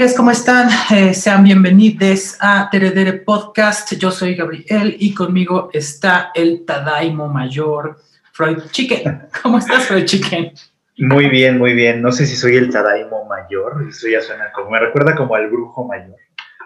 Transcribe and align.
amigues? 0.00 0.16
¿Cómo 0.16 0.30
están? 0.30 0.70
Eh, 0.90 1.12
sean 1.12 1.44
bienvenidos 1.44 2.38
a 2.40 2.70
Teredere 2.70 3.12
Podcast. 3.12 3.92
Yo 3.96 4.10
soy 4.10 4.34
Gabriel 4.34 4.96
y 4.98 5.12
conmigo 5.12 5.68
está 5.74 6.30
el 6.34 6.64
Tadaimo 6.64 7.28
Mayor, 7.28 7.98
Freud 8.32 8.62
Chicken. 8.70 9.28
¿Cómo 9.42 9.58
estás, 9.58 9.88
Freud 9.88 10.06
Chicken? 10.06 10.52
Muy 10.96 11.28
bien, 11.28 11.58
muy 11.58 11.74
bien. 11.74 12.00
No 12.00 12.12
sé 12.12 12.24
si 12.24 12.34
soy 12.34 12.56
el 12.56 12.70
Tadaimo 12.70 13.26
Mayor, 13.26 13.84
eso 13.90 14.08
ya 14.08 14.22
suena 14.22 14.50
como, 14.52 14.70
me 14.70 14.78
recuerda 14.78 15.14
como 15.14 15.34
al 15.34 15.50
brujo 15.50 15.86
mayor. 15.86 16.16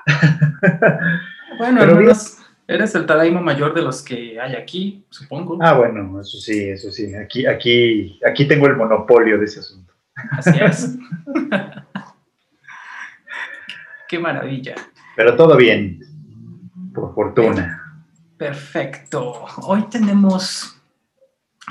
bueno, 1.58 1.80
Pero 1.80 2.12
eres 2.68 2.94
el 2.94 3.04
Tadaimo 3.04 3.40
Mayor 3.40 3.74
de 3.74 3.82
los 3.82 4.00
que 4.02 4.40
hay 4.40 4.54
aquí, 4.54 5.06
supongo. 5.10 5.58
Ah, 5.60 5.74
bueno, 5.74 6.20
eso 6.20 6.38
sí, 6.38 6.68
eso 6.68 6.92
sí. 6.92 7.12
Aquí, 7.16 7.46
aquí, 7.46 8.20
aquí 8.24 8.46
tengo 8.46 8.68
el 8.68 8.76
monopolio 8.76 9.38
de 9.38 9.46
ese 9.46 9.58
asunto. 9.58 9.92
Así 10.30 10.56
es. 10.60 10.96
Qué 14.14 14.20
maravilla. 14.20 14.76
Pero 15.16 15.34
todo 15.34 15.56
bien, 15.56 15.98
por 16.94 17.12
fortuna. 17.16 17.98
Perfecto. 18.36 19.44
Hoy 19.62 19.86
tenemos, 19.90 20.76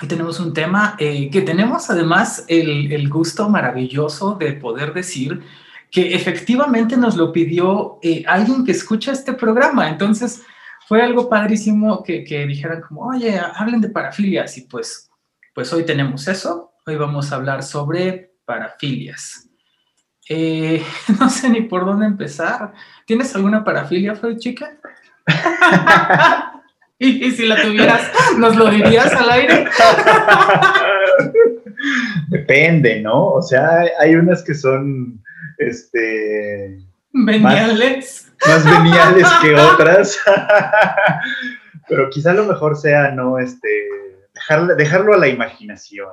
hoy 0.01 0.09
tenemos 0.09 0.41
un 0.41 0.51
tema 0.51 0.97
eh, 0.99 1.29
que 1.31 1.41
tenemos 1.41 1.89
además 1.89 2.43
el, 2.49 3.07
gusto 3.07 3.47
maravilloso 3.47 4.35
de 4.35 4.51
poder 4.55 4.93
decir 4.93 5.41
que 5.89 6.13
efectivamente 6.13 6.97
nos 6.97 7.15
lo 7.15 7.31
pidió 7.31 7.99
eh, 8.01 8.25
alguien 8.27 8.65
que 8.65 8.73
escucha 8.73 9.13
este 9.13 9.31
programa. 9.31 9.87
Entonces, 9.87 10.43
fue 10.85 11.01
algo 11.01 11.29
padrísimo 11.29 12.03
que, 12.03 12.25
que, 12.25 12.45
dijeran 12.45 12.81
como, 12.81 13.07
oye, 13.07 13.39
hablen 13.39 13.79
de 13.79 13.87
parafilias 13.87 14.57
y 14.57 14.63
pues, 14.63 15.09
pues 15.55 15.71
hoy 15.71 15.85
tenemos 15.85 16.27
eso. 16.27 16.73
Hoy 16.85 16.97
vamos 16.97 17.31
a 17.31 17.35
hablar 17.37 17.63
sobre 17.63 18.35
parafilias. 18.43 19.49
Eh, 20.29 20.83
no 21.19 21.29
sé 21.29 21.49
ni 21.49 21.61
por 21.61 21.85
dónde 21.85 22.05
empezar. 22.05 22.73
¿Tienes 23.05 23.35
alguna 23.35 23.63
parafilia, 23.63 24.15
Freud, 24.15 24.37
chica? 24.37 24.77
y, 26.99 27.31
si 27.31 27.45
la 27.45 27.61
tuvieras, 27.61 28.11
¿nos 28.37 28.55
lo 28.55 28.69
dirías 28.69 29.13
al 29.13 29.29
aire? 29.29 29.67
Depende, 32.29 33.01
¿no? 33.01 33.27
O 33.27 33.41
sea, 33.41 33.83
hay 33.99 34.15
unas 34.15 34.43
que 34.43 34.53
son, 34.53 35.21
este... 35.57 36.79
Veniales. 37.11 38.31
Más, 38.47 38.65
veniales 38.65 39.27
que 39.41 39.53
otras. 39.73 40.19
Pero 41.87 42.09
quizá 42.09 42.33
lo 42.33 42.45
mejor 42.45 42.75
sea 42.75 43.11
no, 43.11 43.37
este, 43.37 43.67
dejarlo 44.77 45.13
a 45.13 45.17
la 45.17 45.27
imaginación. 45.27 46.09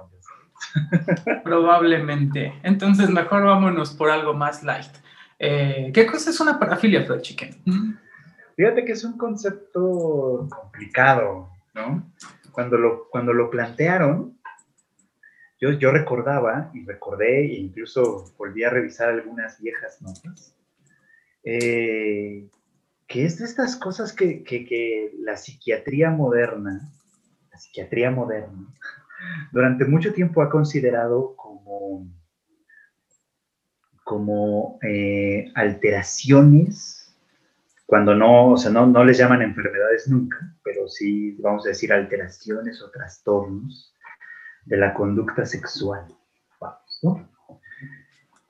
Probablemente. 1.45 2.55
Entonces, 2.63 3.11
mejor 3.11 3.45
vámonos 3.45 3.95
por 3.95 4.11
algo 4.11 4.35
más 4.35 4.63
light. 4.63 4.91
Eh, 5.39 5.91
¿Qué 5.95 6.07
cosa 6.07 6.31
es 6.31 6.41
una 6.41 6.59
parafilia, 6.59 7.05
Fred 7.05 7.23
Chicken? 7.23 7.99
Fíjate 8.57 8.85
que 8.85 8.93
es 8.93 9.05
un 9.05 9.17
concepto 9.17 10.47
complicado, 10.51 11.51
¿no? 11.75 12.13
Cuando 12.53 12.77
lo, 12.77 13.09
cuando 13.09 13.33
lo 13.33 13.49
plantearon, 13.49 14.39
yo, 15.61 15.73
yo 15.73 15.93
recordaba 15.93 16.71
y 16.75 16.85
recordé 16.85 17.47
e 17.47 17.59
incluso 17.59 18.33
volví 18.39 18.65
a 18.65 18.71
revisar 18.71 19.11
algunas 19.11 19.61
viejas 19.61 20.01
notas, 20.03 20.55
eh, 21.45 22.49
que 23.07 23.25
es 23.25 23.39
de 23.39 23.45
estas 23.45 23.77
cosas 23.77 24.13
que, 24.13 24.43
que, 24.43 24.65
que 24.65 25.13
la 25.19 25.37
psiquiatría 25.37 26.11
moderna, 26.11 26.91
la 27.51 27.59
psiquiatría 27.59 28.11
moderna, 28.11 28.75
durante 29.53 29.85
mucho 29.85 30.13
tiempo 30.13 30.43
ha 30.43 30.51
considerado 30.51 31.35
como, 31.37 32.07
como 34.05 34.79
eh, 34.83 35.51
alteraciones, 35.55 37.17
cuando 37.87 38.15
no, 38.15 38.53
o 38.53 38.57
sea, 38.57 38.71
no, 38.71 38.87
no 38.87 39.05
les 39.05 39.19
llaman 39.19 39.43
enfermedades 39.43 40.09
nunca, 40.09 40.55
pero 40.63 40.89
sí, 40.89 41.37
vamos 41.41 41.67
a 41.67 41.71
decir, 41.71 41.93
alteraciones 41.93 42.81
o 42.83 42.91
trastornos 42.91 43.95
de 44.65 44.77
la 44.77 44.95
conducta 44.95 45.45
sexual. 45.45 46.07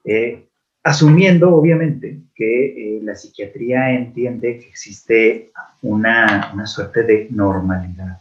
Eh, 0.04 0.48
asumiendo, 0.82 1.54
obviamente, 1.54 2.20
que 2.34 2.96
eh, 2.96 3.00
la 3.02 3.14
psiquiatría 3.14 3.92
entiende 3.92 4.58
que 4.58 4.68
existe 4.68 5.52
una, 5.82 6.50
una 6.52 6.66
suerte 6.66 7.02
de 7.02 7.28
normalidad. 7.30 8.20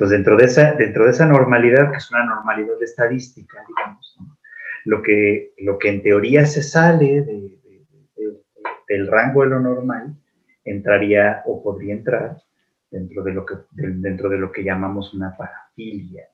Entonces, 0.00 0.16
dentro 0.16 0.36
de 0.38 0.44
esa, 0.46 0.72
dentro 0.72 1.04
de 1.04 1.10
esa 1.10 1.26
normalidad, 1.26 1.90
que 1.90 1.98
es 1.98 2.10
una 2.10 2.24
normalidad 2.24 2.82
estadística, 2.82 3.62
digamos, 3.68 4.18
lo, 4.86 5.02
que, 5.02 5.52
lo 5.58 5.78
que 5.78 5.90
en 5.90 6.02
teoría 6.02 6.46
se 6.46 6.62
sale 6.62 7.22
del 8.88 9.06
rango 9.08 9.42
de 9.42 9.50
lo 9.50 9.60
normal, 9.60 10.16
entraría 10.64 11.42
o 11.44 11.62
podría 11.62 11.92
entrar 11.92 12.38
dentro 12.90 13.22
de 13.22 13.34
lo 13.34 13.44
que, 13.44 13.56
dentro 13.72 14.30
de 14.30 14.38
lo 14.38 14.50
que 14.50 14.64
llamamos 14.64 15.12
una 15.12 15.36
parafilia. 15.36 16.28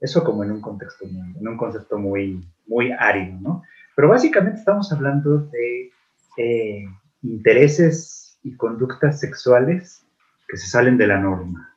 Eso 0.00 0.24
como 0.24 0.42
en 0.42 0.50
un 0.50 0.60
contexto, 0.60 1.04
en 1.04 1.46
un 1.46 1.56
concepto 1.56 1.98
muy, 1.98 2.44
muy 2.66 2.90
árido, 2.90 3.38
¿no? 3.40 3.62
Pero 3.94 4.08
básicamente 4.08 4.58
estamos 4.58 4.92
hablando 4.92 5.38
de 5.38 5.92
eh, 6.36 6.84
intereses 7.22 8.40
y 8.42 8.56
conductas 8.56 9.20
sexuales 9.20 10.04
que 10.48 10.56
se 10.56 10.66
salen 10.66 10.98
de 10.98 11.06
la 11.06 11.20
norma. 11.20 11.67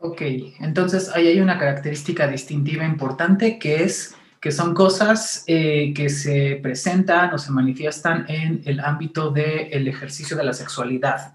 Ok, 0.00 0.20
entonces 0.60 1.10
ahí 1.14 1.26
hay 1.26 1.40
una 1.40 1.58
característica 1.58 2.28
distintiva 2.28 2.84
importante 2.84 3.58
que 3.58 3.82
es 3.82 4.14
que 4.40 4.52
son 4.52 4.74
cosas 4.74 5.42
eh, 5.46 5.92
que 5.94 6.08
se 6.08 6.60
presentan 6.62 7.32
o 7.34 7.38
se 7.38 7.50
manifiestan 7.50 8.26
en 8.28 8.62
el 8.64 8.80
ámbito 8.80 9.30
del 9.30 9.88
ejercicio 9.88 10.36
de 10.36 10.44
la 10.44 10.52
sexualidad 10.52 11.34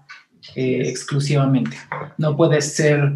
eh, 0.54 0.88
exclusivamente. 0.88 1.76
No 2.16 2.36
puedes 2.36 2.74
ser 2.74 3.12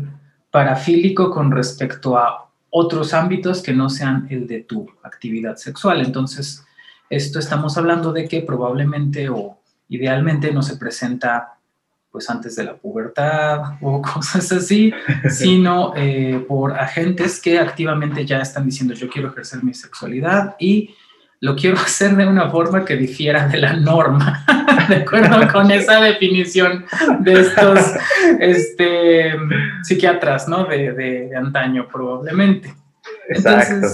parafílico 0.50 1.30
con 1.30 1.50
respecto 1.50 2.18
a 2.18 2.50
otros 2.70 3.14
ámbitos 3.14 3.62
que 3.62 3.72
no 3.72 3.88
sean 3.88 4.26
el 4.28 4.46
de 4.46 4.64
tu 4.64 4.86
actividad 5.02 5.56
sexual. 5.56 6.04
Entonces, 6.04 6.64
esto 7.08 7.38
estamos 7.38 7.78
hablando 7.78 8.12
de 8.12 8.28
que 8.28 8.42
probablemente 8.42 9.28
o 9.28 9.60
idealmente 9.88 10.52
no 10.52 10.62
se 10.62 10.76
presenta 10.76 11.55
pues 12.16 12.30
antes 12.30 12.56
de 12.56 12.64
la 12.64 12.74
pubertad 12.74 13.60
o 13.82 14.00
cosas 14.00 14.50
así, 14.50 14.90
sino 15.28 15.92
eh, 15.94 16.42
por 16.48 16.72
agentes 16.72 17.42
que 17.42 17.58
activamente 17.58 18.24
ya 18.24 18.38
están 18.38 18.64
diciendo 18.64 18.94
yo 18.94 19.10
quiero 19.10 19.28
ejercer 19.28 19.62
mi 19.62 19.74
sexualidad 19.74 20.56
y 20.58 20.94
lo 21.40 21.54
quiero 21.54 21.76
hacer 21.86 22.16
de 22.16 22.26
una 22.26 22.48
forma 22.48 22.86
que 22.86 22.96
difiera 22.96 23.48
de 23.48 23.58
la 23.58 23.74
norma, 23.74 24.46
de 24.88 24.96
acuerdo 24.96 25.46
con 25.52 25.70
esa 25.70 26.00
definición 26.00 26.86
de 27.20 27.32
estos 27.34 27.80
este, 28.40 29.34
psiquiatras, 29.82 30.48
¿no? 30.48 30.64
De, 30.64 31.32
antaño 31.36 31.86
probablemente. 31.86 32.74
Exacto. 33.28 33.88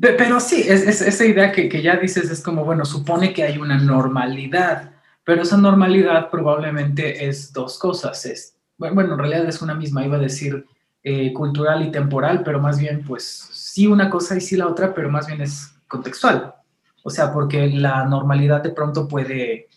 pero 0.00 0.40
sí, 0.40 0.64
es, 0.66 1.02
esa 1.02 1.24
idea 1.24 1.52
que, 1.52 1.68
que 1.68 1.82
ya 1.82 1.94
dices 1.94 2.28
es 2.32 2.42
como, 2.42 2.64
bueno, 2.64 2.84
supone 2.84 3.32
que 3.32 3.44
hay 3.44 3.58
una 3.58 3.78
normalidad 3.78 4.90
pero 5.30 5.42
esa 5.42 5.56
normalidad 5.56 6.28
probablemente 6.28 7.28
es 7.28 7.52
dos 7.52 7.78
cosas. 7.78 8.26
Es, 8.26 8.56
bueno, 8.76 9.12
en 9.12 9.16
realidad 9.16 9.46
es 9.46 9.62
una 9.62 9.76
misma, 9.76 10.04
iba 10.04 10.16
a 10.16 10.18
decir 10.20 10.66
eh, 11.04 11.32
cultural 11.32 11.86
y 11.86 11.92
temporal, 11.92 12.42
pero 12.44 12.58
más 12.58 12.80
bien, 12.80 13.04
pues 13.06 13.48
sí 13.52 13.86
una 13.86 14.10
cosa 14.10 14.36
y 14.36 14.40
sí 14.40 14.56
la 14.56 14.66
otra, 14.66 14.92
pero 14.92 15.08
más 15.08 15.28
bien 15.28 15.40
es 15.40 15.72
contextual. 15.86 16.52
O 17.04 17.10
sea, 17.10 17.32
porque 17.32 17.68
la 17.68 18.06
normalidad 18.06 18.60
de 18.60 18.70
pronto 18.70 19.06
puede, 19.06 19.68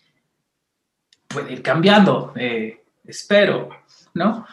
puede 1.28 1.54
ir 1.54 1.62
cambiando, 1.62 2.34
eh, 2.36 2.82
espero, 3.06 3.70
¿no? 4.16 4.48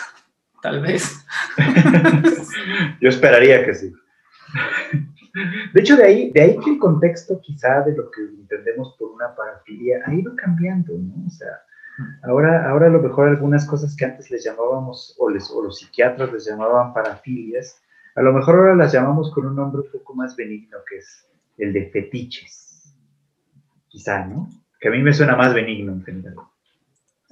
Tal 0.62 0.80
vez. 0.80 1.22
Yo 3.02 3.10
esperaría 3.10 3.62
que 3.62 3.74
sí. 3.74 3.92
De 5.72 5.80
hecho, 5.80 5.96
de 5.96 6.04
ahí, 6.04 6.30
de 6.32 6.40
ahí 6.40 6.58
que 6.58 6.70
el 6.70 6.78
contexto 6.78 7.40
quizá 7.40 7.82
de 7.82 7.94
lo 7.94 8.10
que 8.10 8.22
entendemos 8.22 8.96
por 8.98 9.10
una 9.10 9.34
parafilia 9.34 10.02
ha 10.04 10.14
ido 10.14 10.34
cambiando, 10.36 10.92
¿no? 10.98 11.26
O 11.26 11.30
sea, 11.30 11.60
ahora, 12.22 12.68
ahora 12.68 12.86
a 12.86 12.90
lo 12.90 13.00
mejor 13.00 13.28
algunas 13.28 13.66
cosas 13.66 13.94
que 13.96 14.04
antes 14.04 14.30
les 14.30 14.44
llamábamos, 14.44 15.14
o, 15.18 15.30
los 15.30 15.78
psiquiatras 15.78 16.32
les 16.32 16.46
llamaban 16.46 16.92
parafilias, 16.92 17.80
a 18.14 18.22
lo 18.22 18.32
mejor 18.32 18.56
ahora 18.56 18.74
las 18.74 18.92
llamamos 18.92 19.32
con 19.32 19.46
un 19.46 19.56
nombre 19.56 19.82
un 19.82 19.90
poco 19.92 20.14
más 20.14 20.34
benigno, 20.36 20.78
que 20.88 20.98
es 20.98 21.26
el 21.58 21.72
de 21.72 21.90
fetiches. 21.90 22.94
Quizá, 23.88 24.24
¿no? 24.26 24.48
Que 24.80 24.88
a 24.88 24.90
mí 24.90 25.02
me 25.02 25.12
suena 25.12 25.36
más 25.36 25.54
benigno 25.54 25.92
en 25.92 26.02
general. 26.02 26.34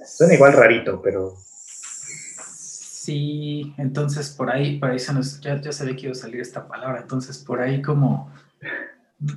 Suena 0.05 0.33
igual 0.33 0.53
rarito, 0.53 1.01
pero 1.01 1.33
Sí, 3.09 3.73
entonces 3.77 4.29
por 4.29 4.51
ahí, 4.51 4.77
por 4.77 4.91
ahí 4.91 4.99
se 4.99 5.11
nos, 5.11 5.41
ya, 5.41 5.59
ya 5.59 5.71
sabía 5.71 5.95
que 5.95 6.03
iba 6.03 6.11
a 6.11 6.15
salir 6.15 6.41
esta 6.41 6.67
palabra, 6.67 7.01
entonces 7.01 7.39
por 7.39 7.59
ahí 7.59 7.81
como 7.81 8.31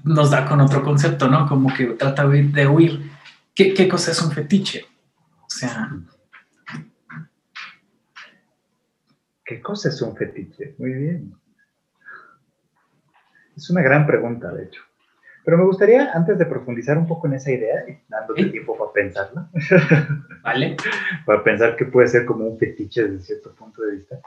nos 0.05 0.31
da 0.31 0.47
con 0.47 0.61
otro 0.61 0.83
concepto, 0.83 1.27
¿no? 1.27 1.49
Como 1.49 1.73
que 1.73 1.87
trata 1.87 2.29
de 2.29 2.69
huir. 2.69 3.11
¿Qué, 3.55 3.73
qué 3.73 3.89
cosa 3.89 4.11
es 4.11 4.21
un 4.21 4.31
fetiche? 4.31 4.85
O 5.41 5.49
sea... 5.49 5.91
¿Qué 9.43 9.63
cosa 9.63 9.89
es 9.89 10.03
un 10.03 10.15
fetiche? 10.15 10.75
Muy 10.77 10.93
bien. 10.93 11.35
Es 13.57 13.71
una 13.71 13.81
gran 13.81 14.07
pregunta, 14.07 14.53
de 14.53 14.65
hecho. 14.65 14.83
Pero 15.45 15.59
me 15.59 15.65
gustaría, 15.65 16.13
antes 16.13 16.39
de 16.39 16.47
profundizar 16.47 16.97
un 16.97 17.07
poco 17.07 17.27
en 17.27 17.35
esa 17.35 17.51
idea, 17.51 17.85
dándote 18.09 18.45
tiempo 18.47 18.79
para 18.79 18.93
pensarla, 18.93 19.51
¿vale? 20.43 20.77
para 21.27 21.43
pensar 21.43 21.77
que 21.77 21.87
puede 21.87 22.07
ser 22.07 22.25
como 22.25 22.47
un 22.47 22.59
fetiche 22.59 23.09
desde 23.09 23.25
cierto 23.25 23.55
punto 23.55 23.83
de 23.83 23.97
vista, 23.97 24.21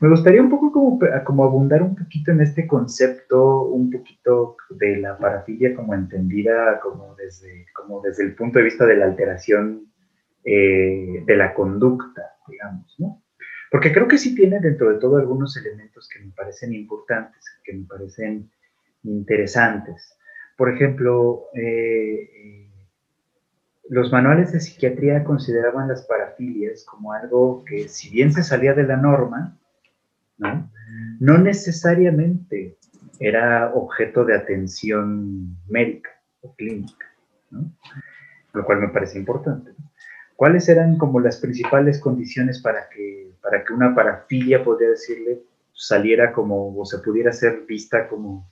me 0.00 0.08
gustaría 0.08 0.40
un 0.40 0.48
poco 0.48 0.72
como, 0.72 0.98
como 1.24 1.44
abundar 1.44 1.82
un 1.82 1.94
poquito 1.94 2.30
en 2.30 2.40
este 2.40 2.66
concepto, 2.66 3.62
un 3.64 3.90
poquito 3.90 4.56
de 4.70 4.96
la 4.96 5.18
parafilia 5.18 5.74
como 5.74 5.94
entendida 5.94 6.80
como 6.80 7.14
desde, 7.16 7.66
como 7.74 8.00
desde 8.00 8.24
el 8.24 8.34
punto 8.34 8.58
de 8.58 8.64
vista 8.64 8.86
de 8.86 8.96
la 8.96 9.04
alteración 9.04 9.92
eh, 10.44 11.22
de 11.26 11.36
la 11.36 11.52
conducta, 11.52 12.36
digamos, 12.48 12.96
¿no? 12.98 13.22
Porque 13.70 13.92
creo 13.92 14.06
que 14.06 14.18
sí 14.18 14.34
tiene 14.34 14.60
dentro 14.60 14.90
de 14.90 14.98
todo 14.98 15.16
algunos 15.16 15.56
elementos 15.56 16.08
que 16.08 16.20
me 16.20 16.30
parecen 16.32 16.74
importantes, 16.74 17.44
que 17.64 17.72
me 17.72 17.86
parecen 17.86 18.50
interesantes. 19.02 20.18
Por 20.62 20.72
ejemplo, 20.72 21.46
eh, 21.54 22.30
eh, 22.36 22.70
los 23.88 24.12
manuales 24.12 24.52
de 24.52 24.60
psiquiatría 24.60 25.24
consideraban 25.24 25.88
las 25.88 26.06
parafilias 26.06 26.84
como 26.84 27.12
algo 27.12 27.64
que, 27.64 27.88
si 27.88 28.10
bien 28.10 28.32
se 28.32 28.44
salía 28.44 28.72
de 28.72 28.84
la 28.84 28.96
norma, 28.96 29.58
no, 31.18 31.38
necesariamente 31.38 32.76
era 33.18 33.72
objeto 33.74 34.24
de 34.24 34.36
atención 34.36 35.56
médica 35.68 36.10
o 36.42 36.54
clínica, 36.54 37.08
lo 38.52 38.64
cual 38.64 38.82
me 38.82 38.88
parece 38.90 39.18
importante. 39.18 39.72
¿Cuáles 40.36 40.68
eran 40.68 40.96
como 40.96 41.18
las 41.18 41.38
principales 41.38 41.98
condiciones 41.98 42.62
para 42.62 42.88
que, 42.88 43.32
para 43.42 43.64
que 43.64 43.72
una 43.72 43.96
parafilia, 43.96 44.62
podría 44.62 44.90
decirle, 44.90 45.42
saliera 45.72 46.32
como 46.32 46.78
o 46.78 46.84
se 46.84 47.00
pudiera 47.00 47.32
ser 47.32 47.62
vista 47.66 48.06
como 48.06 48.51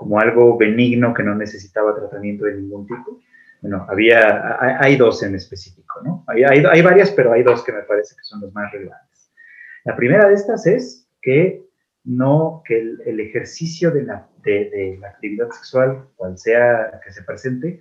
como 0.00 0.18
algo 0.18 0.56
benigno 0.56 1.12
que 1.12 1.22
no 1.22 1.34
necesitaba 1.34 1.94
tratamiento 1.94 2.46
de 2.46 2.54
ningún 2.54 2.86
tipo. 2.86 3.20
Bueno, 3.60 3.84
había, 3.86 4.56
hay, 4.82 4.96
dos 4.96 5.22
en 5.22 5.34
específico, 5.34 6.00
¿no? 6.02 6.24
Hay, 6.26 6.42
hay, 6.42 6.80
varias, 6.80 7.10
pero 7.10 7.34
hay 7.34 7.42
dos 7.42 7.62
que 7.62 7.72
me 7.72 7.82
parece 7.82 8.16
que 8.16 8.22
son 8.22 8.40
los 8.40 8.50
más 8.54 8.72
relevantes. 8.72 9.30
La 9.84 9.94
primera 9.96 10.26
de 10.26 10.36
estas 10.36 10.66
es 10.66 11.06
que 11.20 11.66
no, 12.04 12.62
que 12.64 12.80
el, 12.80 13.20
ejercicio 13.20 13.90
de 13.90 14.04
la, 14.04 14.26
de, 14.42 14.96
la, 14.98 15.08
actividad 15.08 15.50
sexual, 15.50 16.06
cual 16.16 16.38
sea 16.38 16.98
que 17.04 17.12
se 17.12 17.22
presente, 17.22 17.80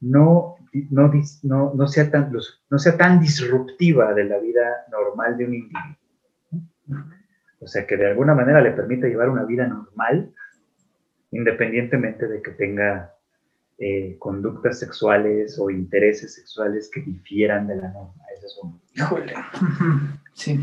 no, 0.00 0.56
no, 0.90 1.12
no, 1.42 1.74
no, 1.74 1.86
sea 1.86 2.10
tan, 2.10 2.32
no 2.70 2.78
sea 2.78 2.96
tan 2.96 3.20
disruptiva 3.20 4.14
de 4.14 4.24
la 4.24 4.38
vida 4.38 4.86
normal 4.90 5.36
de 5.36 5.44
un 5.44 5.52
individuo. 5.52 5.96
O 7.60 7.66
sea, 7.66 7.86
que 7.86 7.98
de 7.98 8.06
alguna 8.06 8.34
manera 8.34 8.62
le 8.62 8.70
permita 8.70 9.06
llevar 9.06 9.28
una 9.28 9.44
vida 9.44 9.66
normal 9.66 10.32
independientemente 11.30 12.26
de 12.26 12.42
que 12.42 12.52
tenga 12.52 13.14
eh, 13.78 14.16
conductas 14.18 14.78
sexuales 14.78 15.58
o 15.58 15.70
intereses 15.70 16.34
sexuales 16.34 16.90
que 16.92 17.00
difieran 17.00 17.66
de 17.68 17.76
la 17.76 17.88
norma. 17.90 18.24
Ese 18.36 18.46
es 18.46 18.58
uno. 18.62 18.80
Sí. 20.34 20.60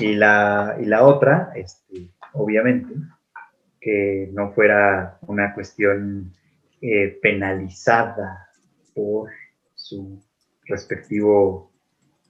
Y 0.00 0.14
la, 0.14 0.76
y 0.80 0.84
la 0.84 1.04
otra, 1.04 1.52
este, 1.56 2.10
obviamente, 2.32 2.94
que 3.80 4.30
no 4.32 4.52
fuera 4.52 5.18
una 5.22 5.52
cuestión 5.52 6.32
eh, 6.80 7.18
penalizada 7.20 8.48
por 8.94 9.30
su 9.74 10.22
respectivo 10.64 11.72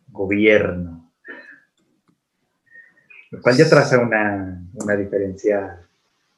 gobierno. 0.09 1.11
Lo 3.31 3.41
cual 3.43 3.57
ya 3.57 3.69
traza 3.69 3.99
una, 3.99 4.63
una 4.75 4.97
diferencia 4.97 5.87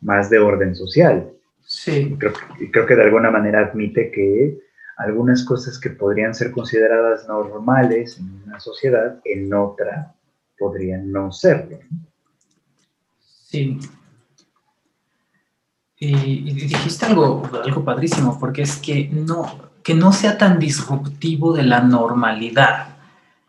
más 0.02 0.28
de 0.30 0.38
orden 0.38 0.74
social. 0.74 1.30
Sí. 1.64 2.14
Creo, 2.18 2.32
creo 2.70 2.86
que 2.86 2.96
de 2.96 3.02
alguna 3.02 3.30
manera 3.30 3.60
admite 3.60 4.10
que 4.10 4.58
algunas 4.96 5.44
cosas 5.44 5.78
que 5.78 5.90
podrían 5.90 6.34
ser 6.34 6.50
consideradas 6.50 7.26
normales 7.26 8.18
en 8.18 8.42
una 8.44 8.60
sociedad, 8.60 9.20
en 9.24 9.52
otra 9.54 10.14
podrían 10.58 11.10
no 11.10 11.32
serlo. 11.32 11.78
Sí. 13.20 13.78
Y, 15.98 16.52
dijiste 16.52 17.06
algo, 17.06 17.48
algo 17.64 17.84
padrísimo, 17.84 18.38
porque 18.38 18.62
es 18.62 18.76
que 18.76 19.08
no, 19.12 19.70
que 19.84 19.94
no 19.94 20.12
sea 20.12 20.36
tan 20.36 20.58
disruptivo 20.58 21.52
de 21.52 21.62
la 21.62 21.80
normalidad. 21.80 22.88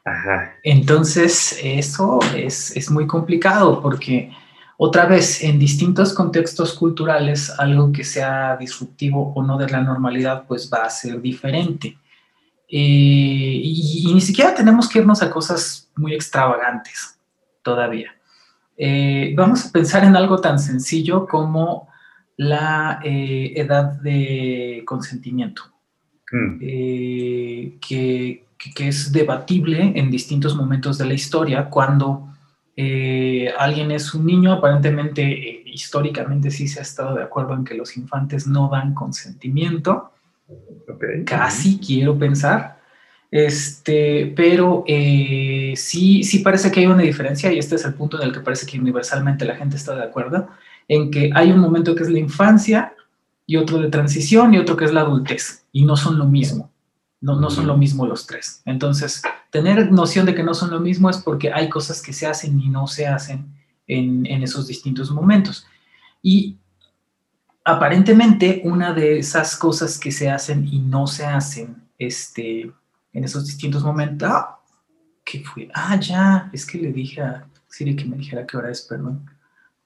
Ajá. 0.06 0.54
Entonces, 0.64 1.60
eso 1.64 2.20
es, 2.36 2.76
es 2.76 2.92
muy 2.92 3.08
complicado 3.08 3.82
porque 3.82 4.32
otra 4.86 5.06
vez, 5.06 5.42
en 5.42 5.60
distintos 5.60 6.14
contextos 6.14 6.74
culturales, 6.74 7.50
algo 7.58 7.94
que 7.94 8.04
sea 8.04 8.58
disruptivo 8.58 9.32
o 9.34 9.42
no 9.42 9.58
de 9.58 9.70
la 9.70 9.80
normalidad, 9.80 10.44
pues 10.46 10.70
va 10.70 10.84
a 10.84 10.90
ser 10.90 11.22
diferente. 11.22 11.98
Eh, 12.68 13.62
y, 13.64 14.12
ni 14.14 14.20
siquiera 14.20 14.54
tenemos 14.54 14.90
que 14.90 15.00
irnos 15.00 15.24
a 15.24 15.32
cosas 15.32 15.90
muy 15.96 16.14
extravagantes 16.14 17.18
todavía. 17.62 18.14
Eh, 18.76 19.34
vamos 19.38 19.66
a 19.66 19.72
pensar 19.72 20.04
en 20.04 20.18
algo 20.18 20.42
tan 20.42 20.60
sencillo 20.60 21.28
como 21.28 21.88
la 22.36 23.00
eh, 23.06 23.54
edad 23.56 23.86
de 24.02 24.84
consentimiento, 24.86 25.64
mm. 26.30 26.60
que, 26.60 27.78
que, 27.80 28.88
es 28.90 29.14
debatible 29.14 29.94
en 29.96 30.12
distintos 30.12 30.58
momentos 30.58 30.98
de 30.98 31.06
la 31.06 31.14
historia 31.14 31.70
cuando 31.70 32.33
eh, 32.76 33.54
alguien 33.58 33.92
es 33.92 34.14
un 34.14 34.26
niño, 34.26 34.54
aparentemente 34.54 35.22
eh, 35.22 35.64
históricamente 35.66 36.50
sí 36.50 36.68
se 36.68 36.80
ha 36.80 36.84
estado 36.84 37.16
de 37.16 37.24
acuerdo 37.24 37.54
en 37.54 37.64
que 37.64 37.76
los 37.76 37.96
infantes 37.98 38.48
no 38.48 38.70
dan 38.70 38.94
consentimiento. 38.94 40.12
Casi 41.26 41.80
quiero 41.80 42.18
pensar. 42.18 42.82
Este, 43.30 44.32
pero 44.36 44.84
eh, 44.88 45.74
sí, 45.76 46.24
sí 46.24 46.40
parece 46.40 46.72
que 46.72 46.82
hay 46.82 46.86
una 46.86 47.02
diferencia 47.02 47.52
y 47.52 47.58
este 47.58 47.76
es 47.76 47.86
el 47.86 47.96
punto 47.96 48.22
en 48.22 48.28
el 48.28 48.34
que 48.34 48.42
parece 48.42 48.68
que 48.68 48.80
universalmente 48.80 49.44
la 49.44 49.56
gente 49.56 49.76
está 49.76 49.96
de 49.96 50.04
acuerdo, 50.04 50.50
en 50.88 51.10
que 51.10 51.32
hay 51.34 51.52
un 51.52 51.60
momento 51.60 51.96
que 51.96 52.04
es 52.04 52.10
la 52.10 52.20
infancia 52.20 52.94
y 53.48 53.58
otro 53.58 53.80
de 53.80 53.90
transición 53.90 54.54
y 54.54 54.60
otro 54.60 54.78
que 54.78 54.86
es 54.86 54.94
la 54.94 55.02
adultez 55.02 55.66
y 55.72 55.84
no 55.84 55.96
son 55.96 56.20
lo 56.20 56.26
mismo. 56.26 56.73
No, 57.24 57.40
no 57.40 57.50
son 57.50 57.68
lo 57.68 57.78
mismo 57.78 58.06
los 58.06 58.28
tres. 58.28 58.62
Entonces, 58.66 59.22
tener 59.50 59.94
noción 59.94 60.26
de 60.26 60.36
que 60.36 60.44
no 60.44 60.54
son 60.54 60.72
lo 60.72 60.82
mismo 60.82 61.10
es 61.10 61.18
porque 61.18 61.54
hay 61.54 61.70
cosas 61.70 62.02
que 62.02 62.12
se 62.12 62.28
hacen 62.28 62.60
y 62.60 62.68
no 62.68 62.86
se 62.86 63.08
hacen 63.08 63.56
en, 63.88 64.44
esos 64.44 64.68
distintos 64.68 65.10
momentos. 65.10 65.66
Y 66.22 66.58
aparentemente 67.64 68.62
una 68.66 68.92
de 68.92 69.20
esas 69.20 69.56
cosas 69.56 69.98
que 69.98 70.12
se 70.12 70.30
hacen 70.30 70.68
y 70.68 70.80
no 70.80 71.08
se 71.08 71.26
hacen 71.26 71.88
este, 71.98 72.70
en 73.14 73.24
esos 73.24 73.46
distintos 73.46 73.86
momentos, 73.86 74.30
ah, 74.30 74.60
¿qué 75.24 75.46
fue? 75.46 75.70
Ah, 75.74 75.98
ya, 75.98 76.50
es 76.52 76.66
que 76.66 76.78
le 76.78 76.92
dije 76.92 77.22
a 77.22 77.48
Siri 77.70 77.96
que 77.96 78.04
me 78.04 78.18
dijera 78.18 78.46
qué 78.46 78.58
hora 78.58 78.70
es, 78.70 78.82
perdón, 78.82 79.30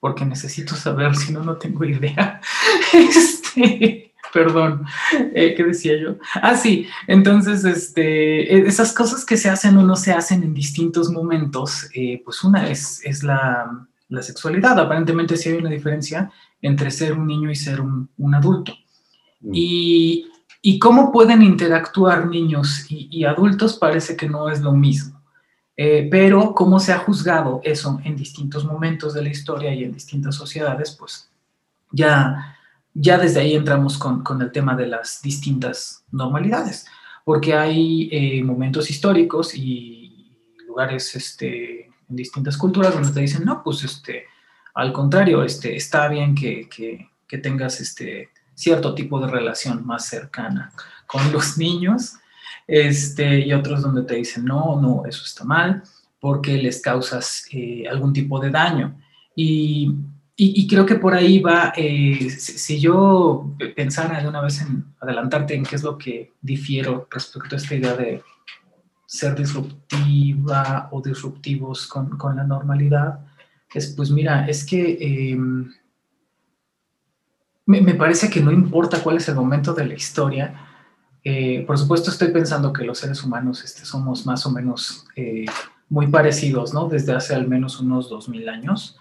porque 0.00 0.24
necesito 0.24 0.74
saber, 0.74 1.14
si 1.16 1.32
no, 1.32 1.44
no 1.44 1.56
tengo 1.56 1.84
idea. 1.84 2.40
Este, 2.92 4.07
Perdón, 4.32 4.84
eh, 5.34 5.54
¿qué 5.56 5.64
decía 5.64 5.96
yo? 6.00 6.16
Ah, 6.42 6.56
sí, 6.56 6.86
entonces, 7.06 7.64
este, 7.64 8.54
e, 8.54 8.66
esas 8.66 8.92
cosas 8.92 9.24
que 9.24 9.36
se 9.36 9.48
hacen 9.48 9.76
o 9.76 9.82
no 9.82 9.96
se 9.96 10.12
hacen 10.12 10.42
en 10.42 10.54
distintos 10.54 11.10
momentos, 11.10 11.88
eh, 11.94 12.22
pues 12.24 12.42
una 12.44 12.68
es, 12.68 13.00
es 13.04 13.22
la, 13.22 13.86
sexualidad. 14.20 14.78
Aparentemente 14.78 15.36
sí 15.36 15.50
hay 15.50 15.56
una 15.56 15.70
diferencia 15.70 16.30
entre 16.62 16.90
ser 16.90 17.12
un 17.12 17.26
niño 17.26 17.50
y 17.50 17.54
ser 17.54 17.80
un, 17.80 18.34
adulto. 18.34 18.72
Mm. 19.40 19.50
Y, 19.52 20.24
cómo 20.80 21.10
pueden 21.10 21.42
interactuar 21.42 22.26
niños 22.26 22.86
y, 22.90 23.24
adultos 23.24 23.76
parece 23.76 24.16
que 24.16 24.28
no 24.28 24.50
es 24.50 24.60
lo 24.60 24.72
mismo. 24.72 25.18
Eh, 25.76 26.08
pero 26.10 26.54
cómo 26.54 26.80
se 26.80 26.92
ha 26.92 26.98
juzgado 26.98 27.60
eso 27.62 28.00
en 28.04 28.16
distintos 28.16 28.64
momentos 28.64 29.14
de 29.14 29.22
la 29.22 29.28
historia 29.28 29.72
y 29.72 29.84
en 29.84 29.92
distintas 29.92 30.34
sociedades, 30.34 30.96
pues 30.98 31.30
ya 31.92 32.57
ya 33.00 33.16
desde 33.16 33.40
ahí 33.40 33.54
entramos 33.54 33.96
con, 33.96 34.24
el 34.42 34.50
tema 34.50 34.74
de 34.74 34.88
las 34.88 35.22
distintas 35.22 36.04
normalidades, 36.10 36.86
porque 37.24 37.54
hay 37.54 38.08
eh, 38.10 38.42
momentos 38.42 38.90
históricos 38.90 39.54
y 39.54 40.34
lugares 40.66 41.14
este, 41.14 41.86
en 42.08 42.16
distintas 42.16 42.56
culturas 42.56 42.94
donde 42.94 43.12
te 43.12 43.20
dicen, 43.20 43.44
no, 43.44 43.62
pues 43.62 43.84
este, 43.84 44.24
al 44.74 44.92
contrario, 44.92 45.44
este, 45.44 45.76
está 45.76 46.08
bien 46.08 46.34
que, 46.34 46.68
tengas 47.40 47.80
este, 47.80 48.30
cierto 48.54 48.94
tipo 48.94 49.20
de 49.20 49.28
relación 49.28 49.86
más 49.86 50.06
cercana 50.06 50.72
con 51.06 51.32
los 51.32 51.56
niños, 51.56 52.14
este, 52.66 53.46
y 53.46 53.52
otros 53.52 53.82
donde 53.82 54.02
te 54.02 54.16
dicen, 54.16 54.44
no, 54.44 54.80
no, 54.80 55.04
eso 55.06 55.22
está 55.24 55.44
mal, 55.44 55.84
porque 56.18 56.58
les 56.58 56.82
causas 56.82 57.44
eh, 57.52 57.84
algún 57.88 58.12
tipo 58.12 58.40
de 58.40 58.50
daño. 58.50 59.00
Y 59.36 59.94
y, 60.40 60.68
creo 60.68 60.86
que 60.86 60.94
por 60.94 61.14
ahí 61.14 61.40
va, 61.40 61.72
eh, 61.76 62.30
si, 62.30 62.78
yo 62.78 63.56
pensara 63.74 64.22
de 64.22 64.28
una 64.28 64.40
vez 64.40 64.60
en 64.60 64.84
adelantarte 65.00 65.56
en 65.56 65.64
qué 65.64 65.74
es 65.74 65.82
lo 65.82 65.98
que 65.98 66.32
difiero 66.40 67.08
respecto 67.10 67.56
a 67.56 67.58
esta 67.58 67.74
idea 67.74 67.96
de 67.96 68.22
ser 69.04 69.34
disruptiva 69.34 70.90
o 70.92 71.02
disruptivos 71.02 71.88
con, 71.88 72.16
con 72.16 72.36
la 72.36 72.44
normalidad, 72.44 73.18
es 73.74 73.88
pues 73.96 74.12
mira, 74.12 74.46
es 74.46 74.64
que 74.64 75.32
em, 75.32 75.72
Me, 77.66 77.94
parece 77.94 78.30
que 78.30 78.40
no 78.40 78.52
importa 78.52 79.02
cuál 79.02 79.16
es 79.16 79.28
el 79.28 79.34
momento 79.34 79.74
de 79.74 79.86
la 79.86 79.94
historia. 79.94 80.54
Eh, 81.24 81.64
por 81.66 81.76
supuesto, 81.76 82.12
estoy 82.12 82.28
pensando 82.28 82.72
que 82.72 82.84
los 82.84 82.98
seres 82.98 83.24
humanos 83.24 83.64
este, 83.64 83.84
somos 83.84 84.24
más 84.24 84.46
o 84.46 84.52
menos 84.52 85.04
eh, 85.16 85.46
muy 85.88 86.06
parecidos, 86.06 86.72
¿no? 86.72 86.88
Desde 86.88 87.12
hace 87.12 87.34
al 87.34 87.48
menos 87.48 87.80
unos 87.80 88.08
2000 88.08 88.48
años. 88.48 89.00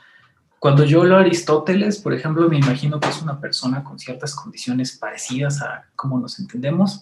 Cuando 0.60 0.84
yo 0.84 1.04
lo 1.04 1.18
Aristóteles, 1.18 2.00
por 2.00 2.14
ejemplo, 2.14 2.50
me 2.50 2.58
imagino 2.58 3.00
que 3.00 3.10
es 3.10 3.22
una 3.22 3.40
persona 3.40 3.84
con 3.84 4.00
ciertas 4.00 4.34
condiciones 4.34 4.98
parecidas 4.98 5.62
a 5.62 5.86
cómo 5.96 6.20
nos 6.20 6.40
entendemos 6.40 7.02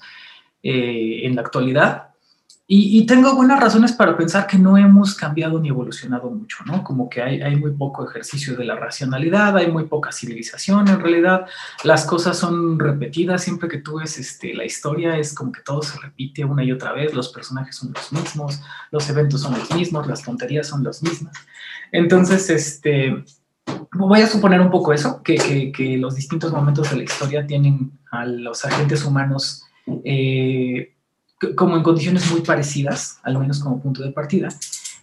eh, 0.61 1.21
en 1.23 1.35
la 1.35 1.41
actualidad. 1.41 2.09
Y, 2.67 3.05
tengo 3.05 3.35
buenas 3.35 3.59
razones 3.59 3.91
para 3.93 4.17
pensar 4.17 4.47
que 4.47 4.57
no 4.57 4.75
hemos 4.75 5.13
cambiado 5.13 5.59
ni 5.59 5.69
evolucionado 5.69 6.31
mucho, 6.31 6.63
¿no? 6.65 6.83
Como 6.83 7.07
que 7.07 7.21
hay, 7.21 7.39
hay, 7.39 7.55
muy 7.55 7.69
poco 7.73 8.09
ejercicio 8.09 8.55
de 8.55 8.65
la 8.65 8.75
racionalidad, 8.75 9.55
hay 9.55 9.71
muy 9.71 9.83
poca 9.83 10.11
civilización 10.11 10.87
en 10.87 10.99
realidad, 10.99 11.45
las 11.83 12.05
cosas 12.05 12.39
son 12.39 12.79
repetidas, 12.79 13.43
siempre 13.43 13.69
que 13.69 13.77
tú 13.77 13.99
ves 13.99 14.17
este, 14.17 14.55
la 14.55 14.65
historia 14.65 15.15
es 15.15 15.35
como 15.35 15.51
que 15.51 15.61
todo 15.61 15.83
se 15.83 15.99
repite 15.99 16.43
una 16.43 16.63
y 16.63 16.71
otra 16.71 16.91
vez, 16.91 17.13
los 17.13 17.29
personajes 17.29 17.75
son 17.75 17.93
los 17.93 18.11
mismos, 18.11 18.59
los 18.89 19.07
eventos 19.11 19.41
son 19.41 19.53
los 19.59 19.69
mismos, 19.69 20.07
las 20.07 20.23
tonterías 20.23 20.65
son 20.65 20.83
las 20.83 21.03
mismas. 21.03 21.35
Entonces, 21.91 22.49
este, 22.49 23.23
voy 23.95 24.21
a 24.21 24.27
suponer 24.27 24.61
un 24.61 24.69
poco 24.69 24.93
eso, 24.93 25.21
que, 25.23 25.35
que, 25.35 25.71
que 25.71 25.97
los 25.97 26.15
distintos 26.15 26.51
momentos 26.51 26.89
de 26.89 26.97
la 26.97 27.03
historia 27.03 27.45
tienen 27.45 27.91
a 28.11 28.25
los 28.25 28.63
agentes 28.65 29.03
humanos 29.05 29.63
eh, 30.03 30.93
como 31.55 31.75
en 31.75 31.83
condiciones 31.83 32.31
muy 32.31 32.41
parecidas, 32.41 33.19
al 33.23 33.37
menos 33.37 33.59
como 33.59 33.81
punto 33.81 34.03
de 34.03 34.11
partida. 34.11 34.49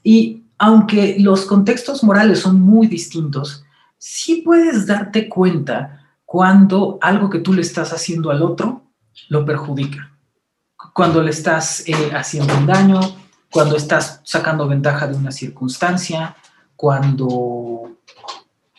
Y 0.03 0.43
aunque 0.59 1.17
los 1.19 1.45
contextos 1.45 2.03
morales 2.03 2.41
son 2.41 2.61
muy 2.61 2.87
distintos, 2.87 3.65
sí 3.99 4.43
puedes 4.45 4.87
darte 4.87 5.29
cuenta 5.29 6.07
cuando 6.25 6.99
algo 7.01 7.29
que 7.29 7.41
tú 7.41 7.53
le 7.53 7.63
estás 7.63 7.93
haciendo 7.93 8.31
al 8.31 8.43
otro 8.43 8.83
lo 9.29 9.45
perjudica. 9.45 10.17
Cuando 10.95 11.23
le 11.23 11.31
estás 11.31 11.87
eh, 11.87 12.11
haciendo 12.15 12.57
un 12.57 12.67
daño, 12.67 13.01
cuando 13.51 13.77
estás 13.77 14.21
sacando 14.25 14.67
ventaja 14.67 15.07
de 15.07 15.15
una 15.15 15.31
circunstancia, 15.31 16.35
cuando, 16.75 17.99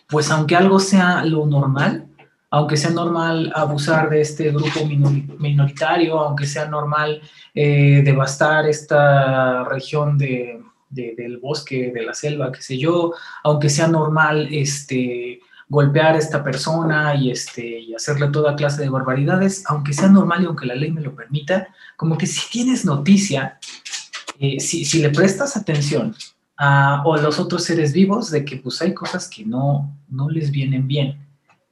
pues 0.08 0.30
aunque 0.32 0.56
algo 0.56 0.80
sea 0.80 1.24
lo 1.26 1.46
normal, 1.46 2.08
aunque 2.54 2.78
sea 2.78 2.92
normal 2.92 3.52
abusar 3.56 4.12
de 4.12 4.22
este 4.22 4.52
grupo 4.52 4.86
minoritario, 4.86 6.20
aunque 6.20 6.46
sea 6.46 6.68
normal 6.68 7.20
eh, 7.56 8.04
devastar 8.06 8.68
esta 8.68 9.64
región 9.64 10.20
de, 10.20 10.62
del 10.92 11.40
bosque, 11.40 11.92
de 11.92 12.04
la 12.04 12.14
selva, 12.14 12.52
qué 12.52 12.62
sé 12.62 12.78
yo, 12.78 13.14
aunque 13.44 13.70
sea 13.70 13.88
normal 13.88 14.50
este, 14.52 15.42
golpear 15.68 16.14
a 16.14 16.20
esta 16.20 16.44
persona 16.44 17.16
y, 17.16 17.32
este, 17.32 17.80
y 17.80 17.96
hacerle 17.96 18.28
toda 18.28 18.56
clase 18.56 18.84
de 18.84 18.90
barbaridades, 18.90 19.64
aunque 19.68 19.94
sea 19.94 20.08
normal 20.08 20.44
y 20.44 20.46
aunque 20.46 20.68
la 20.68 20.76
ley 20.76 20.92
me 20.92 21.02
lo 21.02 21.16
permita, 21.16 21.70
como 21.98 22.20
que 22.20 22.28
si 22.28 22.48
tienes 22.52 22.86
noticia, 22.86 23.58
eh, 24.40 24.60
si, 24.60 24.86
si, 24.86 25.02
le 25.02 25.10
prestas 25.10 25.58
atención 25.58 26.16
a, 26.58 27.02
a, 27.02 27.22
los 27.22 27.40
otros 27.40 27.64
seres 27.64 27.94
vivos, 27.94 28.32
de 28.32 28.46
que 28.46 28.58
pues 28.58 28.82
hay 28.82 28.94
cosas 28.94 29.28
que 29.28 29.46
no, 29.46 29.98
no 30.10 30.30
les 30.30 30.52
vienen 30.52 30.88
bien 30.88 31.24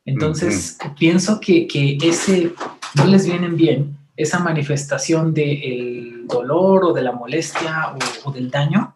entonces, 0.05 0.77
pienso 0.97 1.39
que, 1.39 1.67
que, 1.67 1.97
ese 2.01 2.53
no 2.95 3.05
les 3.05 3.25
vienen 3.25 3.55
bien, 3.55 3.97
esa 4.17 4.39
manifestación 4.39 5.33
del 5.33 6.25
dolor 6.27 6.85
o 6.85 6.93
de 6.93 7.03
la 7.03 7.11
molestia 7.11 7.95
o, 8.23 8.31
del 8.31 8.50
daño, 8.50 8.95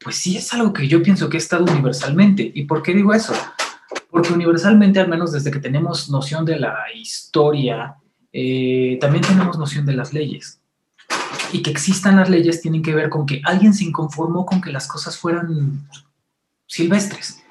pues 0.00 0.16
sí 0.16 0.36
es 0.36 0.52
algo 0.54 0.72
que 0.72 0.88
yo 0.88 1.02
pienso 1.02 1.28
que 1.28 1.36
ha 1.36 1.38
estado 1.38 1.64
universalmente. 1.64 2.50
¿Y 2.54 2.64
por 2.64 2.82
qué 2.82 2.94
digo 2.94 3.12
eso? 3.12 3.34
Porque 4.10 4.32
universalmente, 4.32 5.00
al 5.00 5.08
menos 5.08 5.32
desde 5.32 5.50
que 5.50 5.58
tenemos 5.58 6.08
noción 6.08 6.44
de 6.44 6.58
la 6.58 6.76
historia, 6.94 7.96
eh, 8.32 8.96
también 9.00 9.24
tenemos 9.24 9.58
noción 9.58 9.84
de 9.84 9.94
las 9.94 10.12
leyes. 10.12 10.60
Y 11.52 11.62
que 11.62 11.70
existan 11.70 12.16
las 12.16 12.28
leyes 12.28 12.60
tienen 12.60 12.82
que 12.82 12.94
ver 12.94 13.08
con 13.08 13.26
que 13.26 13.40
alguien 13.44 13.74
se 13.74 13.84
inconformó 13.84 14.44
con 14.44 14.60
que 14.60 14.72
las 14.72 14.86
cosas 14.86 15.16
fueran 15.16 15.88
silvestres 16.66 17.42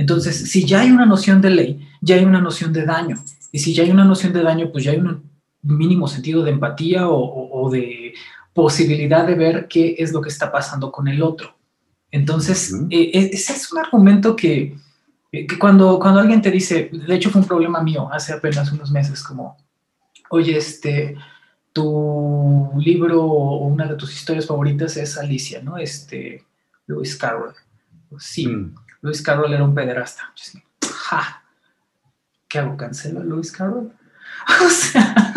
entonces, 0.00 0.50
si 0.50 0.64
ya 0.64 0.80
hay 0.80 0.90
una 0.90 1.04
noción 1.04 1.42
de 1.42 1.50
ley, 1.50 1.88
ya 2.00 2.16
hay 2.16 2.24
una 2.24 2.40
noción 2.40 2.72
de 2.72 2.86
daño. 2.86 3.16
Y 3.52 3.58
si 3.58 3.74
ya 3.74 3.82
hay 3.82 3.90
una 3.90 4.04
noción 4.04 4.32
de 4.32 4.42
daño, 4.42 4.70
pues 4.72 4.84
ya 4.84 4.92
hay 4.92 4.98
un 4.98 5.30
mínimo 5.62 6.08
sentido 6.08 6.42
de 6.42 6.52
empatía 6.52 7.06
o, 7.06 7.68
de 7.70 8.14
posibilidad 8.54 9.26
de 9.26 9.34
ver 9.34 9.68
qué 9.68 9.96
es 9.98 10.12
lo 10.12 10.22
que 10.22 10.30
está 10.30 10.50
pasando 10.50 10.90
con 10.90 11.06
el 11.06 11.22
otro. 11.22 11.54
Entonces, 12.10 12.74
eh, 12.90 13.10
e, 13.12 13.30
ese 13.32 13.52
es 13.52 13.70
un 13.70 13.78
argumento 13.78 14.34
que, 14.34 14.74
que, 15.30 15.58
cuando, 15.58 15.98
cuando 16.00 16.20
alguien 16.20 16.40
te 16.40 16.50
dice, 16.50 16.90
de 16.90 17.14
hecho 17.14 17.30
fue 17.30 17.42
un 17.42 17.46
problema 17.46 17.82
mío 17.82 18.08
hace 18.10 18.32
apenas 18.32 18.72
unos 18.72 18.90
meses, 18.90 19.22
como, 19.22 19.56
oye, 20.30 20.56
este, 20.56 21.14
tu 21.72 22.72
libro 22.78 23.24
o 23.24 23.66
una 23.66 23.86
de 23.86 23.96
tus 23.96 24.12
historias 24.14 24.46
favoritas 24.46 24.96
es 24.96 25.16
Alicia, 25.18 25.62
¿no? 25.62 25.78
Este, 25.78 26.44
Lewis 26.86 27.16
Carroll. 27.16 27.54
Sí, 28.18 28.46
mm. 28.46 28.74
Luis 29.02 29.22
Carroll 29.22 29.52
era 29.52 29.64
un 29.64 29.74
pederasta. 29.74 30.32
ja, 30.82 31.42
¿qué 32.48 32.58
hago? 32.58 32.76
¿Cancelo 32.76 33.20
a 33.20 33.24
Luis 33.24 33.52
Carroll? 33.52 33.92
o 34.66 34.68
sea, 34.68 35.32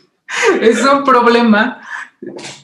es 0.60 0.84
un 0.84 1.04
problema 1.04 1.80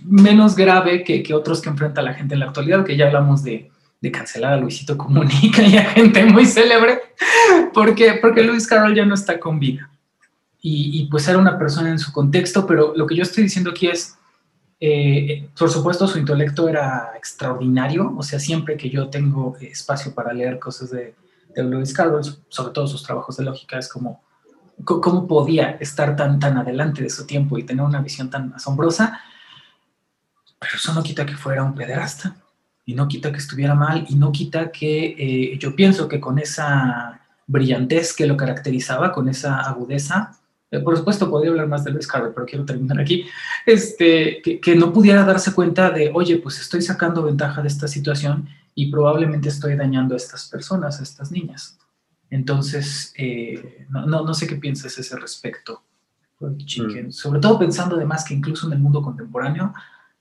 menos 0.05 0.57
grave 0.57 1.05
que, 1.05 1.23
otros 1.35 1.61
que 1.61 1.69
enfrenta 1.69 2.03
la 2.03 2.15
gente 2.15 2.35
en 2.35 2.41
la 2.41 2.47
actualidad, 2.47 2.85
que 2.85 2.97
ya 2.97 3.07
hablamos 3.07 3.43
de, 3.43 3.71
cancelar 4.13 4.55
a 4.55 4.57
Luisito 4.57 4.99
Comunica 4.99 5.63
y 5.63 5.77
a 5.77 5.85
gente 5.85 6.25
muy 6.25 6.45
célebre, 6.45 7.01
porque, 7.73 8.19
porque 8.21 8.43
Luis 8.43 8.67
Carroll 8.67 8.97
ya 8.97 9.05
no 9.05 9.15
está 9.15 9.39
con 9.39 9.61
vida. 9.61 9.89
Y, 10.65 11.01
y 11.01 11.07
pues 11.07 11.27
era 11.29 11.39
una 11.39 11.59
persona 11.59 11.91
en 11.91 11.99
su 11.99 12.13
contexto, 12.13 12.67
pero 12.67 12.95
lo 12.97 13.07
que 13.07 13.17
yo 13.17 13.25
estoy 13.25 13.43
diciendo 13.43 13.71
aquí 13.71 13.89
es, 13.89 14.17
eh, 14.81 15.49
por 15.59 15.71
supuesto, 15.71 16.07
su 16.07 16.19
intelecto 16.19 16.69
era 16.69 17.11
extraordinario, 17.17 18.15
o 18.17 18.23
sea, 18.23 18.39
siempre 18.39 18.77
que 18.77 18.89
yo 18.89 19.09
tengo 19.09 19.57
espacio 19.61 20.15
para 20.15 20.33
leer 20.33 20.59
cosas 20.59 20.91
de, 20.91 21.15
de 21.55 21.65
Lewis 21.65 21.93
Carroll, 21.93 22.23
sobre 22.49 22.73
todo 22.73 22.87
sus 22.87 23.03
trabajos 23.03 23.37
de 23.37 23.45
lógica, 23.45 23.79
es 23.79 23.89
como 23.89 24.23
cómo 24.85 25.27
podía 25.27 25.73
estar 25.81 26.17
tan, 26.17 26.39
tan 26.39 26.57
adelante 26.57 27.03
de 27.03 27.11
su 27.11 27.27
tiempo 27.27 27.59
y 27.59 27.65
tener 27.65 27.85
una 27.85 28.01
visión 28.01 28.31
tan 28.31 28.53
asombrosa, 28.55 29.21
pero 30.59 30.75
eso 30.75 30.95
no 30.95 31.03
quita 31.03 31.27
que 31.27 31.37
fuera 31.37 31.63
un 31.63 31.75
pederasta, 31.75 32.37
y 32.85 32.95
no 32.95 33.07
quita 33.07 33.31
que 33.31 33.39
estuviera 33.39 33.75
mal, 33.75 34.07
y 34.09 34.17
no 34.17 34.33
quita 34.33 34.73
que 34.73 35.15
eh, 35.19 35.59
yo 35.59 35.77
pienso 35.77 36.09
que 36.09 36.21
con 36.21 36.39
esa 36.39 37.21
brillantez 37.47 38.15
que 38.15 38.27
lo 38.27 38.37
caracterizaba, 38.37 39.13
con 39.13 39.29
esa 39.29 39.61
agudeza, 39.61 40.37
por 40.81 40.97
supuesto, 40.97 41.29
podría 41.29 41.51
hablar 41.51 41.69
más 41.69 41.85
de 41.85 41.91
Luis 41.91 42.07
Carver, 42.07 42.33
pero 42.35 42.47
quiero 42.47 42.65
terminar 42.65 42.99
aquí, 42.99 43.27
este, 43.67 44.41
que, 44.41 44.75
no 44.75 44.93
pudiera 44.93 45.25
darse 45.25 45.53
cuenta 45.53 45.91
de, 45.91 46.11
oye, 46.15 46.39
pues 46.39 46.59
estoy 46.61 46.81
sacando 46.81 47.23
ventaja 47.23 47.61
de 47.61 47.69
esta 47.69 47.87
situación 47.87 48.49
y 48.75 48.91
probablemente 48.91 49.51
estoy 49.51 49.77
dañando 49.77 50.15
a 50.15 50.17
estas 50.17 50.49
personas, 50.49 50.99
a 50.99 51.03
estas 51.03 51.31
niñas. 51.31 51.79
Entonces, 52.31 53.13
eh, 53.19 53.87
no, 53.91 54.07
no, 54.07 54.35
sé 54.35 54.47
qué 54.47 54.57
piensas 54.57 54.97
ese 54.99 55.19
respecto, 55.19 55.83
mm. 56.41 57.11
sobre 57.11 57.41
todo 57.41 57.59
pensando 57.59 57.97
además 57.97 58.25
que 58.25 58.33
incluso 58.33 58.67
en 58.67 58.73
el 58.73 58.79
mundo 58.79 59.03
contemporáneo, 59.03 59.75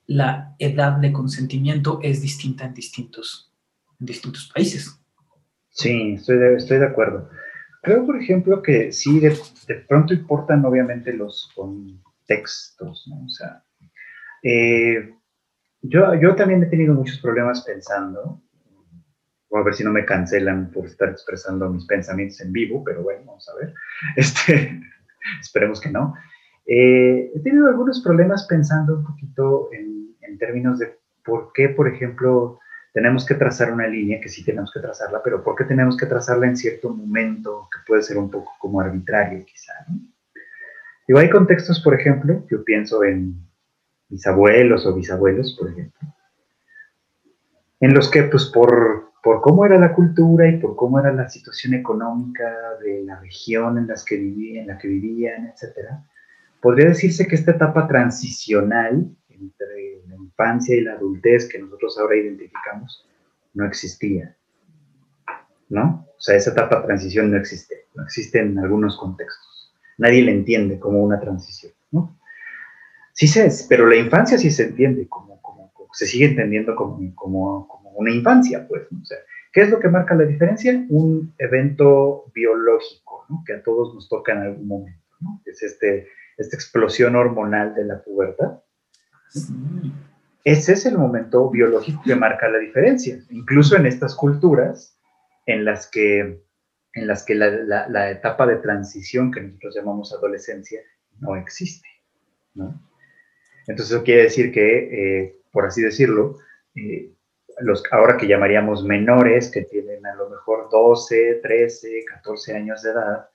la 0.08 0.53
edad 0.60 0.98
de 0.98 1.13
consentimiento 1.13 2.00
es 2.03 2.22
distinta 2.22 2.65
en 2.65 2.74
distintos, 2.74 3.50
en 4.01 4.05
distintos 4.05 4.51
países. 4.53 5.00
Sí, 5.70 6.15
estoy 6.15 6.38
estoy 6.58 6.79
de 6.79 6.88
acuerdo. 6.88 7.29
Creo, 7.82 8.06
por 8.06 8.22
ejemplo, 8.22 8.62
que 8.62 8.92
sí, 8.92 9.20
de, 9.20 9.36
pronto 9.88 10.14
importan 10.14 10.64
obviamente 10.66 11.14
los 11.14 11.52
contextos, 11.56 13.08
¿no? 13.08 13.26
O 13.26 13.30
sea, 13.30 13.64
eh, 14.44 15.16
yo, 15.82 16.14
yo 16.16 16.36
también 16.36 16.62
he 16.62 16.68
tenido 16.68 16.94
muchos 16.94 17.20
problemas 17.20 17.64
pensando, 17.64 18.40
a 19.52 19.64
ver 19.64 19.74
si 19.74 19.84
no 19.84 19.92
me 19.92 20.06
cancelan 20.06 20.72
por 20.72 20.86
estar 20.86 21.10
expresando 21.10 21.70
mis 21.70 21.86
pensamientos 21.86 22.40
en 22.42 22.54
vivo, 22.54 22.84
pero 22.84 23.02
bueno, 23.02 23.24
vamos 23.26 23.50
a 23.50 23.56
ver. 23.56 23.74
Este, 24.16 24.80
esperemos 25.40 25.82
que 25.82 25.90
no. 25.90 26.14
Eh, 26.66 27.32
he 27.36 27.40
tenido 27.42 27.68
algunos 27.68 28.02
problemas 28.04 28.46
pensando 28.48 28.98
un 28.98 29.04
poquito 29.04 29.70
en, 29.74 30.16
en 30.22 30.38
términos 30.38 30.78
de 30.78 31.00
por 31.26 31.52
qué, 31.54 31.70
por 31.70 31.88
ejemplo, 31.88 32.60
tenemos 32.93 33.25
que 33.25 33.36
trazar 33.36 33.71
una 33.71 33.88
línea, 33.88 34.19
que 34.19 34.29
sí 34.29 34.43
tenemos 34.43 34.71
que 34.74 34.79
trazarla, 34.79 35.21
pero 35.24 35.43
¿por 35.43 35.55
qué 35.55 35.63
tenemos 35.63 35.95
que 35.95 36.05
trazarla 36.05 36.48
en 36.48 36.57
cierto 36.57 36.89
momento 36.89 37.69
que 37.71 37.79
puede 37.88 38.03
ser 38.03 38.17
un 38.17 38.29
poco 38.29 38.51
como 38.60 38.81
arbitrario 38.81 39.45
quizá? 39.45 39.74
¿no? 39.88 40.12
hay 41.17 41.29
contextos, 41.29 41.81
por 41.81 41.93
ejemplo, 42.00 42.45
yo 42.50 42.63
pienso 42.63 43.03
en 43.03 43.36
mis 44.10 44.25
abuelos 44.27 44.86
o 44.86 44.93
bisabuelos, 44.93 45.55
por 45.60 45.69
ejemplo, 45.69 46.00
en 47.79 47.93
los 47.93 48.10
que 48.10 48.24
pues 48.24 48.45
por, 48.45 49.12
por 49.24 49.41
cómo 49.41 49.65
era 49.65 49.77
la 49.77 49.93
cultura 49.93 50.48
y 50.48 50.57
por 50.57 50.75
cómo 50.75 51.00
era 51.00 51.12
la 51.12 51.27
situación 51.29 51.74
económica 51.74 52.50
de 52.81 53.03
la 53.03 53.19
región 53.19 53.77
en, 53.77 53.88
las 53.88 54.05
que 54.05 54.17
vivían, 54.17 54.62
en 54.62 54.67
la 54.67 54.77
que 54.77 54.88
vivían, 54.88 55.48
etcétera, 55.48 56.03
podría 56.62 56.89
decirse 56.89 57.27
que 57.27 57.36
esta 57.36 57.51
etapa 57.51 57.88
transicional 57.88 59.10
entre 59.29 60.00
infancia 60.41 60.75
y 60.75 60.81
la 60.81 60.93
adultez 60.93 61.48
que 61.50 61.60
nosotros 61.60 61.98
ahora 62.00 62.17
identificamos 62.17 63.07
no 63.53 63.65
existía. 63.65 64.36
¿No? 65.69 66.05
O 66.17 66.21
sea, 66.21 66.36
esa 66.36 66.51
etapa 66.51 66.81
de 66.81 66.88
transición 66.88 67.31
no 67.31 67.38
existe, 67.38 67.86
no 67.95 68.03
existe 68.03 68.39
en 68.39 68.60
algunos 68.60 68.98
contextos. 68.98 69.74
nadie 69.98 70.21
le 70.21 70.31
entiende 70.31 70.79
como 70.79 71.01
una 71.01 71.19
transición, 71.19 71.71
¿no? 71.91 72.17
Sí 73.13 73.27
se, 73.27 73.50
pero 73.69 73.88
la 73.88 73.95
infancia 73.95 74.38
sí 74.38 74.51
se 74.51 74.65
entiende 74.65 75.07
como, 75.07 75.41
como, 75.41 75.71
se 75.93 76.05
sigue 76.05 76.25
entendiendo 76.25 76.75
como, 76.75 76.98
como, 77.15 77.67
como 77.67 77.89
una 77.91 78.12
infancia, 78.12 78.67
pues, 78.67 78.83
¿no? 78.91 79.01
O 79.01 79.05
sea, 79.05 79.17
¿qué 79.53 79.62
es 79.62 79.69
lo 79.69 79.79
que 79.79 79.89
marca 79.89 80.15
la 80.15 80.25
diferencia? 80.25 80.86
Un 80.89 81.33
evento 81.38 82.25
biológico, 82.33 83.25
¿no? 83.29 83.43
Que 83.45 83.53
a 83.53 83.63
todos 83.63 83.93
nos 83.93 84.10
toca 84.10 84.33
en 84.33 84.39
algún 84.39 84.67
momento, 84.67 85.07
¿no? 85.21 85.41
Es 85.45 85.63
este, 85.63 86.07
esta 86.38 86.55
explosión 86.55 87.15
hormonal 87.15 87.74
de 87.75 87.86
la 87.86 88.03
pubertad. 88.03 88.60
Ese 90.43 90.74
es 90.74 90.86
el 90.86 90.98
momento 90.98 91.50
biológico 91.50 92.01
que 92.03 92.15
marca 92.15 92.50
la 92.50 92.57
diferencia, 92.57 93.19
incluso 93.29 93.75
en 93.75 93.86
estas 93.86 94.15
culturas 94.15 94.98
en 95.45 95.65
las 95.65 95.89
que, 95.89 96.41
en 96.93 97.07
las 97.07 97.24
que 97.24 97.36
la, 97.36 98.12
etapa 98.12 98.48
de 98.48 98.57
transición 98.57 99.31
que 99.31 99.41
nosotros 99.41 99.75
llamamos 99.75 100.13
adolescencia 100.13 100.81
no 101.19 101.36
existe. 101.36 101.88
Entonces 103.67 103.95
eso 103.95 104.03
quiere 104.03 104.24
decir 104.24 104.51
que, 104.51 105.21
eh, 105.21 105.36
por 105.51 105.65
así 105.65 105.81
decirlo, 105.81 106.38
eh, 106.75 107.12
los 107.60 107.83
ahora 107.91 108.17
que 108.17 108.27
llamaríamos 108.27 108.83
menores, 108.83 109.51
que 109.51 109.62
tienen 109.62 110.05
a 110.05 110.15
lo 110.15 110.29
mejor 110.29 110.69
12, 110.71 111.39
13, 111.43 112.05
14 112.05 112.55
años 112.55 112.81
de 112.81 112.91
edad, 112.91 113.29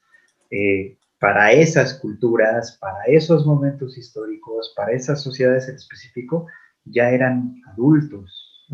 eh, 0.50 0.96
para 1.18 1.52
esas 1.52 1.94
culturas, 1.94 2.76
para 2.78 3.04
esos 3.06 3.46
momentos 3.46 3.96
históricos, 3.96 4.72
para 4.76 4.92
esas 4.92 5.22
sociedades 5.22 5.68
en 5.68 5.76
específico, 5.76 6.46
ya 6.86 7.10
eran 7.10 7.62
adultos, 7.72 8.66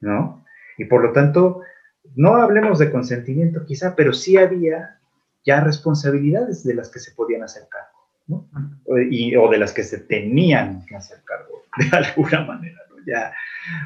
¿no? 0.00 0.44
Y 0.76 0.84
por 0.84 1.02
lo 1.02 1.12
tanto, 1.12 1.62
no 2.14 2.36
hablemos 2.36 2.78
de 2.78 2.90
consentimiento 2.90 3.64
quizá, 3.66 3.96
pero 3.96 4.12
sí 4.12 4.36
había 4.36 4.98
ya 5.44 5.60
responsabilidades 5.60 6.64
de 6.64 6.74
las 6.74 6.90
que 6.90 7.00
se 7.00 7.12
podían 7.12 7.42
hacer 7.42 7.64
cargo, 7.68 8.08
¿no? 8.26 8.48
Y, 9.10 9.34
o 9.36 9.48
de 9.50 9.58
las 9.58 9.72
que 9.72 9.82
se 9.82 9.98
tenían 9.98 10.84
que 10.86 10.96
hacer 10.96 11.18
cargo, 11.24 11.64
de 11.76 11.96
alguna 11.96 12.44
manera, 12.44 12.78
¿no? 12.90 12.96
Ya, 13.06 13.32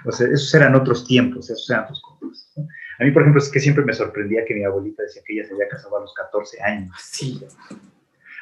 o 0.04 0.12
sea, 0.12 0.26
esos 0.26 0.52
eran 0.54 0.74
otros 0.74 1.06
tiempos, 1.06 1.48
esos 1.48 1.68
eran 1.70 1.84
otros 1.84 2.02
cosas. 2.02 2.52
¿no? 2.56 2.66
A 2.98 3.04
mí, 3.04 3.10
por 3.10 3.22
ejemplo, 3.22 3.40
es 3.40 3.48
que 3.48 3.60
siempre 3.60 3.84
me 3.84 3.92
sorprendía 3.92 4.44
que 4.44 4.54
mi 4.54 4.64
abuelita 4.64 5.02
decía 5.02 5.22
que 5.24 5.34
ella 5.34 5.46
se 5.46 5.54
había 5.54 5.68
casado 5.68 5.96
a 5.96 6.00
los 6.00 6.14
14 6.14 6.62
años. 6.62 6.94
Sí 6.98 7.40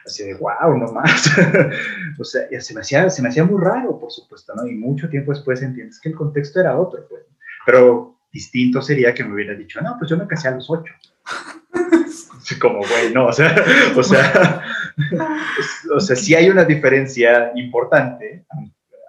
así 0.05 0.25
de, 0.25 0.35
wow, 0.35 0.77
no 0.77 0.93
más. 0.93 1.31
o 2.19 2.25
sea, 2.25 2.49
se 2.61 2.75
me, 2.75 2.81
hacía, 2.81 3.09
se 3.11 3.23
me 3.23 3.29
hacía 3.29 3.45
muy 3.45 3.61
raro, 3.63 3.99
por 3.99 4.11
supuesto, 4.11 4.55
¿no? 4.55 4.67
Y 4.67 4.75
mucho 4.75 5.09
tiempo 5.09 5.33
después 5.33 5.63
entiendes 5.63 6.01
que 6.01 6.11
el 6.11 6.15
contexto 6.15 6.61
era 6.61 6.79
otro, 6.79 7.07
pues. 7.09 7.23
Pero 7.67 8.17
distinto 8.33 8.81
sería 8.81 9.13
que 9.15 9.25
me 9.25 9.35
hubiera 9.35 9.55
dicho, 9.55 9.81
no, 9.81 9.97
pues 9.99 10.11
yo 10.11 10.17
me 10.17 10.27
casé 10.27 10.49
a 10.49 10.53
los 10.53 10.71
ocho. 10.71 10.93
Como, 12.61 12.79
güey, 12.79 13.13
no, 13.15 13.27
o 13.27 13.33
sea, 13.33 13.55
o 13.95 14.03
sea, 14.03 14.65
o 15.95 16.01
sea, 16.01 16.17
sí 16.17 16.35
hay 16.35 16.51
una 16.51 16.65
diferencia 16.65 17.53
importante, 17.55 18.45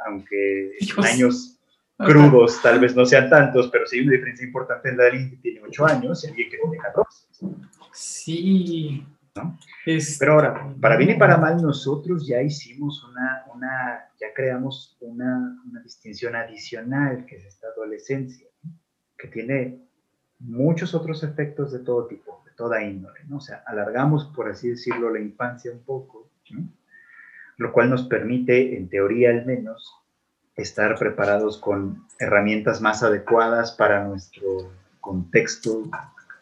aunque 0.05 0.77
en 0.79 1.05
años 1.05 1.60
crudos 1.98 2.62
tal 2.62 2.79
vez 2.79 2.95
no 2.95 3.05
sean 3.05 3.29
tantos, 3.29 3.69
pero 3.71 3.88
sí 3.88 3.98
hay 3.98 4.03
una 4.03 4.13
diferencia 4.13 4.45
importante 4.45 4.89
en 4.89 4.98
la 4.98 5.03
de 5.03 5.10
alguien 5.10 5.29
que 5.31 5.38
tiene 5.38 5.62
ocho 5.67 5.86
años 5.86 6.24
y 6.24 6.27
alguien 6.27 6.50
que 6.50 6.57
tiene 6.57 6.77
14. 6.77 7.27
Sí, 7.93 9.05
pero 10.20 10.34
ahora, 10.34 10.76
para 10.80 10.98
bien 10.98 11.12
y 11.12 11.20
para 11.20 11.38
mal, 11.38 11.62
nosotros 11.62 12.28
ya 12.28 12.41
hicimos 12.41 13.04
una, 13.04 13.46
una 13.54 14.10
ya 14.20 14.28
creamos 14.36 14.98
una, 15.00 15.62
una, 15.65 15.82
distinción 15.82 16.36
adicional, 16.36 17.26
que 17.26 17.38
es 17.38 17.46
esta 17.46 17.67
adolescencia, 17.67 18.48
que 19.17 19.28
tiene 19.28 19.80
muchos 20.39 20.94
otros 20.94 21.24
efectos 21.24 21.72
de 21.72 21.80
todo 21.80 22.08
tipo, 22.08 22.44
de 22.46 22.52
toda 22.52 22.84
índole, 22.84 23.22
¿no? 23.28 23.38
O 23.38 23.41
sea, 23.41 23.63
alargamos, 23.65 24.26
por 24.36 24.50
así 24.50 24.70
decirlo, 24.70 25.12
la 25.12 25.20
infancia 25.20 25.72
un 25.72 25.84
poco, 25.84 26.30
lo 27.58 27.72
cual 27.72 27.89
nos 27.89 28.04
permite, 28.04 28.78
en 28.78 28.89
teoría 28.89 29.30
al 29.30 29.46
menos, 29.46 29.94
estar 30.56 30.98
preparados 30.98 31.58
con 31.58 32.06
herramientas 32.20 32.82
más 32.82 33.04
adecuadas 33.04 33.72
para 33.72 34.06
nuestro 34.06 34.72
contexto 35.00 35.89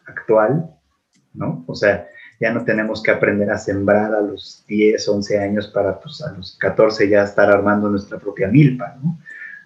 actual, 0.06 0.74
¿no? 1.32 1.64
O 1.66 1.74
sea, 1.74 2.08
ya 2.40 2.52
no 2.52 2.64
tenemos 2.64 3.02
que 3.02 3.10
aprender 3.10 3.50
a 3.50 3.58
sembrar 3.58 4.14
a 4.14 4.22
los 4.22 4.64
10, 4.66 5.06
11 5.06 5.38
años 5.38 5.68
para 5.68 6.00
pues, 6.00 6.22
a 6.22 6.32
los 6.32 6.56
14 6.58 7.08
ya 7.08 7.22
estar 7.22 7.50
armando 7.50 7.90
nuestra 7.90 8.18
propia 8.18 8.48
milpa, 8.48 8.96
¿no? 9.02 9.18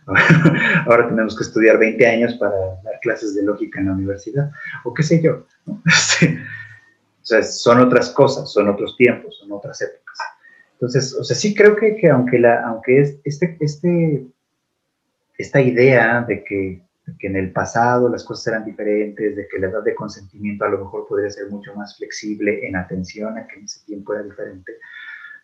Ahora 0.87 1.09
tenemos 1.09 1.35
que 1.37 1.45
estudiar 1.45 1.79
20 1.79 2.07
años 2.07 2.35
para 2.35 2.55
dar 2.83 3.01
clases 3.01 3.35
de 3.35 3.43
lógica 3.43 3.81
en 3.81 3.87
la 3.87 3.93
universidad, 3.93 4.51
o 4.85 4.93
qué 4.93 5.03
sé 5.03 5.23
yo. 5.23 5.47
Este, 5.87 6.37
o 7.23 7.25
sea, 7.25 7.43
son 7.43 7.81
otras 7.81 8.11
cosas, 8.11 8.53
son 8.53 8.69
otros 8.69 8.97
tiempos, 8.97 9.39
son 9.39 9.53
otras 9.53 9.81
épocas. 9.81 10.19
Entonces, 10.73 11.15
o 11.15 11.25
sea, 11.25 11.37
sí 11.37 11.55
creo 11.55 11.77
que, 11.77 11.97
que 11.97 12.11
aunque, 12.11 12.39
la, 12.39 12.67
aunque 12.67 13.01
es, 13.01 13.17
este, 13.25 13.57
este, 13.61 14.27
esta 15.39 15.61
idea 15.61 16.23
de 16.29 16.45
que 16.45 16.83
que 17.19 17.27
en 17.27 17.37
el 17.37 17.53
pasado 17.53 18.09
las 18.09 18.25
cosas 18.25 18.47
eran 18.49 18.65
diferentes, 18.65 19.37
de 19.37 19.49
que 19.49 19.59
la 19.59 19.69
edad 19.69 19.83
de 19.83 19.95
consentimiento 19.95 20.65
a 20.65 20.69
lo 20.69 20.79
mejor 20.79 21.07
podría 21.07 21.31
ser 21.31 21.51
mucho 21.51 21.75
más 21.75 21.97
flexible 21.97 22.67
en 22.67 22.77
atención 22.77 23.37
a 23.37 23.47
que 23.47 23.59
en 23.59 23.65
ese 23.65 23.85
tiempo 23.85 24.15
era 24.15 24.23
diferente. 24.23 24.79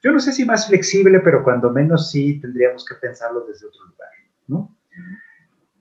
Yo 0.02 0.12
no 0.12 0.20
sé 0.20 0.32
si 0.32 0.44
más 0.44 0.66
flexible, 0.68 1.20
pero 1.20 1.44
cuando 1.44 1.70
menos 1.70 2.10
sí 2.10 2.40
tendríamos 2.40 2.84
que 2.84 2.94
pensarlo 2.94 3.44
desde 3.46 3.66
otro 3.66 3.84
lugar, 3.84 4.08
¿no? 4.46 4.76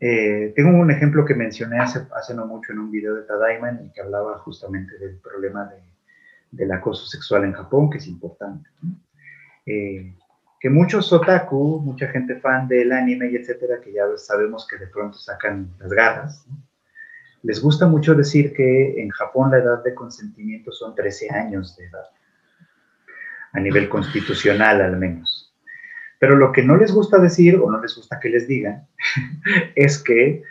Eh, 0.01 0.53
tengo 0.55 0.77
un 0.77 0.91
ejemplo 0.91 1.25
que 1.25 1.33
mencioné 1.33 1.79
hace, 1.79 1.99
hace 2.15 2.33
no 2.33 2.45
mucho 2.45 2.71
en 2.71 2.79
un 2.79 2.91
video 2.91 3.15
de 3.15 3.23
Tadaima 3.23 3.69
en 3.69 3.77
el 3.79 3.91
que 3.91 4.01
hablaba 4.01 4.37
justamente 4.39 4.97
del 4.97 5.17
problema 5.17 5.65
de, 5.65 5.81
del 6.51 6.71
acoso 6.71 7.05
sexual 7.05 7.43
en 7.43 7.53
Japón, 7.53 7.89
que 7.89 7.97
es 7.97 8.07
importante. 8.07 8.69
¿no? 8.81 8.95
Eh, 9.65 10.13
que 10.59 10.69
muchos 10.69 11.11
otaku, 11.13 11.79
mucha 11.79 12.07
gente 12.07 12.35
fan 12.39 12.67
del 12.67 12.91
anime 12.91 13.31
y 13.31 13.37
etcétera, 13.37 13.79
que 13.81 13.93
ya 13.93 14.03
sabemos 14.17 14.67
que 14.67 14.77
de 14.77 14.87
pronto 14.87 15.17
sacan 15.17 15.69
las 15.79 15.91
garras, 15.91 16.45
les 17.43 17.61
gusta 17.61 17.87
mucho 17.87 18.13
decir 18.15 18.53
que 18.53 19.01
en 19.01 19.09
Japón 19.09 19.51
la 19.51 19.59
edad 19.59 19.83
de 19.83 19.95
consentimiento 19.95 20.71
son 20.71 20.93
13 20.95 21.29
años 21.31 21.77
de 21.77 21.85
edad, 21.85 22.05
a 23.53 23.59
nivel 23.59 23.87
constitucional 23.87 24.81
al 24.81 24.97
menos. 24.97 25.55
Pero 26.19 26.35
lo 26.35 26.51
que 26.51 26.63
no 26.63 26.75
les 26.75 26.91
gusta 26.91 27.17
decir 27.17 27.55
o 27.55 27.71
no 27.71 27.81
les 27.81 27.95
gusta 27.95 28.19
que 28.19 28.29
les 28.29 28.45
digan 28.45 28.85
es 29.75 30.03
que 30.03 30.43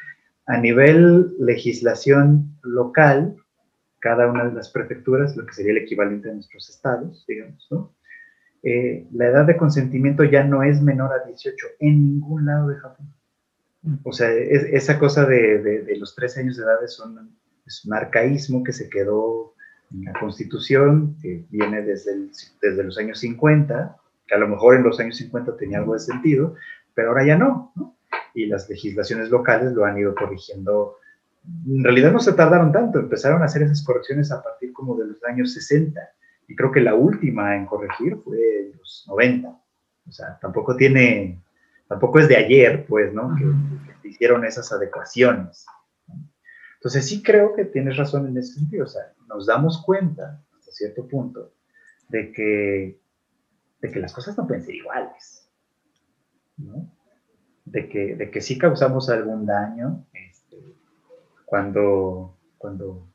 a 0.47 0.57
nivel 0.57 1.35
legislación 1.38 2.59
local, 2.62 3.37
cada 4.01 4.27
una 4.27 4.47
de 4.47 4.55
las 4.55 4.71
prefecturas, 4.71 5.37
lo 5.37 5.44
que 5.44 5.53
sería 5.53 5.73
el 5.73 5.79
equivalente 5.79 6.31
a 6.31 6.33
nuestros 6.33 6.71
estados, 6.71 7.27
digamos, 7.29 7.66
¿no? 7.71 7.94
Eh, 8.62 9.07
la 9.12 9.27
edad 9.27 9.47
de 9.47 9.57
consentimiento 9.57 10.25
ya 10.25 10.42
no 10.42 10.62
es 10.62 10.83
menor 10.83 11.12
a 11.12 11.25
18 11.25 11.66
en 11.81 12.14
ningún 12.14 12.47
lado 12.47 12.68
de 12.68 12.77
Japón. 12.77 13.07
O 14.03 14.12
sea, 14.12 14.31
esa 14.33 14.99
cosa 14.99 15.25
de, 15.25 15.97
los 15.99 16.14
13 16.14 16.40
años 16.40 16.57
de 16.57 16.64
edad 16.64 16.83
es 16.85 16.99
un, 16.99 17.94
arcaísmo 17.94 18.64
que 18.64 18.73
se 18.73 18.90
quedó 18.90 19.55
en 19.92 20.05
la 20.05 20.12
Constitución, 20.18 21.16
que 21.23 21.44
viene 21.49 21.83
desde, 21.83 22.83
los 22.83 22.99
años 22.99 23.21
50, 23.21 23.97
que 24.27 24.35
a 24.35 24.38
lo 24.38 24.49
mejor 24.49 24.75
en 24.75 24.83
los 24.83 24.99
años 24.99 25.16
50 25.16 25.57
tenía 25.57 25.79
algo 25.79 25.94
de 25.94 26.01
sentido, 26.01 26.55
pero 26.94 27.11
ahora 27.11 27.25
ya 27.25 27.38
no, 27.38 27.73
¿no? 27.77 27.97
Y 28.35 28.47
las 28.47 28.68
legislaciones 28.68 29.31
locales 29.31 29.73
lo 29.73 29.85
han 29.85 29.97
ido 29.97 30.14
corrigiendo. 30.14 30.97
En 31.66 31.85
realidad 31.85 32.12
no 32.12 32.18
se 32.18 32.33
tardaron 32.33 32.73
tanto, 32.73 32.99
empezaron 32.99 33.42
a 33.42 33.47
hacer 33.47 33.62
esas 33.62 33.83
correcciones 33.85 34.31
a 34.33 34.42
partir 34.42 34.73
como 34.73 34.97
de 34.97 35.07
los 35.07 35.25
años 35.25 35.55
60 35.55 36.01
y 36.49 36.57
creo 36.57 36.73
que 36.73 36.81
la 36.81 36.95
última 36.95 37.55
en 37.55 37.67
corregir 37.67 38.17
fue 38.25 38.39
en 38.61 38.79
los 38.79 39.05
90. 39.07 39.49
O 39.51 40.11
sea, 40.11 40.39
tampoco 40.41 40.75
tiene, 40.75 41.43
tampoco 41.87 42.19
es 42.19 42.29
de 42.29 42.37
ayer, 42.37 42.87
pues, 42.87 43.13
¿no? 43.13 43.37
Que, 43.37 44.09
hicieron 44.09 44.47
esas 44.47 44.73
adecuaciones. 44.73 45.67
Entonces 46.77 47.07
sí 47.07 47.23
creo 47.23 47.55
que 47.55 47.67
tienes 47.67 47.99
razón 47.99 48.27
en 48.27 48.39
ese 48.39 48.55
sentido. 48.55 48.87
O 48.87 48.89
sea, 48.89 49.03
nos 49.29 49.45
damos 49.45 49.83
cuenta, 49.85 50.43
hasta 50.59 50.73
cierto 50.73 51.07
punto, 51.07 51.53
de 52.09 52.33
que, 52.33 52.99
de 53.83 53.91
que 53.91 54.01
las 54.01 54.15
cosas 54.15 54.39
no 54.39 54.47
pueden 54.47 54.65
ser 54.65 54.77
iguales. 54.77 55.51
¿no? 56.57 56.91
De, 57.67 57.91
que, 57.91 58.17
de 58.17 58.31
que 58.31 58.41
sí 58.41 58.57
causamos 58.57 59.11
algún 59.11 59.45
daño 59.45 60.07
este, 60.15 60.57
cuando, 61.45 62.39
cuando, 62.57 63.07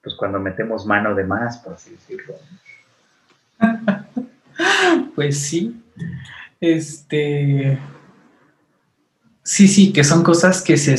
pues 0.00 0.14
cuando 0.14 0.38
metemos 0.38 0.86
mano 0.86 1.16
de 1.16 1.24
más, 1.24 1.58
por 1.58 1.72
así 1.72 1.90
decirlo. 1.90 2.36
pues 5.14 5.38
sí. 5.38 5.80
Este. 6.60 7.78
Sí, 9.42 9.68
sí, 9.68 9.92
que 9.92 10.02
son 10.02 10.22
cosas 10.24 10.60
que 10.60 10.76
se, 10.76 10.96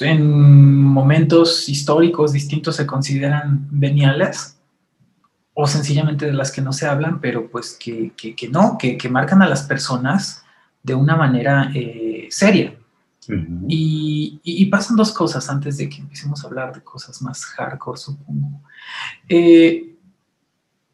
en 0.00 0.80
momentos 0.80 1.68
históricos 1.68 2.32
distintos 2.32 2.76
se 2.76 2.86
consideran 2.86 3.66
veniales 3.70 4.56
o 5.54 5.66
sencillamente 5.66 6.26
de 6.26 6.32
las 6.32 6.52
que 6.52 6.62
no 6.62 6.72
se 6.72 6.86
hablan, 6.86 7.20
pero 7.20 7.50
pues 7.50 7.76
que, 7.80 8.12
no, 8.52 8.78
que, 8.78 9.08
marcan 9.08 9.42
a 9.42 9.48
las 9.48 9.64
personas 9.64 10.44
de 10.84 10.94
una 10.94 11.16
manera 11.16 11.72
eh, 11.74 12.28
seria. 12.30 12.76
y, 13.66 14.66
pasan 14.66 14.96
dos 14.96 15.12
cosas 15.12 15.50
antes 15.50 15.78
de 15.78 15.88
que 15.88 15.96
empecemos 15.96 16.44
a 16.44 16.46
hablar 16.46 16.72
de 16.74 16.82
cosas 16.82 17.20
más 17.22 17.44
hardcore, 17.44 17.98
supongo. 17.98 18.62
Eh, 19.28 19.87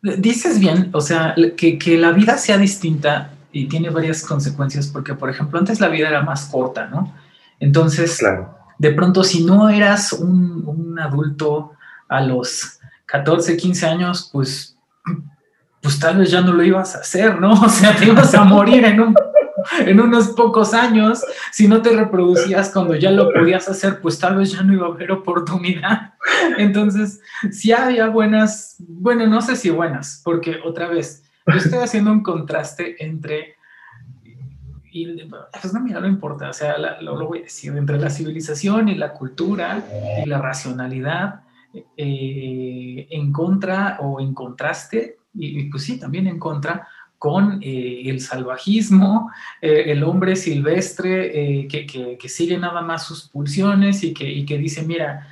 Dices 0.05 0.61
bien, 0.61 0.91
o 0.93 1.01
sea, 1.01 1.35
que, 1.57 1.79
que 1.79 1.97
la 1.97 2.13
vida 2.13 2.37
sea 2.37 2.59
distinta 2.59 3.31
y 3.53 3.69
tiene 3.69 3.89
varias 3.89 4.23
consecuencias, 4.23 4.89
porque, 4.89 5.15
por 5.15 5.31
ejemplo, 5.31 5.59
antes 5.59 5.81
la 5.81 5.89
vida 5.89 6.09
era 6.09 6.21
más 6.21 6.45
corta, 6.47 6.89
¿no? 6.89 7.15
Entonces, 7.59 8.21
de 8.79 8.91
pronto, 8.91 9.25
si 9.25 9.45
no 9.45 9.71
eras 9.71 10.13
un, 10.13 10.63
un, 10.67 10.99
adulto 10.99 11.73
a 12.09 12.21
los 12.21 12.81
14, 13.07 13.57
15 13.57 13.87
años, 13.87 14.29
pues, 14.31 14.77
pues 15.81 15.99
tal 15.99 16.19
vez 16.19 16.31
ya 16.31 16.43
no 16.43 16.53
lo 16.53 16.63
ibas 16.63 16.97
a 16.97 16.99
hacer, 16.99 17.41
¿no? 17.41 17.53
O 17.63 17.69
sea, 17.71 17.97
te 17.97 18.05
ibas 18.05 18.35
a 18.35 18.45
morir 18.45 18.85
en 18.85 19.01
un 19.01 19.15
en 19.87 20.01
unos 20.01 20.29
pocos 20.29 20.75
años, 20.75 21.25
si 21.53 21.69
no 21.69 21.83
te 21.83 21.91
reproducías 21.91 22.71
cuando 22.71 22.95
ya 22.97 23.11
lo 23.11 23.33
podías 23.33 23.69
hacer, 23.69 24.01
pues 24.01 24.19
tal 24.19 24.37
vez 24.37 24.53
ya 24.53 24.63
no 24.63 24.73
iba 24.73 24.87
a 24.87 24.91
haber 24.91 25.13
oportunidad. 25.13 26.15
Entonces, 26.59 27.21
si 27.51 27.73
había 27.73 28.09
buenas, 28.09 28.77
bueno, 28.79 29.27
no 29.27 29.41
sé 29.41 29.57
si 29.57 29.71
buenas, 29.71 30.21
porque 30.25 30.59
otra 30.65 30.89
vez, 30.89 31.25
yo 31.47 31.55
estoy 31.55 31.79
haciendo 31.79 32.13
un 32.13 32.23
contraste 32.23 32.97
entre, 33.05 33.57
y 34.91 35.07
pues 35.61 35.73
no, 35.73 35.81
mira, 35.81 36.01
no 36.01 36.07
importa, 36.07 36.51
o 36.51 36.53
sea, 36.53 36.77
lo, 37.01 37.27
voy 37.27 37.41
a 37.41 37.43
decir, 37.43 37.77
entre 37.77 37.99
la 37.99 38.11
civilización 38.11 38.89
y 38.89 38.95
la 38.95 39.13
cultura 39.13 39.85
y 40.25 40.29
la 40.29 40.41
racionalidad 40.41 41.41
eh, 41.97 43.07
en 43.11 43.33
contra 43.33 43.99
o 44.01 44.21
en 44.21 44.33
contraste, 44.33 45.19
y 45.37 45.65
pues 45.65 45.83
sí, 45.83 45.99
también 45.99 46.29
en 46.29 46.39
contra 46.39 46.87
con 47.25 47.59
eh, 47.63 48.03
el 48.05 48.21
salvajismo, 48.21 49.31
eh, 49.63 49.85
el 49.87 50.05
hombre 50.05 50.37
silvestre 50.37 51.63
eh, 51.63 51.67
que, 51.67 52.29
sigue 52.29 52.59
nada 52.59 52.83
más 52.83 53.07
sus 53.07 53.31
pulsiones 53.31 54.05
y 54.05 54.13
que, 54.13 54.45
que 54.45 54.59
dice, 54.59 54.83
mira, 54.83 55.27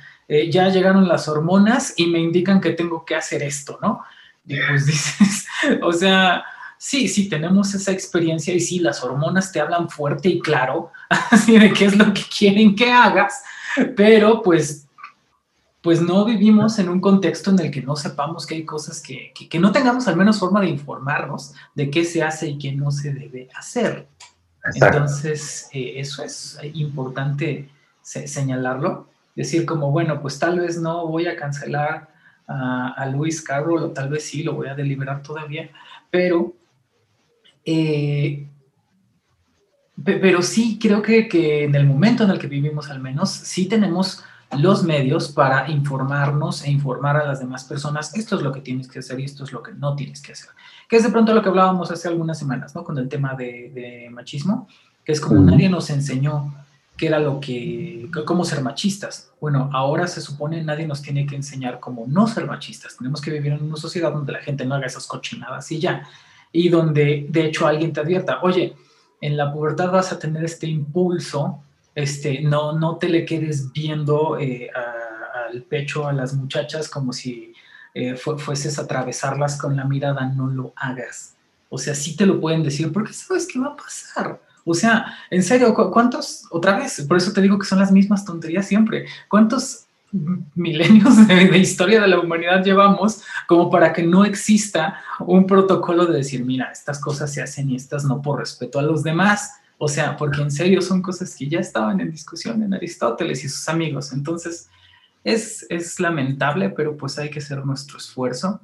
ya 0.49 0.69
llegaron 0.69 1.07
las 1.07 1.27
hormonas 1.27 1.93
y 1.95 2.07
me 2.07 2.17
indican 2.17 2.59
que 2.59 2.71
tengo 2.71 3.05
que 3.05 3.13
hacer 3.13 3.43
esto, 3.43 3.77
¿no? 3.79 4.01
Y 4.47 4.55
pues 4.67 4.85
dices, 4.87 5.45
o 5.83 5.93
sea, 5.93 6.43
sí, 6.79 7.07
sí, 7.07 7.29
tenemos 7.29 7.75
esa 7.75 7.91
experiencia 7.91 8.55
y 8.55 8.59
sí, 8.59 8.79
las 8.79 9.03
hormonas 9.03 9.51
te 9.51 9.59
hablan 9.59 9.87
fuerte 9.87 10.29
y 10.29 10.39
claro, 10.39 10.91
así 11.09 11.59
de 11.59 11.71
qué 11.73 11.85
es 11.85 11.95
lo 11.95 12.11
que 12.11 12.23
quieren 12.23 12.75
que 12.75 12.91
hagas, 12.91 13.43
pero 13.95 14.41
pues 14.41 14.87
pues 15.83 16.01
no 16.01 16.23
vivimos 16.23 16.79
en 16.79 16.87
un 16.87 17.01
contexto 17.01 17.51
en 17.51 17.59
el 17.59 17.69
que 17.69 17.81
no 17.81 17.97
sepamos 17.97 18.45
que 18.45 18.55
hay 18.55 18.63
cosas 18.63 19.01
que, 19.01 19.33
que, 19.33 19.59
no 19.59 19.73
tengamos 19.73 20.07
al 20.07 20.15
menos 20.15 20.39
forma 20.39 20.61
de 20.61 20.69
informarnos 20.69 21.53
de 21.75 21.91
qué 21.91 22.05
se 22.05 22.23
hace 22.23 22.47
y 22.47 22.57
qué 22.57 22.71
no 22.71 22.89
se 22.89 23.13
debe 23.13 23.49
hacer. 23.53 24.07
Entonces, 24.73 25.67
eh, 25.73 25.95
eso 25.97 26.23
es 26.23 26.57
importante 26.73 27.67
señalarlo, 28.01 29.09
decir 29.35 29.65
como, 29.65 29.91
bueno, 29.91 30.21
pues 30.21 30.39
tal 30.39 30.61
vez 30.61 30.79
no 30.79 31.05
voy 31.05 31.27
a 31.27 31.35
cancelar 31.35 32.07
a, 32.47 33.05
Luis 33.07 33.41
Carroll 33.41 33.83
o 33.83 33.91
tal 33.91 34.07
vez 34.07 34.23
sí, 34.23 34.41
lo 34.41 34.53
voy 34.53 34.69
a 34.69 34.75
deliberar 34.75 35.21
todavía, 35.21 35.69
pero, 36.09 36.53
eh, 37.65 38.47
pero 40.01 40.41
sí 40.41 40.79
creo 40.81 41.01
que, 41.01 41.27
que 41.27 41.65
en 41.65 41.75
el 41.75 41.85
momento 41.85 42.23
en 42.23 42.29
el 42.29 42.39
que 42.39 42.47
vivimos 42.47 42.89
al 42.89 43.01
menos, 43.01 43.31
sí 43.31 43.65
tenemos 43.65 44.23
los 44.57 44.83
medios 44.83 45.31
para 45.31 45.69
informarnos 45.69 46.63
e 46.63 46.71
informar 46.71 47.17
a 47.17 47.25
las 47.25 47.39
demás 47.39 47.63
personas, 47.63 48.15
esto 48.15 48.35
es 48.35 48.41
lo 48.41 48.51
que 48.51 48.61
tienes 48.61 48.87
que 48.87 48.99
hacer 48.99 49.19
y 49.19 49.25
esto 49.25 49.43
es 49.43 49.51
lo 49.51 49.61
que 49.61 49.73
no 49.73 49.95
tienes 49.95 50.21
que 50.21 50.33
hacer. 50.33 50.49
Que 50.89 50.97
es 50.97 51.03
de 51.03 51.09
pronto 51.09 51.33
lo 51.33 51.41
que 51.41 51.49
hablábamos 51.49 51.91
hace 51.91 52.07
algunas 52.07 52.37
semanas, 52.37 52.75
¿no? 52.75 52.83
Con 52.83 52.97
el 52.97 53.09
tema 53.09 53.35
de, 53.35 54.09
machismo, 54.11 54.67
que 55.03 55.11
es 55.11 55.19
como 55.19 55.41
nadie 55.41 55.69
nos 55.69 55.89
enseñó 55.89 56.53
qué 56.95 57.07
era 57.07 57.19
lo 57.19 57.39
que, 57.39 58.09
cómo 58.25 58.45
ser 58.45 58.61
machistas. 58.61 59.31
Bueno, 59.41 59.69
ahora 59.73 60.07
se 60.07 60.21
supone 60.21 60.63
nadie 60.63 60.87
nos 60.87 61.01
tiene 61.01 61.25
que 61.25 61.35
enseñar 61.35 61.79
cómo 61.79 62.05
no 62.07 62.27
ser 62.27 62.45
machistas. 62.45 62.97
Tenemos 62.97 63.21
que 63.21 63.31
vivir 63.31 63.53
en 63.53 63.63
una 63.63 63.77
sociedad 63.77 64.13
donde 64.13 64.33
la 64.33 64.39
gente 64.39 64.65
no 64.65 64.75
haga 64.75 64.85
esas 64.85 65.07
cochinadas 65.07 65.71
y 65.71 65.79
ya. 65.79 66.07
Y 66.51 66.69
donde, 66.69 67.25
de 67.29 67.45
hecho, 67.45 67.65
alguien 67.65 67.91
te 67.91 68.01
advierta, 68.01 68.39
oye, 68.43 68.75
en 69.21 69.37
la 69.37 69.51
pubertad 69.51 69.91
vas 69.91 70.11
a 70.11 70.19
tener 70.19 70.43
este 70.43 70.67
impulso 70.67 71.63
este, 71.95 72.41
no, 72.41 72.77
no 72.77 72.97
te 72.97 73.09
le 73.09 73.25
quedes 73.25 73.71
viendo 73.71 74.37
eh, 74.39 74.69
al 75.49 75.61
pecho 75.63 76.07
a 76.07 76.13
las 76.13 76.33
muchachas 76.33 76.89
como 76.89 77.13
si 77.13 77.53
eh, 77.93 78.15
fueses 78.15 78.79
a 78.79 78.83
atravesarlas 78.83 79.57
con 79.57 79.75
la 79.75 79.85
mirada, 79.85 80.25
no 80.25 80.47
lo 80.47 80.73
hagas. 80.75 81.35
O 81.69 81.77
sea, 81.77 81.93
sí 81.95 82.15
te 82.15 82.25
lo 82.25 82.39
pueden 82.39 82.63
decir 82.63 82.91
porque 82.91 83.13
sabes 83.13 83.47
qué 83.47 83.59
va 83.59 83.67
a 83.67 83.75
pasar. 83.75 84.41
O 84.65 84.73
sea, 84.73 85.17
en 85.29 85.43
serio, 85.43 85.73
¿cuántos, 85.73 86.45
otra 86.49 86.77
vez, 86.77 87.05
por 87.07 87.17
eso 87.17 87.33
te 87.33 87.41
digo 87.41 87.59
que 87.59 87.65
son 87.65 87.79
las 87.79 87.91
mismas 87.91 88.23
tonterías 88.23 88.65
siempre, 88.65 89.05
cuántos 89.27 89.87
milenios 90.55 91.27
de, 91.27 91.47
de, 91.49 91.57
historia 91.57 91.99
de 91.99 92.07
la 92.07 92.19
humanidad 92.19 92.63
llevamos 92.63 93.23
como 93.47 93.69
para 93.69 93.91
que 93.91 94.03
no 94.03 94.23
exista 94.23 95.01
un 95.19 95.45
protocolo 95.47 96.05
de 96.05 96.17
decir, 96.17 96.45
mira, 96.45 96.71
estas 96.71 96.99
cosas 96.99 97.33
se 97.33 97.41
hacen 97.41 97.71
y 97.71 97.75
estas 97.75 98.05
no 98.05 98.21
por 98.21 98.39
respeto 98.39 98.79
a 98.79 98.83
los 98.83 99.03
demás. 99.03 99.51
O 99.77 99.87
sea, 99.87 100.15
porque 100.15 100.41
en 100.41 100.51
serio 100.51 100.81
son 100.81 101.01
cosas 101.01 101.35
que 101.35 101.47
ya 101.47 101.59
estaban 101.59 101.99
en 101.99 102.11
discusión 102.11 102.61
en 102.63 102.73
Aristóteles 102.73 103.43
y 103.43 103.49
sus 103.49 103.67
amigos. 103.67 104.13
Entonces, 104.13 104.69
es, 105.23 105.65
es 105.69 105.99
lamentable, 105.99 106.69
pero 106.69 106.97
pues 106.97 107.17
hay 107.17 107.29
que 107.29 107.39
hacer 107.39 107.65
nuestro 107.65 107.97
esfuerzo. 107.97 108.61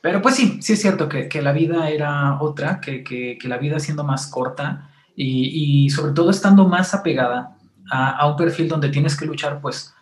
Pero 0.00 0.20
pues 0.20 0.34
sí, 0.34 0.58
sí 0.60 0.72
es 0.72 0.80
cierto 0.80 1.08
que, 1.08 1.28
que 1.28 1.42
la 1.42 1.52
vida 1.52 1.88
era 1.88 2.40
otra, 2.40 2.80
que, 2.80 3.04
que, 3.04 3.38
la 3.44 3.58
vida 3.58 3.78
siendo 3.78 4.02
más 4.02 4.26
corta 4.26 4.90
y, 5.14 5.84
y 5.84 5.90
sobre 5.90 6.12
todo 6.12 6.30
estando 6.30 6.66
más 6.66 6.92
apegada 6.92 7.56
a, 7.90 8.10
a, 8.10 8.26
un 8.26 8.36
perfil 8.36 8.68
donde 8.68 8.88
tienes 8.88 9.16
que 9.16 9.26
luchar 9.26 9.60
pues, 9.60 9.94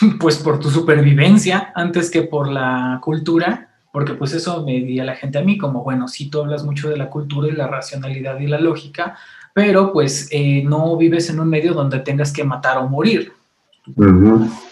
pues 0.20 0.36
por 0.36 0.58
tu 0.58 0.70
supervivencia 0.70 1.72
antes 1.74 2.10
que 2.10 2.22
por 2.22 2.46
la 2.48 2.98
cultura, 3.02 3.70
porque 3.90 4.14
pues 4.14 4.34
eso 4.34 4.64
me 4.64 4.80
di 4.80 5.00
a 5.00 5.04
la 5.04 5.16
gente 5.16 5.38
a 5.38 5.42
mí 5.42 5.56
como, 5.56 5.82
bueno, 5.82 6.08
si 6.08 6.28
tú 6.28 6.40
hablas 6.40 6.64
mucho 6.64 6.90
de 6.90 6.98
la 6.98 7.08
cultura 7.08 7.48
y 7.48 7.52
la 7.52 7.68
racionalidad 7.68 8.38
y 8.38 8.46
la 8.46 8.60
lógica, 8.60 9.16
pero 9.54 9.92
pues 9.92 10.28
eh, 10.30 10.62
no 10.64 10.96
vives 10.96 11.28
en 11.30 11.40
un 11.40 11.48
medio 11.48 11.74
donde 11.74 12.00
tengas 12.00 12.32
que 12.32 12.44
matar 12.44 12.78
o 12.78 12.88
morir. 12.88 13.32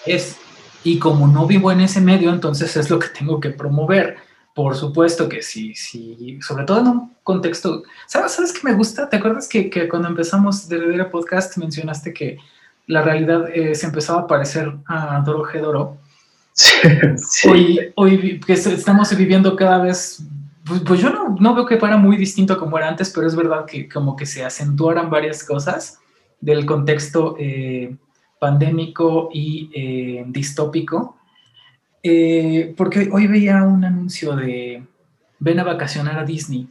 es, 0.06 0.36
y 0.84 0.98
como 0.98 1.26
no 1.26 1.46
vivo 1.46 1.70
en 1.70 1.80
ese 1.80 2.00
medio, 2.00 2.30
entonces 2.30 2.76
es 2.76 2.90
lo 2.90 2.98
que 2.98 3.08
tengo 3.08 3.40
que 3.40 3.50
promover. 3.50 4.16
Por 4.54 4.74
supuesto 4.74 5.28
que 5.28 5.42
sí, 5.42 5.74
sí, 5.74 6.38
sobre 6.42 6.64
todo 6.64 6.80
en 6.80 6.88
un 6.88 7.14
contexto, 7.22 7.84
¿sabes, 8.06 8.32
¿sabes 8.32 8.52
qué 8.52 8.60
me 8.64 8.74
gusta? 8.74 9.08
¿Te 9.08 9.16
acuerdas 9.16 9.48
que, 9.48 9.70
que 9.70 9.88
cuando 9.88 10.08
empezamos 10.08 10.68
de 10.68 11.04
Podcast 11.04 11.56
mencionaste 11.56 12.12
que 12.12 12.38
la 12.86 13.02
realidad 13.02 13.48
eh, 13.54 13.74
se 13.74 13.86
empezaba 13.86 14.22
a 14.22 14.26
parecer 14.26 14.72
a 14.86 15.22
Doro 15.24 15.44
Gedoro? 15.44 15.98
Sí, 17.16 17.48
Hoy, 17.48 17.92
hoy 17.94 18.40
que 18.40 18.54
estamos 18.54 19.16
viviendo 19.16 19.54
cada 19.56 19.78
vez 19.78 20.22
pues, 20.70 20.82
pues, 20.82 21.00
yo 21.00 21.10
no, 21.10 21.36
no, 21.40 21.54
veo 21.54 21.66
que 21.66 21.78
fuera 21.78 21.96
muy 21.96 22.16
distinto 22.16 22.56
como 22.56 22.78
era 22.78 22.88
antes, 22.88 23.10
pero 23.10 23.26
es 23.26 23.34
verdad 23.34 23.66
que 23.66 23.88
como 23.88 24.14
que 24.14 24.24
se 24.24 24.44
acentuaran 24.44 25.10
varias 25.10 25.42
cosas 25.42 25.98
del 26.40 26.64
contexto 26.64 27.34
eh, 27.38 27.96
pandémico 28.38 29.30
y 29.32 29.68
eh, 29.74 30.24
distópico. 30.28 31.16
Eh, 32.02 32.72
porque 32.76 33.10
hoy 33.12 33.26
veía 33.26 33.64
un 33.64 33.84
anuncio 33.84 34.36
de 34.36 34.82
ven 35.40 35.58
a 35.58 35.64
vacacionar 35.64 36.18
a 36.18 36.24
Disney 36.24 36.68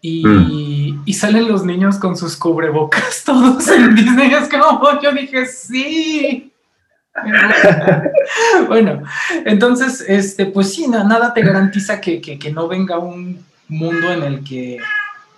y, 0.00 0.26
mm. 0.26 1.02
y, 1.04 1.12
salen 1.12 1.46
los 1.46 1.64
niños 1.64 1.98
con 1.98 2.16
sus 2.16 2.36
cubrebocas 2.36 3.22
todos 3.26 3.68
en 3.68 3.94
Disney. 3.94 4.32
Es 4.32 4.48
como 4.48 5.00
yo 5.00 5.12
dije, 5.12 5.46
sí, 5.46 6.51
bueno, 8.68 9.02
entonces, 9.44 10.04
este, 10.08 10.46
pues 10.46 10.74
sí, 10.74 10.88
nada 10.88 11.34
te 11.34 11.42
garantiza 11.42 12.00
que, 12.00 12.20
que, 12.20 12.52
no 12.52 12.68
venga 12.68 12.98
un 12.98 13.44
mundo 13.68 14.10
en 14.12 14.22
el 14.22 14.44
que 14.44 14.78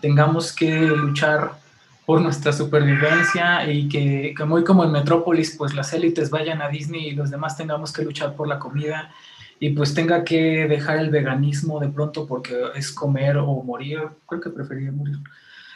tengamos 0.00 0.52
que 0.52 0.70
luchar 0.82 1.52
por 2.06 2.20
nuestra 2.20 2.52
supervivencia 2.52 3.68
y 3.70 3.88
que, 3.88 4.34
que, 4.36 4.44
muy 4.44 4.62
como 4.62 4.84
en 4.84 4.92
Metrópolis, 4.92 5.56
pues 5.56 5.74
las 5.74 5.92
élites 5.92 6.30
vayan 6.30 6.62
a 6.62 6.68
Disney 6.68 7.08
y 7.08 7.14
los 7.14 7.30
demás 7.30 7.56
tengamos 7.56 7.92
que 7.92 8.04
luchar 8.04 8.34
por 8.34 8.46
la 8.46 8.58
comida 8.58 9.10
y 9.58 9.70
pues 9.70 9.94
tenga 9.94 10.24
que 10.24 10.66
dejar 10.68 10.98
el 10.98 11.10
veganismo 11.10 11.80
de 11.80 11.88
pronto 11.88 12.26
porque 12.26 12.54
es 12.74 12.92
comer 12.92 13.36
o 13.38 13.62
morir, 13.62 14.00
creo 14.26 14.40
que 14.40 14.50
preferiría 14.50 14.92
morir. 14.92 15.16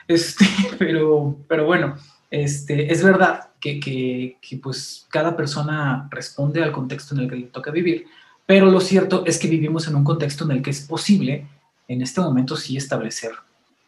Este, 0.06 0.46
pero, 0.78 1.36
pero 1.48 1.64
bueno, 1.64 1.96
este, 2.30 2.92
es 2.92 3.02
verdad 3.02 3.47
que, 3.60 3.80
que, 3.80 4.56
pues 4.62 5.06
cada 5.10 5.36
persona 5.36 6.08
responde 6.10 6.62
al 6.62 6.72
contexto 6.72 7.14
en 7.14 7.22
el 7.22 7.30
que 7.30 7.36
le 7.36 7.46
toca 7.46 7.70
vivir, 7.70 8.06
pero 8.46 8.70
lo 8.70 8.80
cierto 8.80 9.24
es 9.26 9.38
que 9.38 9.48
vivimos 9.48 9.88
en 9.88 9.96
un 9.96 10.04
contexto 10.04 10.44
en 10.44 10.52
el 10.52 10.62
que 10.62 10.70
es 10.70 10.80
posible 10.80 11.46
en 11.88 12.02
este 12.02 12.20
momento 12.20 12.56
sí 12.56 12.76
establecer 12.76 13.32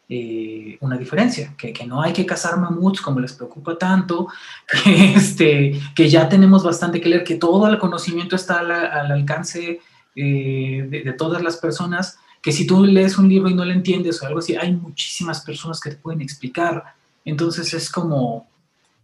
eh, 0.09 0.77
una 0.81 0.97
diferencia, 0.97 1.55
que, 1.57 1.71
que, 1.71 1.85
no 1.85 2.01
hay 2.01 2.11
que 2.11 2.25
cazar 2.25 2.59
mamuts 2.59 2.99
como 2.99 3.21
les 3.21 3.31
preocupa 3.31 3.77
tanto, 3.77 4.27
que, 4.83 5.13
este, 5.13 5.79
que 5.95 6.09
ya 6.09 6.27
tenemos 6.27 6.63
bastante 6.63 6.99
que 6.99 7.07
leer, 7.07 7.23
que 7.23 7.35
todo 7.35 7.67
el 7.67 7.79
conocimiento 7.79 8.35
está 8.35 8.59
al, 8.59 9.11
alcance 9.11 9.79
eh, 10.15 10.87
de, 10.89 11.03
de, 11.03 11.13
todas 11.13 11.41
las 11.41 11.55
personas, 11.57 12.17
que 12.41 12.51
si 12.51 12.67
tú 12.67 12.83
lees 12.83 13.17
un 13.17 13.29
libro 13.29 13.49
y 13.49 13.53
no 13.53 13.63
lo 13.63 13.71
entiendes 13.71 14.21
o 14.21 14.25
algo 14.25 14.39
así, 14.39 14.55
hay 14.55 14.73
muchísimas 14.73 15.41
personas 15.41 15.79
que 15.79 15.91
te 15.91 15.95
pueden 15.95 16.21
explicar. 16.21 16.95
Entonces 17.23 17.73
es 17.73 17.89
como, 17.89 18.47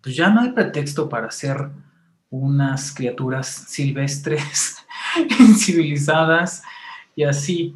pues 0.07 0.15
ya 0.15 0.29
no 0.29 0.39
hay 0.39 0.51
pretexto 0.51 1.09
para 1.09 1.29
ser 1.29 1.67
unas 2.29 2.93
criaturas 2.93 3.45
silvestres, 3.67 4.77
civilizadas 5.57 6.63
y 7.13 7.25
así. 7.25 7.75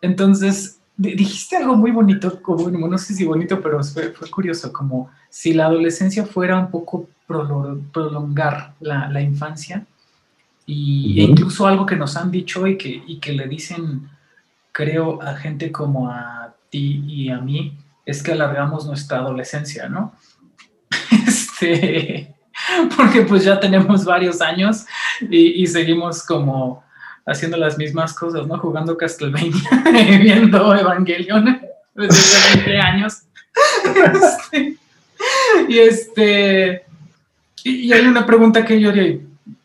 Entonces, 0.00 0.80
dijiste 0.96 1.56
algo 1.56 1.76
muy 1.76 1.92
bonito, 1.92 2.42
como, 2.42 2.68
no 2.68 2.98
sé 2.98 3.14
si 3.14 3.24
bonito, 3.24 3.60
pero 3.60 3.80
fue, 3.84 4.12
curioso, 4.28 4.72
como 4.72 5.08
si 5.30 5.52
la 5.52 5.66
adolescencia 5.66 6.26
fuera 6.26 6.58
un 6.58 6.68
poco 6.68 7.08
prolongar 7.28 8.74
la, 8.80 9.22
infancia, 9.22 9.86
y, 10.66 11.20
e 11.20 11.22
incluso 11.22 11.68
algo 11.68 11.86
que 11.86 11.94
nos 11.94 12.16
han 12.16 12.32
dicho 12.32 12.66
y 12.66 12.76
que, 12.76 13.04
y 13.06 13.20
que 13.20 13.34
le 13.34 13.46
dicen, 13.46 14.10
creo, 14.72 15.22
a 15.22 15.36
gente 15.36 15.70
como 15.70 16.10
a 16.10 16.56
ti 16.70 17.04
y 17.06 17.30
a 17.30 17.38
mí, 17.38 17.78
es 18.04 18.20
que 18.20 18.32
alargamos 18.32 18.84
nuestra 18.84 19.18
adolescencia, 19.18 19.88
¿no? 19.88 20.12
Porque 22.96 23.22
pues 23.22 23.44
ya 23.44 23.58
tenemos 23.58 24.04
varios 24.04 24.40
años 24.40 24.84
y, 25.20 25.62
y 25.62 25.66
seguimos 25.66 26.22
como 26.24 26.84
haciendo 27.26 27.56
las 27.56 27.78
mismas 27.78 28.12
cosas, 28.14 28.46
¿no? 28.46 28.58
Jugando 28.58 28.96
Castlevania, 28.96 29.52
viendo 30.20 30.74
Evangelion 30.74 31.60
desde 31.94 32.56
20 32.56 32.78
años. 32.78 33.22
Este, 33.84 34.76
y 35.68 35.78
este, 35.78 36.84
y, 37.64 37.92
hay 37.92 38.06
una 38.06 38.26
pregunta 38.26 38.64
que 38.64 38.80
yo 38.80 38.90
haría, 38.90 39.18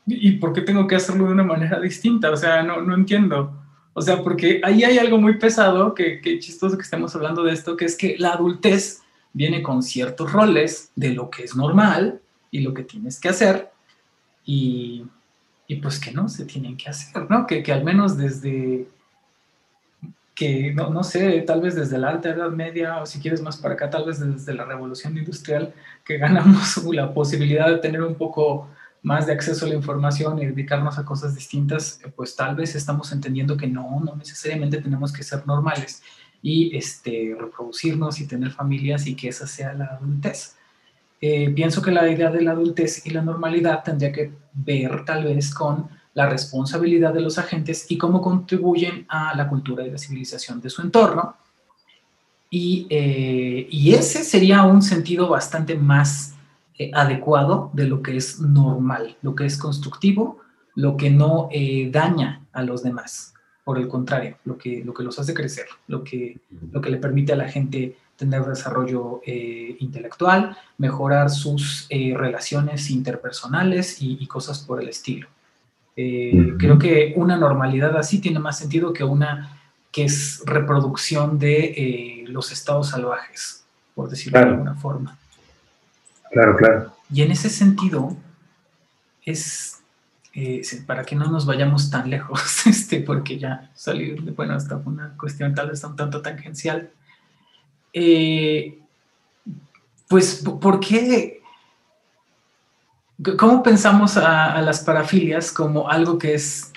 ¿y 0.06 0.32
por 0.34 0.54
qué 0.54 0.62
tengo 0.62 0.88
que 0.88 0.96
hacerlo 0.96 1.26
de 1.26 1.34
una 1.34 1.44
manera 1.44 1.80
distinta? 1.80 2.32
O 2.32 2.38
sea, 2.38 2.64
no, 2.64 2.82
no 2.82 2.94
entiendo. 2.96 3.54
O 3.94 4.02
sea, 4.02 4.22
porque 4.22 4.62
ahí 4.64 4.84
hay 4.84 5.00
algo 5.00 5.18
muy 5.18 5.38
pesado, 5.38 5.96
que, 5.96 6.22
que 6.22 6.40
chistoso 6.40 6.78
que 6.78 6.84
estemos 6.84 7.16
hablando 7.16 7.44
de 7.44 7.54
esto, 7.54 7.76
que 7.76 7.86
es 7.86 7.96
que 7.96 8.16
la 8.20 8.34
adultez 8.34 9.02
viene 9.38 9.62
con 9.62 9.84
ciertos 9.84 10.32
roles 10.32 10.92
de 10.96 11.12
lo 11.12 11.30
que 11.30 11.44
es 11.44 11.56
normal 11.56 12.20
y 12.50 12.62
lo 12.62 12.74
que 12.74 12.84
tienes 12.84 13.20
que 13.20 13.30
hacer. 13.30 13.70
Y, 14.44 15.06
y 15.68 15.76
pues 15.76 16.00
que 16.00 16.12
no 16.12 16.28
se 16.28 16.46
tienen 16.46 16.76
que 16.76 16.90
hacer, 16.90 17.30
¿no? 17.30 17.46
Que, 17.46 17.62
que 17.62 17.72
al 17.72 17.84
menos 17.84 18.18
desde, 18.18 18.88
que 20.34 20.74
no, 20.74 20.90
no, 20.90 21.04
sé, 21.04 21.42
tal 21.42 21.62
vez 21.62 21.76
desde 21.76 22.00
la 22.00 22.10
alta 22.10 22.30
edad 22.30 22.50
media 22.50 23.00
o 23.02 23.06
si 23.06 23.20
quieres 23.20 23.42
más 23.44 23.58
para 23.58 23.76
acá, 23.76 23.92
tal 23.92 24.06
vez 24.06 24.20
desde 24.20 24.56
la 24.56 24.66
revolución 24.66 25.16
industrial, 25.16 25.72
que 26.04 26.18
ganamos 26.18 26.78
la 26.92 27.14
posibilidad 27.14 27.70
de 27.70 27.78
tener 27.78 28.02
un 28.02 28.16
poco 28.16 28.70
más 29.04 29.28
de 29.28 29.34
acceso 29.34 29.68
a 29.68 29.70
la 29.70 29.76
información 29.76 30.40
y 30.40 30.48
dedicarnos 30.48 30.98
a 30.98 31.06
cosas 31.06 31.36
distintas, 31.36 32.00
pues 32.16 32.36
tal 32.36 32.56
vez 32.56 32.74
estamos 32.74 33.12
entendiendo 33.12 33.56
que 33.56 33.68
no, 33.68 34.00
no 34.04 34.16
necesariamente 34.16 34.82
tenemos 34.82 35.14
que 35.14 35.22
ser 35.22 35.46
normales 35.46 36.02
y 36.42 36.76
este, 36.76 37.36
reproducirnos 37.40 38.20
y 38.20 38.28
tener 38.28 38.52
familias 38.52 39.08
y 39.08 39.16
que 39.16 39.30
esa 39.30 39.48
sea 39.48 39.74
la 39.74 39.86
adultez. 39.86 40.56
Eh, 41.20 41.50
pienso 41.50 41.82
que 41.82 41.92
la 41.92 42.08
idea 42.10 42.30
de 42.30 42.42
la 42.42 42.52
adultez 42.52 43.06
y 43.06 43.10
la 43.10 43.22
normalidad 43.22 43.84
tendría 43.84 44.12
que 44.12 44.32
ver 44.54 45.04
tal 45.04 45.24
vez 45.24 45.54
con 45.54 45.90
la 46.14 46.30
responsabilidad 46.30 47.14
de 47.14 47.22
los 47.22 47.38
agentes 47.38 47.90
y 47.90 47.98
cómo 47.98 48.22
contribuyen 48.22 49.06
a 49.10 49.36
la 49.36 49.48
cultura 49.50 49.86
y 49.86 49.92
la 49.92 49.98
civilización 49.98 50.62
de 50.62 50.70
su 50.70 50.82
entorno. 50.82 51.36
Y, 52.50 52.88
eh, 52.90 53.68
ese 53.72 54.24
sería 54.24 54.64
un 54.64 54.82
sentido 54.82 55.28
bastante 55.28 55.76
más 55.76 56.36
eh, 56.78 56.92
adecuado 56.94 57.72
de 57.74 57.88
lo 57.88 58.02
que 58.02 58.16
es 58.16 58.40
normal, 58.40 59.18
lo 59.22 59.36
que 59.36 59.46
es 59.46 59.58
constructivo, 59.58 60.40
lo 60.76 60.96
que 60.96 61.10
no 61.10 61.50
daña 61.92 62.46
a 62.54 62.62
los 62.62 62.84
demás. 62.84 63.34
Por 63.68 63.78
el 63.78 63.90
contrario, 63.90 64.38
lo 64.46 64.58
que, 64.58 64.82
lo 64.86 64.94
que 64.94 65.04
los 65.04 65.20
hace 65.20 65.34
crecer, 65.34 65.66
lo 65.90 66.02
que, 66.02 66.40
lo 66.72 66.80
que 66.80 66.90
le 66.90 67.00
permite 67.00 67.34
a 67.34 67.36
la 67.36 67.50
gente 67.50 67.98
tener 68.16 68.46
desarrollo 68.46 69.20
eh, 69.26 69.76
intelectual, 69.80 70.56
mejorar 70.78 71.30
sus 71.30 71.86
eh, 71.90 72.14
relaciones 72.16 72.90
interpersonales 72.90 73.98
y, 74.00 74.26
cosas 74.28 74.60
por 74.60 74.82
el 74.82 74.88
estilo. 74.88 75.28
Eh, 75.98 76.54
creo 76.58 76.80
que 76.80 77.12
una 77.18 77.36
normalidad 77.36 77.98
así 77.98 78.22
tiene 78.22 78.40
más 78.40 78.58
sentido 78.58 78.94
que 78.94 79.04
una 79.04 79.60
que 79.92 80.06
es 80.06 80.42
reproducción 80.46 81.38
de 81.38 82.24
los 82.30 82.54
estados 82.54 82.92
salvajes, 82.92 83.66
por 83.94 84.10
decirlo 84.10 84.40
de 84.40 84.46
alguna 84.46 84.76
forma. 84.76 85.18
Claro, 86.32 86.56
claro. 86.56 86.94
Y 87.12 87.22
en 87.22 87.32
ese 87.32 87.50
sentido, 87.50 88.16
es 89.26 89.77
para 90.86 91.04
que 91.04 91.16
no 91.16 91.26
nos 91.32 91.46
vayamos 91.46 91.90
tan 91.90 92.10
lejos, 92.10 92.68
este, 92.68 93.00
porque 93.02 93.40
ya 93.40 93.72
salir, 93.74 94.22
bueno, 94.34 94.54
hasta 94.54 94.76
una 94.86 95.16
cuestión 95.18 95.56
tal 95.56 95.72
vez 95.72 95.84
un 95.84 95.96
tanto 95.96 96.22
tangencial, 96.22 96.92
eh, 97.92 98.80
pues, 100.08 100.44
¿por 100.62 100.80
qué? 100.80 101.42
¿Cómo 103.38 103.64
pensamos 103.64 104.16
a, 104.18 104.62
las 104.62 104.82
parafilias 104.82 105.52
como 105.52 105.90
algo 105.90 106.20
que 106.20 106.36
es 106.36 106.72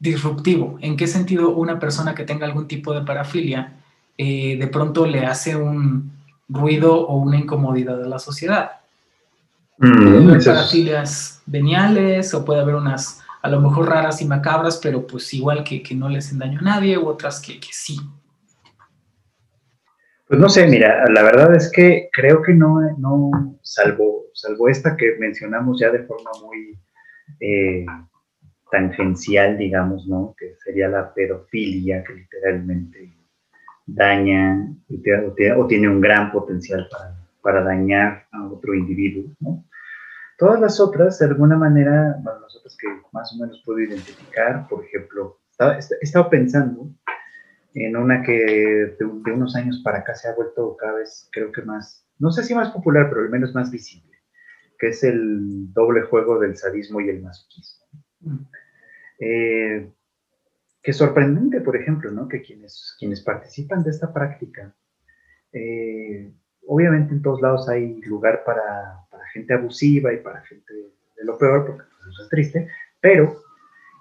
disruptivo? 0.00 0.76
¿En 0.80 0.96
qué 0.96 1.06
sentido 1.06 1.50
una 1.50 1.78
persona 1.78 2.14
que 2.14 2.24
tenga 2.24 2.44
algún 2.44 2.66
tipo 2.66 2.92
de 2.92 3.02
parafilia 3.02 3.76
eh, 4.18 4.56
de 4.58 4.66
pronto 4.66 5.06
le 5.06 5.24
hace 5.24 5.54
un 5.54 6.12
ruido 6.48 7.06
o 7.06 7.16
una 7.18 7.38
incomodidad 7.38 8.02
a 8.02 8.08
la 8.08 8.18
sociedad? 8.18 8.80
Mm, 9.78 10.04
puede 10.04 10.18
haber 10.18 10.44
parafilias 10.44 11.42
veniales 11.46 12.32
o 12.34 12.44
puede 12.44 12.60
haber 12.60 12.74
unas 12.76 13.22
a 13.42 13.48
lo 13.48 13.60
mejor 13.60 13.88
raras 13.88 14.20
y 14.20 14.24
macabras, 14.24 14.80
pero 14.82 15.06
pues 15.06 15.32
igual 15.32 15.62
que, 15.62 15.82
que 15.82 15.94
no 15.94 16.08
le 16.08 16.18
hacen 16.18 16.38
daño 16.38 16.58
a 16.58 16.62
nadie, 16.62 16.98
u 16.98 17.06
otras 17.06 17.40
que, 17.40 17.60
que 17.60 17.68
sí. 17.70 17.98
Pues 20.26 20.40
no 20.40 20.48
sé, 20.48 20.66
mira, 20.66 21.04
la 21.08 21.22
verdad 21.22 21.54
es 21.54 21.70
que 21.70 22.08
creo 22.12 22.42
que 22.42 22.52
no, 22.52 22.80
no 22.98 23.58
salvo, 23.62 24.24
salvo 24.34 24.68
esta 24.68 24.96
que 24.96 25.14
mencionamos 25.20 25.78
ya 25.78 25.90
de 25.90 26.02
forma 26.02 26.30
muy 26.42 26.76
eh, 27.38 27.86
tangencial, 28.72 29.56
digamos, 29.56 30.08
¿no? 30.08 30.34
Que 30.36 30.56
sería 30.64 30.88
la 30.88 31.14
pedofilia, 31.14 32.02
que 32.02 32.14
literalmente 32.14 33.16
daña 33.86 34.68
o 35.56 35.66
tiene 35.68 35.88
un 35.88 36.00
gran 36.00 36.32
potencial 36.32 36.88
para, 36.90 37.14
para 37.46 37.62
dañar 37.62 38.26
a 38.32 38.44
otro 38.48 38.74
individuo, 38.74 39.32
¿no? 39.38 39.64
Todas 40.36 40.60
las 40.60 40.80
otras, 40.80 41.20
de 41.20 41.26
alguna 41.26 41.56
manera, 41.56 42.18
bueno, 42.20 42.40
las 42.40 42.56
otras 42.56 42.76
que 42.76 42.88
más 43.12 43.32
o 43.32 43.40
menos 43.40 43.62
puedo 43.64 43.78
identificar, 43.78 44.66
por 44.68 44.84
ejemplo, 44.84 45.38
he 45.60 46.04
estado 46.04 46.28
pensando 46.28 46.90
en 47.74 47.96
una 47.96 48.24
que 48.24 48.96
de, 48.98 49.04
unos 49.04 49.54
años 49.54 49.80
para 49.84 49.98
acá 49.98 50.16
se 50.16 50.26
ha 50.26 50.34
vuelto 50.34 50.76
cada 50.76 50.94
vez, 50.94 51.28
creo 51.30 51.52
que 51.52 51.62
más, 51.62 52.04
no 52.18 52.32
sé 52.32 52.42
si 52.42 52.52
más 52.52 52.72
popular, 52.72 53.08
pero 53.08 53.20
al 53.20 53.30
menos 53.30 53.54
más 53.54 53.70
visible, 53.70 54.18
que 54.80 54.88
es 54.88 55.04
el 55.04 55.72
doble 55.72 56.02
juego 56.02 56.40
del 56.40 56.56
sadismo 56.56 57.00
y 57.00 57.10
el 57.10 57.22
masoquismo. 57.22 57.86
Eh, 59.20 59.88
que 60.82 60.92
sorprendente, 60.92 61.60
por 61.60 61.76
ejemplo, 61.76 62.10
¿no? 62.10 62.26
que 62.26 62.42
quienes, 62.42 62.96
quienes 62.98 63.20
participan 63.20 63.84
de 63.84 63.90
esta 63.90 64.12
práctica, 64.12 64.74
eh, 65.52 66.32
obviamente 66.66 67.14
en 67.14 67.22
todos 67.22 67.40
lados 67.40 67.68
hay 67.68 68.00
lugar 68.02 68.42
para, 68.44 69.02
gente 69.32 69.54
abusiva 69.54 70.12
y 70.12 70.18
para 70.18 70.40
gente 70.42 70.72
de 70.72 71.24
lo 71.24 71.36
peor, 71.36 71.66
porque 71.66 71.82
pues, 71.82 72.14
eso 72.14 72.22
es 72.22 72.28
triste, 72.30 72.68
pero 73.00 73.36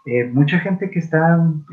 eh, 0.06 0.24
mucha 0.26 0.60
gente 0.60 0.90
que 0.90 1.00
está 1.00 1.36
en, 1.36 1.66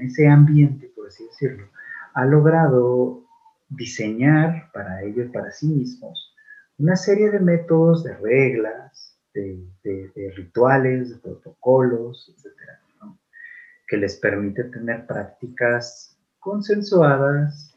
ese 0.00 0.28
ambiente 0.28 0.86
así 1.06 1.24
decirlo, 1.24 1.68
ha 2.14 2.24
logrado 2.24 3.24
diseñar 3.68 4.70
para 4.72 5.02
ellos, 5.02 5.30
para 5.32 5.50
sí 5.50 5.66
mismos, 5.68 6.34
una 6.78 6.96
serie 6.96 7.30
de 7.30 7.40
métodos, 7.40 8.04
de 8.04 8.14
reglas, 8.16 9.18
de, 9.34 10.32
rituales, 10.34 11.10
de 11.10 11.16
protocolos, 11.16 12.32
etcétera, 12.34 12.80
que 13.86 13.96
les 13.96 14.16
permite 14.16 14.64
tener 14.64 15.06
prácticas 15.06 16.18
consensuadas, 16.38 17.74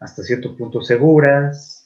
hasta 0.00 0.22
cierto 0.22 0.56
punto 0.56 0.80
seguras, 0.82 1.79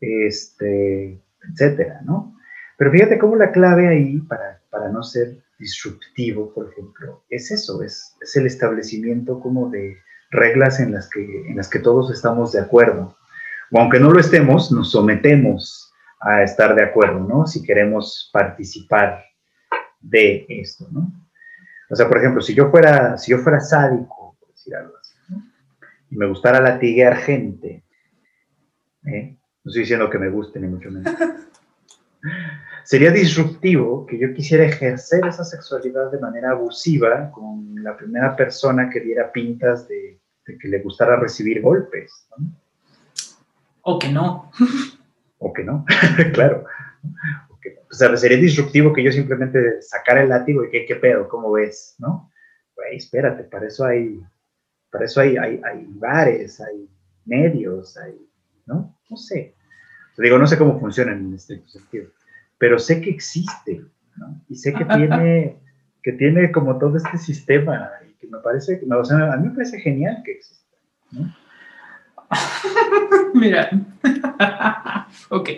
este, 0.00 1.20
etcétera, 1.52 2.00
¿no? 2.04 2.36
Pero 2.76 2.90
fíjate 2.90 3.18
cómo 3.18 3.36
la 3.36 3.52
clave 3.52 3.88
ahí, 3.88 4.20
para, 4.20 4.60
para 4.70 4.88
no 4.88 5.02
ser 5.02 5.38
disruptivo, 5.58 6.52
por 6.52 6.70
ejemplo, 6.70 7.24
es 7.30 7.50
eso, 7.50 7.82
es, 7.82 8.16
es 8.20 8.36
el 8.36 8.46
establecimiento 8.46 9.40
como 9.40 9.70
de 9.70 9.96
reglas 10.30 10.80
en 10.80 10.92
las 10.92 11.08
que, 11.08 11.22
en 11.48 11.56
las 11.56 11.68
que 11.68 11.78
todos 11.78 12.10
estamos 12.10 12.52
de 12.52 12.60
acuerdo. 12.60 13.16
O 13.70 13.78
aunque 13.78 14.00
no 14.00 14.10
lo 14.10 14.20
estemos, 14.20 14.70
nos 14.72 14.90
sometemos 14.90 15.92
a 16.20 16.42
estar 16.42 16.74
de 16.74 16.82
acuerdo, 16.82 17.20
¿no? 17.20 17.46
Si 17.46 17.62
queremos 17.62 18.30
participar 18.32 19.22
de 20.00 20.44
esto, 20.48 20.86
¿no? 20.90 21.12
O 21.90 21.96
sea, 21.96 22.08
por 22.08 22.18
ejemplo, 22.18 22.40
si 22.40 22.54
yo 22.54 22.70
fuera, 22.70 23.16
si 23.18 23.30
yo 23.30 23.38
fuera 23.38 23.60
sádico, 23.60 24.36
por 24.40 24.48
decir 24.50 24.74
algo 24.74 24.94
así, 24.96 25.14
y 26.10 26.16
me 26.16 26.26
gustara 26.26 26.60
latiguear 26.60 27.16
gente, 27.16 27.84
¿eh? 29.06 29.36
No 29.64 29.70
estoy 29.70 29.82
diciendo 29.82 30.10
que 30.10 30.18
me 30.18 30.28
guste 30.28 30.60
ni 30.60 30.68
mucho 30.68 30.90
menos, 30.90 31.14
sería 32.84 33.10
disruptivo 33.10 34.06
que 34.06 34.18
yo 34.18 34.32
quisiera 34.34 34.64
ejercer 34.64 35.26
esa 35.26 35.44
sexualidad 35.44 36.10
de 36.12 36.18
manera 36.18 36.50
abusiva 36.50 37.30
con 37.30 37.82
la 37.82 37.96
primera 37.96 38.36
persona 38.36 38.90
que 38.90 39.00
diera 39.00 39.32
pintas 39.32 39.88
de 39.88 40.20
de 40.46 40.58
que 40.58 40.68
le 40.68 40.80
gustara 40.80 41.16
recibir 41.16 41.60
golpes. 41.60 42.28
¿no? 42.36 42.54
O 43.82 43.98
que 43.98 44.08
no. 44.10 44.50
O 45.38 45.52
que 45.52 45.64
no, 45.64 45.84
claro. 46.32 46.64
O, 47.90 47.94
sea, 47.94 48.16
sería 48.16 48.38
disruptivo 48.38 48.92
que 48.92 49.02
yo 49.02 49.12
simplemente 49.12 49.82
sacara 49.82 50.22
el 50.22 50.28
látigo 50.28 50.64
y 50.64 50.70
que, 50.70 50.86
¿qué 50.86 50.96
pedo? 50.96 51.28
¿Cómo 51.28 51.52
ves? 51.52 51.94
¿No? 51.98 52.30
Güey, 52.74 52.96
espérate, 52.96 53.44
para 53.44 53.66
eso 53.66 53.84
hay, 53.84 54.20
para 54.90 55.04
eso 55.04 55.20
hay, 55.20 55.36
hay, 55.36 55.60
hay 55.64 55.86
bares, 55.90 56.60
hay 56.60 56.88
medios, 57.24 57.96
hay, 57.96 58.18
¿no? 58.66 58.93
No 59.10 59.16
sé. 59.16 59.54
Digo, 60.16 60.38
no 60.38 60.46
sé 60.46 60.56
cómo 60.56 60.78
funcionan 60.78 61.18
en 61.18 61.34
este 61.34 61.62
sentido, 61.66 62.06
pero 62.58 62.78
sé 62.78 63.00
que 63.00 63.10
existe, 63.10 63.84
¿no? 64.16 64.40
Y 64.48 64.56
sé 64.56 64.72
que 64.72 64.84
tiene, 64.96 65.56
que 66.02 66.12
tiene 66.12 66.52
como 66.52 66.78
todo 66.78 66.96
este 66.96 67.18
sistema, 67.18 67.90
y 68.08 68.14
que 68.14 68.26
me 68.28 68.38
parece, 68.38 68.80
o 68.88 69.04
sea, 69.04 69.32
a 69.32 69.36
mí 69.36 69.48
me 69.48 69.54
parece 69.54 69.80
genial 69.80 70.22
que 70.24 70.32
exista, 70.32 70.76
¿no? 71.10 71.34
Mira, 73.34 73.70
ok. 75.28 75.50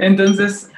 Entonces, 0.00 0.70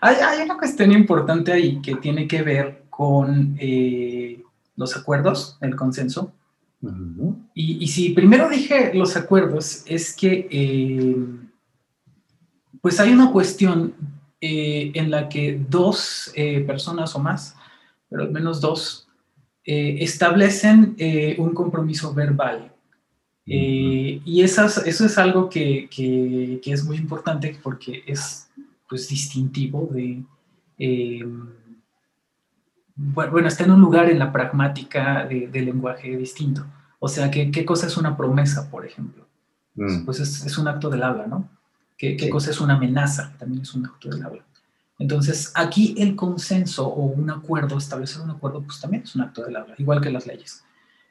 hay, 0.00 0.16
hay, 0.16 0.42
una 0.42 0.56
cuestión 0.56 0.92
importante 0.92 1.52
ahí 1.52 1.80
que 1.82 1.96
tiene 1.96 2.26
que 2.26 2.42
ver 2.42 2.84
con 2.88 3.56
eh, 3.58 4.42
los 4.76 4.96
acuerdos, 4.96 5.58
el 5.60 5.76
consenso. 5.76 6.32
y, 7.54 7.86
si 7.88 8.10
primero 8.10 8.48
dije 8.48 8.92
los 8.94 9.16
acuerdos, 9.16 9.84
es 9.86 10.14
que 10.16 10.48
eh, 10.50 11.16
pues 12.80 13.00
hay 13.00 13.12
una 13.12 13.30
cuestión 13.30 13.94
eh, 14.40 14.92
en 14.94 15.10
la 15.10 15.28
que 15.28 15.60
dos 15.68 16.32
personas 16.66 17.14
o 17.14 17.18
más, 17.18 17.56
pero 18.08 18.22
al 18.22 18.30
menos 18.30 18.60
dos, 18.60 19.06
establecen 19.64 20.96
un 21.38 21.54
compromiso 21.54 22.12
verbal 22.12 22.70
eh, 23.52 24.22
y 24.24 24.42
esas, 24.42 24.78
eso 24.86 25.04
es 25.04 25.18
algo 25.18 25.48
que, 25.48 25.88
que, 25.90 26.60
es 26.64 26.84
muy 26.84 26.96
importante 26.96 27.58
porque 27.62 28.04
es 28.06 28.48
pues, 28.88 29.08
distintivo 29.08 29.88
de... 29.92 30.22
Eh, 30.78 31.26
bueno, 32.94 33.48
está 33.48 33.64
en 33.64 33.72
un 33.72 33.80
lugar 33.80 34.08
en 34.08 34.20
la 34.20 34.30
pragmática 34.30 35.26
de, 35.26 35.60
lenguaje 35.60 36.16
distinto. 36.16 36.64
O 37.00 37.08
sea, 37.08 37.28
¿qué, 37.30 37.50
¿qué, 37.50 37.64
cosa 37.64 37.88
es 37.88 37.96
una 37.96 38.16
promesa, 38.16 38.70
por 38.70 38.86
ejemplo? 38.86 39.26
Mm. 39.74 40.04
Pues 40.04 40.20
es, 40.20 40.46
es, 40.46 40.56
un 40.56 40.68
acto 40.68 40.88
del 40.88 41.02
habla, 41.02 41.26
¿no? 41.26 41.48
¿Qué, 42.00 42.16
qué 42.16 42.30
cosa 42.30 42.50
es 42.50 42.62
una 42.62 42.76
amenaza? 42.76 43.34
También 43.38 43.60
es 43.60 43.74
un 43.74 43.84
acto 43.84 44.08
del 44.08 44.24
habla. 44.24 44.42
Entonces, 44.98 45.52
aquí 45.54 45.94
el 45.98 46.16
consenso 46.16 46.88
o 46.88 47.04
un 47.04 47.28
acuerdo, 47.28 47.76
establecer 47.76 48.22
un 48.22 48.30
acuerdo, 48.30 48.62
pues 48.62 48.80
también 48.80 49.02
es 49.02 49.14
un 49.14 49.20
acto 49.20 49.44
del 49.44 49.56
habla, 49.56 49.74
igual 49.76 50.00
que 50.00 50.10
las 50.10 50.26
leyes. 50.26 50.64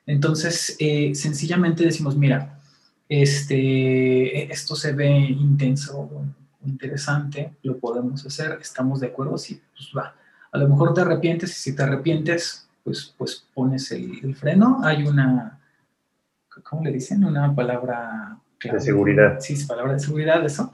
Entonces, 0.08 0.76
eh, 0.80 1.14
sencillamente 1.14 1.84
decimos, 1.84 2.18
mira, 2.18 2.60
este, 3.08 4.52
esto 4.52 4.76
se 4.76 4.94
ve 4.94 5.12
intenso, 5.12 6.10
interesante, 6.66 7.54
lo 7.62 7.78
podemos 7.78 8.26
hacer, 8.26 8.58
estamos 8.60 9.00
de 9.00 9.08
acuerdo, 9.08 9.38
sí, 9.38 9.62
pues 9.76 9.92
va. 9.96 10.16
A 10.52 10.58
lo 10.58 10.68
mejor 10.68 10.96
te 10.96 11.02
arrepientes 11.02 11.52
y 11.52 11.62
si 11.62 11.76
te 11.76 11.84
arrepientes, 11.84 12.68
pues, 12.84 13.14
pues 13.16 13.46
pones 13.54 13.92
el, 13.92 14.36
freno. 14.36 14.80
Hay 14.84 15.04
una, 15.04 15.60
¿cómo 16.64 16.84
le 16.84 16.92
dicen? 16.92 17.24
Una 17.24 17.54
palabra... 17.54 18.40
de 18.62 18.80
seguridad. 18.80 19.40
Sí, 19.40 19.54
es 19.54 19.66
palabra 19.66 19.94
de 19.94 20.00
seguridad, 20.00 20.46
eso. 20.46 20.72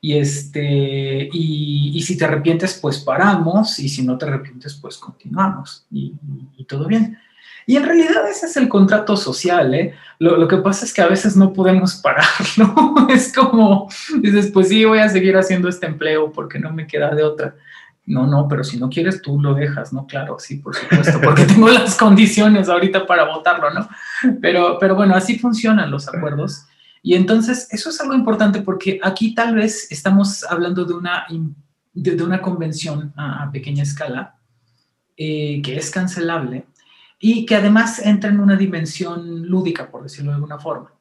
Y, 0.00 0.18
este, 0.18 1.28
y, 1.32 2.00
si 2.02 2.16
te 2.16 2.24
arrepientes, 2.24 2.78
pues 2.80 2.98
paramos, 2.98 3.78
y 3.78 3.88
si 3.88 4.02
no 4.02 4.16
te 4.16 4.26
arrepientes, 4.26 4.74
pues 4.74 4.98
continuamos, 4.98 5.86
y 5.90 6.64
todo 6.66 6.86
bien. 6.86 7.18
Y 7.68 7.76
en 7.76 7.84
realidad 7.84 8.28
ese 8.30 8.46
es 8.46 8.56
el 8.56 8.68
contrato 8.68 9.16
social, 9.16 9.74
¿eh? 9.74 9.92
Lo, 10.20 10.46
que 10.46 10.58
pasa 10.58 10.84
es 10.84 10.94
que 10.94 11.02
a 11.02 11.08
veces 11.08 11.36
no 11.36 11.52
podemos 11.52 11.96
parar, 11.96 12.24
¿no? 12.56 13.08
Es 13.10 13.34
como, 13.34 13.88
dices, 14.20 14.52
pues 14.52 14.68
sí, 14.68 14.84
voy 14.84 15.00
a 15.00 15.08
seguir 15.08 15.36
haciendo 15.36 15.68
este 15.68 15.86
empleo 15.86 16.30
porque 16.30 16.60
no 16.60 16.72
me 16.72 16.86
queda 16.86 17.12
de 17.12 17.24
otra. 17.24 17.56
No, 18.06 18.24
no, 18.24 18.46
pero 18.46 18.62
si 18.62 18.78
no 18.78 18.88
quieres, 18.88 19.20
tú 19.20 19.40
lo 19.40 19.52
dejas, 19.52 19.92
¿no? 19.92 20.06
Claro, 20.06 20.38
sí, 20.38 20.58
por 20.58 20.76
supuesto, 20.76 21.20
porque 21.20 21.44
tengo 21.46 21.68
las 21.68 21.96
condiciones 21.96 22.68
ahorita 22.68 23.04
para 23.04 23.24
votarlo, 23.24 23.68
¿no? 23.70 23.88
Pero, 24.40 24.78
pero 24.78 24.94
bueno, 24.94 25.16
así 25.16 25.36
funcionan 25.36 25.90
los 25.90 26.06
acuerdos. 26.06 26.66
Y 27.06 27.14
entonces, 27.14 27.68
eso 27.70 27.90
es 27.90 28.00
algo 28.00 28.14
importante 28.14 28.62
porque 28.62 28.98
aquí 29.00 29.32
tal 29.32 29.54
vez 29.54 29.86
estamos 29.92 30.42
hablando 30.42 30.84
de 30.84 30.92
una, 30.92 31.24
de, 31.94 32.20
una 32.20 32.42
convención 32.42 33.12
a, 33.16 33.48
pequeña 33.52 33.84
escala 33.84 34.40
eh, 35.16 35.62
que 35.62 35.76
es 35.76 35.88
cancelable, 35.92 36.66
y 37.20 37.46
que 37.46 37.54
además 37.54 38.04
entra 38.04 38.30
en 38.30 38.40
una 38.40 38.56
dimensión 38.56 39.46
lúdica, 39.46 39.88
por 39.88 40.02
decirlo 40.02 40.32
de 40.32 40.34
alguna 40.34 40.58
forma, 40.58 40.94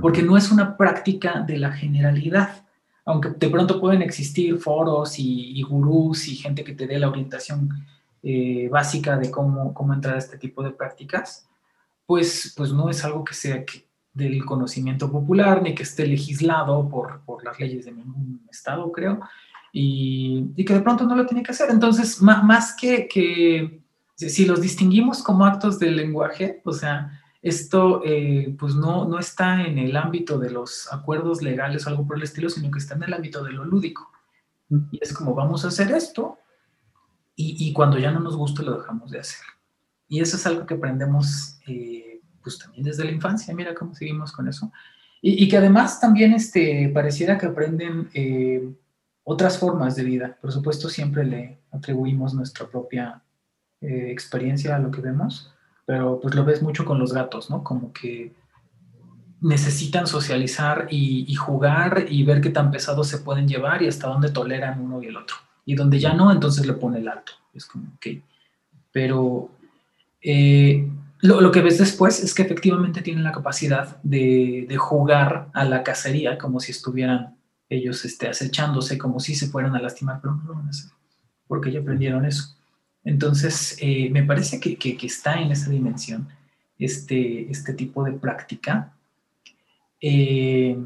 porque 0.00 0.22
no 0.22 0.36
es 0.36 0.52
una 0.52 0.76
práctica 0.76 1.40
de 1.40 1.58
la 1.58 1.72
generalidad, 1.72 2.64
aunque 3.04 3.30
de 3.30 3.50
pronto 3.50 3.80
pueden 3.80 4.00
existir 4.00 4.58
foros 4.58 5.18
y, 5.18 5.60
gurús 5.64 6.28
y 6.28 6.36
gente 6.36 6.62
que 6.62 6.74
te 6.74 6.86
dé 6.86 7.00
la 7.00 7.08
orientación 7.08 7.68
eh, 8.22 8.68
básica 8.70 9.16
de 9.16 9.28
cómo, 9.28 9.74
cómo 9.74 9.92
entrar 9.92 10.14
a 10.14 10.18
este 10.18 10.38
tipo 10.38 10.62
de 10.62 10.70
prácticas, 10.70 11.48
pues, 12.06 12.54
pues 12.56 12.72
no 12.72 12.88
es 12.88 13.04
algo 13.04 13.24
que 13.24 13.34
sea 13.34 13.64
del 14.18 14.44
conocimiento 14.44 15.10
popular 15.10 15.62
ni 15.62 15.74
que 15.74 15.84
esté 15.84 16.06
legislado 16.06 16.88
por, 16.88 17.22
por 17.24 17.44
las 17.44 17.58
leyes 17.58 17.86
de 17.86 17.92
ningún 17.92 18.46
estado, 18.50 18.90
creo, 18.92 19.20
y, 19.72 20.50
y, 20.56 20.64
que 20.64 20.74
de 20.74 20.80
pronto 20.80 21.04
no 21.04 21.14
lo 21.14 21.24
tiene 21.24 21.42
que 21.42 21.52
hacer. 21.52 21.70
Entonces, 21.70 22.20
más, 22.20 22.42
más 22.42 22.74
que, 22.74 23.06
que 23.06 23.80
si 24.16 24.44
los 24.44 24.60
distinguimos 24.60 25.22
como 25.22 25.46
actos 25.46 25.78
del 25.78 25.96
lenguaje, 25.96 26.60
o 26.64 26.72
sea, 26.72 27.20
esto 27.40 28.02
eh, 28.04 28.54
pues 28.58 28.74
no, 28.74 29.04
no 29.04 29.18
está 29.18 29.64
en 29.64 29.78
el 29.78 29.96
ámbito 29.96 30.38
de 30.38 30.50
los 30.50 30.92
acuerdos 30.92 31.40
legales 31.40 31.86
o 31.86 31.90
algo 31.90 32.06
por 32.06 32.16
el 32.16 32.24
estilo, 32.24 32.50
sino 32.50 32.70
que 32.70 32.78
está 32.78 32.94
en 32.96 33.04
el 33.04 33.14
ámbito 33.14 33.44
de 33.44 33.52
lo 33.52 33.64
lúdico. 33.64 34.10
Y 34.90 34.98
es 35.00 35.12
como 35.12 35.34
vamos 35.34 35.64
a 35.64 35.68
hacer 35.68 35.92
esto 35.92 36.38
y, 37.40 37.72
cuando 37.72 37.98
ya 37.98 38.10
no 38.10 38.18
nos 38.18 38.36
guste 38.36 38.64
lo 38.64 38.78
dejamos 38.78 39.12
de 39.12 39.20
hacer. 39.20 39.46
Y 40.08 40.20
eso 40.20 40.36
es 40.36 40.44
algo 40.46 40.66
que 40.66 40.74
aprendemos 40.74 41.60
eh, 41.68 42.07
pues 42.48 42.58
también 42.58 42.84
desde 42.84 43.04
la 43.04 43.10
infancia, 43.10 43.54
mira 43.54 43.74
cómo 43.74 43.94
seguimos 43.94 44.32
con 44.32 44.48
eso. 44.48 44.72
Y, 45.20 45.48
que 45.48 45.56
además 45.56 46.00
también 46.00 46.32
este, 46.32 46.88
pareciera 46.94 47.36
que 47.36 47.46
aprenden 47.46 48.08
eh, 48.14 48.72
otras 49.24 49.58
formas 49.58 49.96
de 49.96 50.04
vida. 50.04 50.38
Por 50.40 50.52
supuesto, 50.52 50.88
siempre 50.88 51.24
le 51.24 51.58
atribuimos 51.72 52.34
nuestra 52.34 52.68
propia 52.68 53.20
eh, 53.80 54.10
experiencia 54.10 54.76
a 54.76 54.78
lo 54.78 54.92
que 54.92 55.00
vemos, 55.00 55.52
pero 55.84 56.20
pues 56.20 56.34
lo 56.36 56.44
ves 56.44 56.62
mucho 56.62 56.84
con 56.84 57.00
los 57.00 57.12
gatos, 57.12 57.50
¿no? 57.50 57.64
Como 57.64 57.92
que 57.92 58.32
necesitan 59.40 60.06
socializar 60.06 60.86
y, 60.90 61.34
jugar 61.34 62.06
y 62.08 62.22
ver 62.22 62.40
qué 62.40 62.50
tan 62.50 62.70
pesados 62.70 63.08
se 63.08 63.18
pueden 63.18 63.48
llevar 63.48 63.82
y 63.82 63.88
hasta 63.88 64.08
dónde 64.08 64.30
toleran 64.30 64.80
uno 64.80 65.02
y 65.02 65.06
el 65.06 65.16
otro. 65.16 65.36
Y 65.64 65.74
donde 65.74 65.98
ya 65.98 66.14
no, 66.14 66.32
entonces 66.32 66.64
le 66.64 66.72
pone 66.72 66.98
el 67.00 67.08
alto. 67.08 67.32
Es 67.52 67.66
como, 67.66 67.84
ok. 67.96 68.06
Pero 68.92 69.50
eh, 70.22 70.88
lo, 71.20 71.50
que 71.50 71.62
ves 71.62 71.78
después 71.78 72.22
es 72.22 72.32
que 72.32 72.42
efectivamente 72.42 73.02
tienen 73.02 73.24
la 73.24 73.32
capacidad 73.32 74.00
de, 74.02 74.66
jugar 74.78 75.48
a 75.52 75.64
la 75.64 75.82
cacería 75.82 76.38
como 76.38 76.60
si 76.60 76.72
estuvieran 76.72 77.36
ellos 77.68 78.04
este, 78.04 78.28
acechándose, 78.28 78.98
como 78.98 79.18
si 79.20 79.34
se 79.34 79.48
fueran 79.48 79.74
a 79.74 79.82
lastimar, 79.82 80.20
pero 80.20 80.36
no 80.36 80.44
lo 80.44 80.54
van 80.54 80.66
a 80.66 80.70
hacer, 80.70 80.90
porque 81.46 81.72
ya 81.72 81.80
aprendieron 81.80 82.24
eso. 82.24 82.56
Entonces, 83.04 83.76
eh, 83.80 84.08
me 84.10 84.22
parece 84.22 84.60
que, 84.60 84.96
está 85.02 85.40
en 85.40 85.50
esa 85.50 85.70
dimensión 85.70 86.28
este, 86.78 87.50
este 87.50 87.72
tipo 87.72 88.04
de 88.04 88.12
práctica. 88.12 88.92
Eh, 90.00 90.78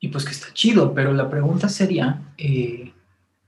y 0.00 0.08
pues 0.08 0.24
que 0.24 0.32
está 0.32 0.52
chido, 0.52 0.94
pero 0.94 1.12
la 1.12 1.28
pregunta 1.28 1.68
sería, 1.68 2.22
eh, 2.38 2.92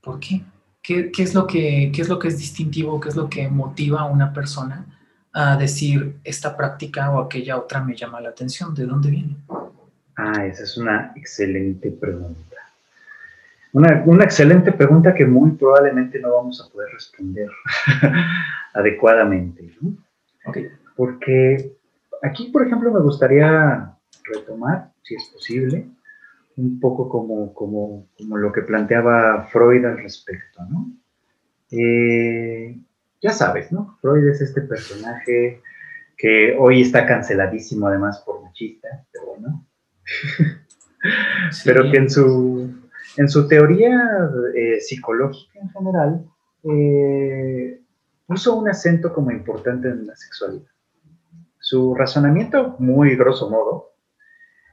¿por 0.03 0.21
qué? 0.21 0.43
¿Qué, 0.83 1.11
es 1.18 1.35
lo 1.35 1.47
que, 1.47 1.91
¿Qué 1.93 2.03
es 2.03 2.09
lo 2.09 2.18
que 2.18 2.28
es 2.28 2.39
distintivo? 2.39 3.01
¿Qué 3.01 3.09
es 3.09 3.16
lo 3.16 3.28
que 3.28 3.49
motiva 3.49 4.03
a 4.03 4.05
una 4.05 4.33
persona 4.33 4.95
a 5.39 5.55
decir 5.55 6.16
esta 6.24 6.57
práctica 6.57 7.11
o 7.11 7.20
aquella 7.20 7.59
otra 7.59 7.84
me 7.84 7.95
llama 7.95 8.22
la 8.22 8.30
atención? 8.30 8.74
¿De 8.74 8.87
dónde 8.87 9.11
viene? 9.11 9.37
Ah, 10.16 10.47
esa 10.47 10.62
es 10.62 10.78
una 10.78 11.12
excelente 11.14 11.91
pregunta. 11.91 12.57
Una, 13.74 14.24
excelente 14.24 14.72
pregunta 14.72 15.12
que 15.12 15.26
muy 15.26 15.51
probablemente 15.51 16.18
no 16.20 16.32
vamos 16.32 16.59
a 16.64 16.72
poder 16.72 16.89
responder 16.91 17.51
adecuadamente. 18.72 19.70
¿no? 19.82 19.93
Porque 20.97 21.76
aquí, 22.22 22.47
por 22.47 22.66
ejemplo, 22.66 22.91
me 22.91 23.01
gustaría 23.01 23.95
retomar, 24.32 24.91
si 25.03 25.16
es 25.16 25.28
posible, 25.30 25.87
un 26.57 26.80
poco 26.80 27.11
como, 27.11 27.53
como, 27.53 28.07
como 28.16 28.39
lo 28.39 28.51
que 28.53 28.62
planteaba 28.62 29.49
Freud 29.53 29.84
al 29.84 29.99
respecto. 29.99 30.64
¿no? 30.70 30.93
Eh, 31.72 32.78
ya 33.23 33.33
sabes, 33.33 33.73
¿no? 33.73 33.99
Freud 34.01 34.29
es 34.29 34.41
este 34.41 34.62
personaje 34.62 35.62
que 36.17 36.57
hoy 36.59 36.83
está 36.83 37.07
canceladísimo 37.07 37.89
además 37.89 38.23
por 38.25 38.43
machista, 38.43 39.05
pero 39.12 39.27
bueno. 39.27 39.67
pero 41.64 41.91
que 41.91 41.97
en 41.99 42.11
su 42.11 42.87
en 43.17 43.29
su 43.29 43.49
teoría 43.49 44.29
eh, 44.55 44.81
psicológica 44.81 45.59
en 45.61 45.71
general, 45.71 46.27
eh, 46.64 47.81
puso 48.27 48.57
un 48.57 48.69
acento 48.69 49.12
como 49.12 49.31
importante 49.31 49.89
en 49.89 50.07
la 50.07 50.17
sexualidad. 50.17 50.71
Su 51.59 51.95
razonamiento, 51.95 52.77
muy 52.79 53.17
grosso 53.17 53.51
modo, 53.51 53.93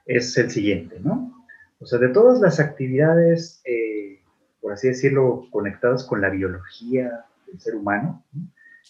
es 0.06 0.38
el 0.38 0.52
siguiente, 0.52 1.00
¿no? 1.00 1.32
O 1.80 1.86
sea, 1.86 2.00
de 2.00 2.10
todas 2.10 2.40
las 2.40 2.60
actividades, 2.60 3.62
eh, 3.66 4.22
por 4.62 4.74
así 4.74 4.90
decirlo, 4.90 5.48
conectadas 5.52 6.04
con 6.04 6.22
la 6.22 6.30
biología 6.30 7.26
ser 7.60 7.76
humano, 7.76 8.24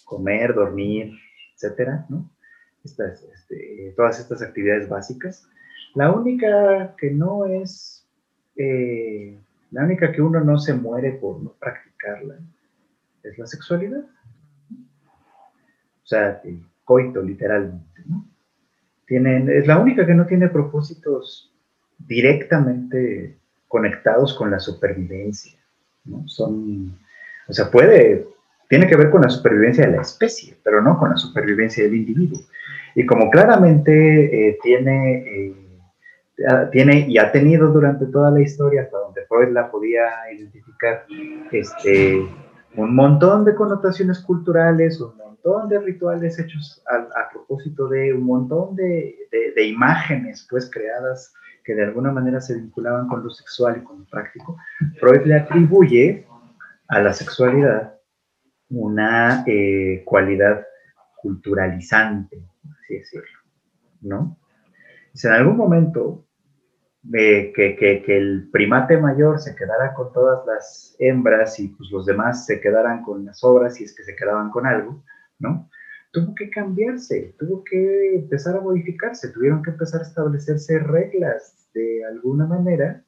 comer, 0.04 0.54
dormir, 0.54 1.12
etcétera, 1.54 2.06
este, 2.84 3.94
todas 3.96 4.20
estas 4.20 4.42
actividades 4.42 4.88
básicas. 4.88 5.48
La 5.94 6.12
única 6.12 6.94
que 6.98 7.10
no 7.10 7.46
es, 7.46 8.06
eh, 8.56 9.38
la 9.70 9.84
única 9.84 10.12
que 10.12 10.20
uno 10.22 10.40
no 10.40 10.58
se 10.58 10.74
muere 10.74 11.12
por 11.12 11.42
no 11.42 11.52
practicarla 11.52 12.38
es 13.22 13.38
la 13.38 13.46
sexualidad. 13.46 14.04
O 16.02 16.06
sea, 16.06 16.40
el 16.44 16.62
coito, 16.84 17.22
literalmente, 17.22 18.02
¿no? 18.06 18.26
Tienen, 19.06 19.48
es 19.50 19.66
la 19.66 19.78
única 19.78 20.06
que 20.06 20.14
no 20.14 20.26
tiene 20.26 20.48
propósitos 20.48 21.52
directamente 21.98 23.38
conectados 23.68 24.34
con 24.34 24.50
la 24.50 24.58
supervivencia. 24.58 25.58
Son, 26.26 26.98
o 27.48 27.52
sea, 27.52 27.70
puede, 27.70 28.26
tiene 28.68 28.86
que 28.86 28.96
ver 28.96 29.10
con 29.10 29.22
la 29.22 29.28
supervivencia 29.28 29.86
de 29.86 29.96
la 29.96 30.02
especie, 30.02 30.56
pero 30.62 30.82
no 30.82 30.98
con 30.98 31.10
la 31.10 31.16
supervivencia 31.16 31.84
del 31.84 31.94
individuo. 31.94 32.40
Y 32.94 33.06
como 33.06 33.30
claramente 33.30 34.48
eh, 34.48 34.58
tiene, 34.62 35.18
eh, 35.26 35.54
tiene 36.72 37.06
y 37.08 37.18
ha 37.18 37.32
tenido 37.32 37.68
durante 37.68 38.06
toda 38.06 38.30
la 38.30 38.40
historia, 38.40 38.82
hasta 38.82 38.98
donde 38.98 39.26
Freud 39.26 39.52
la 39.52 39.70
podía 39.70 40.04
identificar, 40.32 41.04
este, 41.50 42.26
un 42.76 42.94
montón 42.94 43.44
de 43.44 43.54
connotaciones 43.54 44.20
culturales, 44.20 45.00
un 45.00 45.16
montón 45.16 45.68
de 45.68 45.80
rituales 45.80 46.38
hechos 46.38 46.82
a, 46.88 47.28
propósito 47.30 47.88
de 47.88 48.12
un 48.12 48.24
montón 48.24 48.74
de, 48.76 49.14
de, 49.30 49.64
imágenes 49.64 50.46
pues 50.48 50.70
creadas 50.70 51.32
que 51.64 51.74
de 51.74 51.84
alguna 51.84 52.10
manera 52.10 52.40
se 52.40 52.54
vinculaban 52.54 53.08
con 53.08 53.22
lo 53.22 53.30
sexual 53.30 53.78
y 53.78 53.84
con 53.84 54.00
lo 54.00 54.04
práctico, 54.06 54.56
Freud 55.00 55.22
le 55.24 55.34
atribuye 55.36 56.26
a 56.88 57.00
la 57.00 57.12
sexualidad 57.12 57.93
una 58.76 59.44
eh, 59.46 60.02
cualidad 60.04 60.64
culturalizante, 61.16 62.42
así 62.78 62.98
decirlo, 62.98 63.38
¿no? 64.02 64.38
Si 65.14 65.26
en 65.26 65.32
algún 65.32 65.56
momento 65.56 66.26
que, 67.12 67.52
que, 67.54 68.16
el 68.16 68.48
primate 68.50 68.96
mayor 68.96 69.38
se 69.38 69.54
quedara 69.54 69.94
con 69.94 70.12
todas 70.12 70.44
las 70.46 70.96
hembras 70.98 71.58
y 71.60 71.68
pues 71.68 71.90
los 71.90 72.06
demás 72.06 72.46
se 72.46 72.60
quedaran 72.60 73.02
con 73.02 73.24
las 73.24 73.44
obras 73.44 73.80
y 73.80 73.84
es 73.84 73.94
que 73.94 74.02
se 74.02 74.16
quedaban 74.16 74.50
con 74.50 74.66
algo, 74.66 75.04
¿no? 75.38 75.68
Tuvo 76.12 76.34
que 76.34 76.48
cambiarse, 76.48 77.34
tuvo 77.38 77.64
que 77.64 78.16
empezar 78.16 78.56
a 78.56 78.60
modificarse, 78.60 79.32
tuvieron 79.32 79.62
que 79.62 79.70
empezar 79.70 80.00
a 80.00 80.04
establecerse 80.04 80.78
reglas 80.78 81.68
de 81.74 82.04
alguna 82.04 82.46
manera 82.46 83.04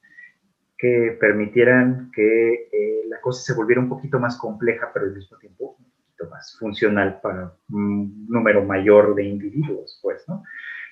que 0.79 1.17
permitieran 1.19 2.11
que 2.15 2.69
eh, 2.73 3.03
la 3.09 3.21
cosa 3.21 3.43
se 3.43 3.55
volviera 3.55 3.81
un 3.81 3.89
poquito 3.89 4.19
más 4.19 4.37
compleja, 4.37 4.91
pero 4.93 5.07
al 5.07 5.15
mismo 5.15 5.37
tiempo 5.39 5.77
un 5.79 5.85
poquito 5.85 6.31
más 6.31 6.57
funcional 6.59 7.21
para 7.23 7.53
un 7.71 8.27
número 8.29 8.65
mayor 8.65 9.15
de 9.15 9.25
individuos, 9.25 9.99
pues, 10.03 10.25
¿no? 10.29 10.43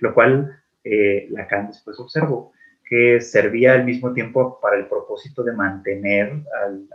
Lo 0.00 0.14
cual 0.14 0.58
eh, 0.84 1.28
Lacan 1.30 1.68
después 1.68 1.98
observó 1.98 2.52
que 2.84 3.20
servía 3.20 3.72
al 3.72 3.84
mismo 3.84 4.12
tiempo 4.12 4.60
para 4.60 4.76
el 4.76 4.86
propósito 4.86 5.42
de 5.42 5.52
mantener 5.52 6.42
al, 6.62 6.88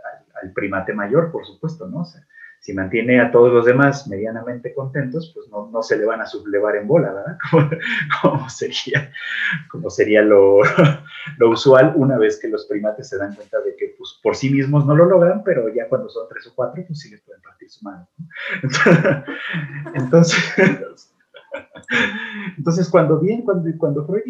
primate 0.54 0.94
mayor, 0.94 1.30
por 1.30 1.44
supuesto, 1.44 1.86
¿no? 1.86 2.00
O 2.00 2.04
sea, 2.04 2.22
si 2.60 2.74
mantiene 2.74 3.20
a 3.20 3.32
todos 3.32 3.50
los 3.52 3.64
demás 3.64 4.06
medianamente 4.06 4.74
contentos, 4.74 5.32
pues 5.34 5.48
no, 5.48 5.70
no 5.70 5.82
se 5.82 5.96
le 5.96 6.04
van 6.04 6.20
a 6.20 6.26
sublevar 6.26 6.76
en 6.76 6.86
bola, 6.86 7.12
¿verdad? 7.12 7.38
Como, 8.22 8.48
sería, 8.50 9.10
como 9.70 9.88
sería 9.88 10.20
lo, 10.22 10.58
lo, 11.38 11.50
usual 11.50 11.94
una 11.96 12.18
vez 12.18 12.38
que 12.38 12.48
los 12.48 12.66
primates 12.66 13.08
se 13.08 13.16
dan 13.16 13.34
cuenta 13.34 13.60
de 13.60 13.74
que 13.76 13.94
pues, 13.96 14.20
por 14.22 14.36
sí 14.36 14.50
mismos 14.50 14.84
no 14.84 14.94
lo 14.94 15.06
logran, 15.06 15.42
pero 15.42 15.68
ya 15.74 15.88
cuando 15.88 16.10
son 16.10 16.28
tres 16.28 16.46
o 16.48 16.54
cuatro, 16.54 16.84
pues 16.86 17.00
sí 17.00 17.10
les 17.10 17.22
pueden 17.22 17.40
partir 17.42 17.70
su 17.70 17.82
mano. 17.82 18.06
Entonces, 19.94 20.38
entonces 22.58 22.88
cuando 22.88 23.18
bien, 23.18 23.42
cuando, 23.42 23.68
cuando 23.78 24.06
Freud 24.06 24.22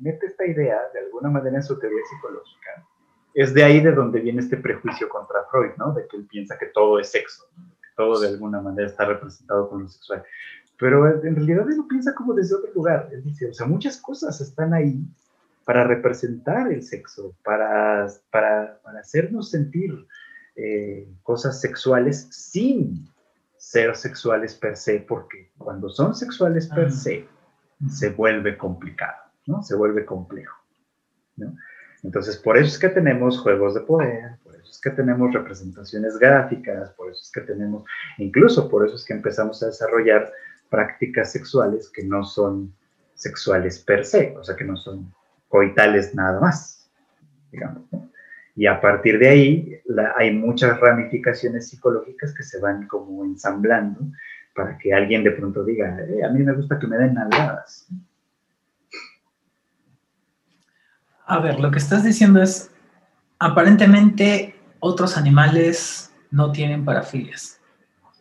mete 0.00 0.26
esta 0.26 0.46
idea 0.46 0.80
de 0.92 1.00
alguna 1.00 1.30
manera 1.30 1.56
en 1.56 1.62
su 1.62 1.78
teoría 1.78 2.00
psicológica, 2.08 2.86
es 3.34 3.52
de 3.52 3.64
ahí 3.64 3.80
de 3.80 3.92
donde 3.92 4.20
viene 4.20 4.40
este 4.40 4.56
prejuicio 4.56 5.08
contra 5.08 5.44
Freud, 5.50 5.72
¿no? 5.76 5.92
De 5.92 6.06
que 6.06 6.16
él 6.16 6.26
piensa 6.26 6.56
que 6.56 6.66
todo 6.66 6.98
es 7.00 7.10
sexo, 7.10 7.44
que 7.56 7.88
todo 7.96 8.20
de 8.20 8.28
alguna 8.28 8.60
manera 8.60 8.86
está 8.86 9.04
representado 9.04 9.68
con 9.68 9.82
lo 9.82 9.88
sexual. 9.88 10.22
Pero 10.78 11.22
en 11.22 11.34
realidad 11.34 11.68
él 11.68 11.76
lo 11.78 11.88
piensa 11.88 12.14
como 12.14 12.34
desde 12.34 12.56
otro 12.56 12.72
lugar. 12.74 13.08
Él 13.12 13.22
dice, 13.24 13.48
o 13.48 13.54
sea, 13.54 13.66
muchas 13.66 14.00
cosas 14.00 14.40
están 14.40 14.72
ahí 14.72 15.04
para 15.64 15.84
representar 15.84 16.70
el 16.72 16.82
sexo, 16.82 17.34
para, 17.44 18.06
para, 18.30 18.78
para 18.82 19.00
hacernos 19.00 19.50
sentir 19.50 20.06
eh, 20.56 21.08
cosas 21.22 21.60
sexuales 21.60 22.28
sin 22.30 23.08
ser 23.56 23.96
sexuales 23.96 24.54
per 24.54 24.76
se, 24.76 25.00
porque 25.00 25.50
cuando 25.58 25.88
son 25.88 26.14
sexuales 26.14 26.68
per 26.68 26.92
se, 26.92 27.26
se 27.88 28.10
vuelve 28.10 28.56
complicado. 28.58 29.24
¿no? 29.46 29.62
Se 29.62 29.74
vuelve 29.74 30.04
complejo, 30.04 30.56
Entonces, 32.04 32.36
por 32.36 32.58
eso 32.58 32.68
es 32.68 32.78
que 32.78 32.90
tenemos 32.90 33.40
juegos 33.40 33.74
de 33.74 33.80
poder, 33.80 34.36
por 34.44 34.54
eso 34.54 34.70
es 34.70 34.78
que 34.80 34.90
tenemos 34.90 35.32
representaciones 35.32 36.18
gráficas, 36.18 36.90
por 36.90 37.10
eso 37.10 37.20
es 37.22 37.32
que 37.32 37.40
tenemos, 37.40 37.84
incluso 38.18 38.68
por 38.68 38.86
eso 38.86 38.94
es 38.94 39.04
que 39.04 39.14
empezamos 39.14 39.62
a 39.62 39.66
desarrollar 39.66 40.30
prácticas 40.68 41.32
sexuales 41.32 41.90
que 41.90 42.04
no 42.04 42.22
son 42.22 42.74
sexuales 43.14 43.78
per 43.78 44.04
se, 44.04 44.36
o 44.36 44.44
sea, 44.44 44.54
que 44.54 44.64
no 44.64 44.76
son 44.76 45.12
coitales 45.48 46.14
nada 46.14 46.38
más, 46.40 46.90
digamos, 47.50 47.82
Y 48.54 48.66
a 48.66 48.80
partir 48.80 49.18
de 49.18 49.28
ahí 49.28 49.80
hay 50.16 50.30
muchas 50.32 50.78
ramificaciones 50.78 51.68
psicológicas 51.68 52.34
que 52.34 52.42
se 52.42 52.60
van 52.60 52.86
como 52.86 53.24
ensamblando 53.24 54.00
para 54.54 54.76
que 54.76 54.92
alguien 54.92 55.24
de 55.24 55.30
pronto 55.30 55.64
diga, 55.64 55.98
eh, 56.02 56.22
a 56.22 56.28
mí 56.28 56.42
me 56.42 56.52
gusta 56.52 56.78
que 56.78 56.86
me 56.86 56.98
den 56.98 57.14
nalgadas. 57.14 57.88
A 61.26 61.38
ver, 61.38 61.60
lo 61.60 61.70
que 61.70 61.78
estás 61.78 62.04
diciendo 62.04 62.42
es, 62.42 62.70
aparentemente 63.38 64.56
otros 64.80 65.16
animales 65.16 66.12
no 66.30 66.52
tienen 66.52 66.84
parafilias. 66.84 67.60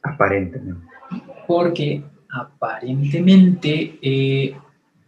Aparentemente. 0.04 0.86
Porque 1.48 2.04
aparentemente 2.30 4.00
eh, 4.02 4.58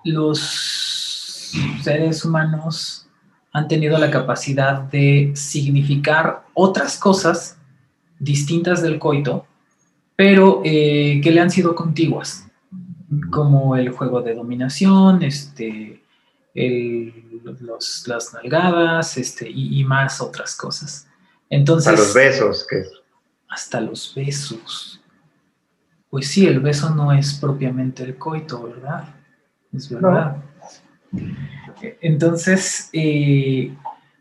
los 0.04 1.52
seres 1.82 2.26
humanos 2.26 3.08
han 3.54 3.68
tenido 3.68 3.98
la 3.98 4.12
capacidad 4.12 4.82
de 4.82 5.32
significar 5.34 6.44
otras 6.54 6.98
cosas 6.98 7.58
distintas 8.20 8.82
del 8.82 9.00
coito, 9.00 9.46
pero 10.16 10.62
eh, 10.66 11.22
que 11.24 11.32
le 11.32 11.40
han 11.40 11.50
sido 11.50 11.74
contiguas, 11.74 12.48
como 13.32 13.78
el 13.78 13.90
juego 13.92 14.22
de 14.22 14.36
dominación, 14.36 15.24
este, 15.24 16.02
las 16.56 18.34
nalgadas 18.34 19.18
este, 19.18 19.50
y, 19.50 19.84
más 19.84 20.22
otras 20.22 20.56
cosas. 20.56 21.08
Entonces, 21.50 21.88
hasta 21.90 22.02
los 22.02 22.14
besos, 22.14 22.68
¿qué? 22.70 22.84
Hasta 23.50 23.82
los 23.82 24.14
besos. 24.16 25.02
Pues 26.10 26.28
sí, 26.30 26.48
el 26.48 26.62
beso 26.62 26.90
no 26.96 27.12
es 27.12 27.34
propiamente 27.34 28.04
el 28.04 28.18
coito, 28.18 28.64
¿verdad? 28.64 29.16
Es 29.74 29.90
verdad. 29.90 30.38
Entonces, 32.02 32.90
eh, 32.94 33.76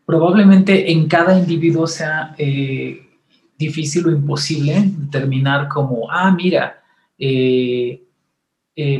probablemente 0.05 0.91
en 0.91 1.07
cada 1.09 1.39
individuo 1.39 1.87
sea 1.87 2.35
eh, 2.37 3.09
difícil 3.57 4.07
o 4.07 4.11
imposible 4.11 4.82
determinar 4.85 5.68
como, 5.68 6.11
ah, 6.11 6.32
mira, 6.32 6.82
eh, 7.16 8.01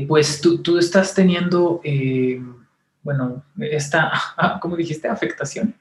pues 0.07 0.41
tú, 0.41 0.63
tú, 0.63 0.79
estás 0.79 1.13
teniendo 1.15 1.81
bueno, 3.05 3.45
esta, 3.61 4.11
como 4.61 4.77
dijiste, 4.77 5.07
afectación 5.07 5.75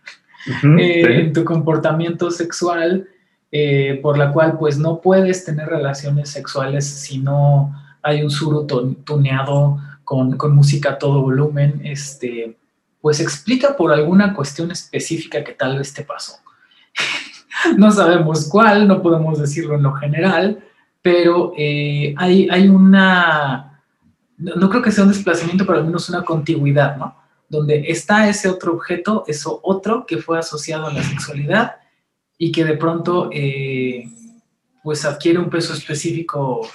eh, 0.77 1.21
en 1.21 1.33
tu 1.33 1.43
comportamiento 1.43 2.29
sexual, 2.29 3.07
eh, 3.51 3.99
por 4.01 4.17
la 4.17 4.31
cual 4.31 4.57
pues 4.59 4.77
no 4.77 4.99
puedes 4.99 5.45
tener 5.45 5.67
relaciones 5.67 6.29
sexuales 6.29 6.85
si 6.85 7.19
no 7.19 7.73
hay 8.01 8.21
un 8.21 8.29
suru 8.29 8.67
tuneado 9.05 9.79
con, 10.03 10.37
música 10.53 10.91
a 10.91 10.97
todo 10.97 11.21
volumen, 11.21 11.81
este, 11.85 12.57
pues 12.99 13.21
explica 13.21 13.77
por 13.77 13.93
alguna 13.93 14.33
cuestión 14.33 14.71
específica 14.71 15.43
que 15.43 15.53
tal 15.53 15.77
vez 15.77 15.93
te 15.93 16.03
pasó. 16.03 16.33
no 17.77 17.89
sabemos 17.91 18.49
cuál, 18.49 18.87
no 18.87 19.01
podemos 19.01 19.39
decirlo 19.39 19.75
en 19.75 19.83
lo 19.83 19.93
general, 19.93 20.61
pero 21.01 21.53
eh, 21.57 22.13
hay, 22.17 22.49
hay 22.49 22.67
una 22.67 23.72
no, 24.43 24.69
creo 24.69 24.81
que 24.81 24.91
sea 24.91 25.05
un 25.05 25.11
desplazamiento, 25.11 25.65
pero 25.65 25.79
al 25.79 25.85
menos 25.85 26.09
una 26.09 26.23
contigüidad, 26.23 26.97
¿no? 26.97 27.15
Donde 27.47 27.85
está 27.87 28.27
ese 28.27 28.49
otro 28.49 28.73
objeto, 28.73 29.23
eso 29.27 29.59
otro 29.63 30.05
que 30.05 30.17
fue 30.17 30.37
asociado 30.37 30.87
a 30.87 30.93
la 30.93 31.01
sexualidad 31.01 31.77
y 32.37 32.51
que 32.51 32.65
de 32.65 32.75
pronto 32.75 33.29
eh, 33.31 34.05
pues 34.83 35.05
adquiere 35.05 35.39
un 35.39 35.49
peso 35.49 35.73
específico 35.73 36.67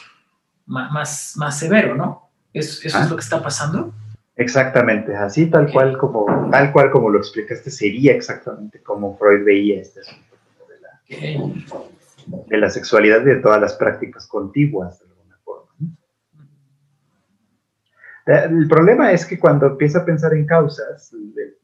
más, 0.67 1.37
más, 1.37 1.59
severo, 1.59 1.95
¿no? 1.95 2.31
¿Eso, 2.55 2.87
es 2.87 2.95
ah. 2.95 3.07
lo 3.09 3.17
que 3.17 3.23
está 3.23 3.43
pasando? 3.43 3.93
Exactamente, 4.37 5.15
así 5.17 5.47
tal 5.47 5.71
cual 5.73 5.99
como 5.99 6.49
tal 6.51 6.73
cual 6.73 6.91
como 6.93 7.11
lo 7.11 7.19
explicaste 7.19 7.71
sería 7.71 8.15
exactamente 8.15 8.81
como 8.83 9.19
Freud 9.19 9.45
veía 9.45 9.81
este 9.81 10.01
asunto 10.01 10.37
de 10.69 10.81
la, 10.81 12.45
de 12.47 12.57
la 12.57 12.71
sexualidad 12.71 13.21
y 13.23 13.31
de 13.31 13.37
todas 13.37 13.61
las 13.61 13.75
prácticas 13.75 14.29
contiguas 14.29 15.03
El 18.29 18.69
problema 18.69 19.11
es 19.11 19.25
que 19.25 19.39
cuando 19.39 19.67
empieza 19.67 20.01
a 20.01 20.05
pensar 20.05 20.35
en 20.35 20.45
causas, 20.45 21.15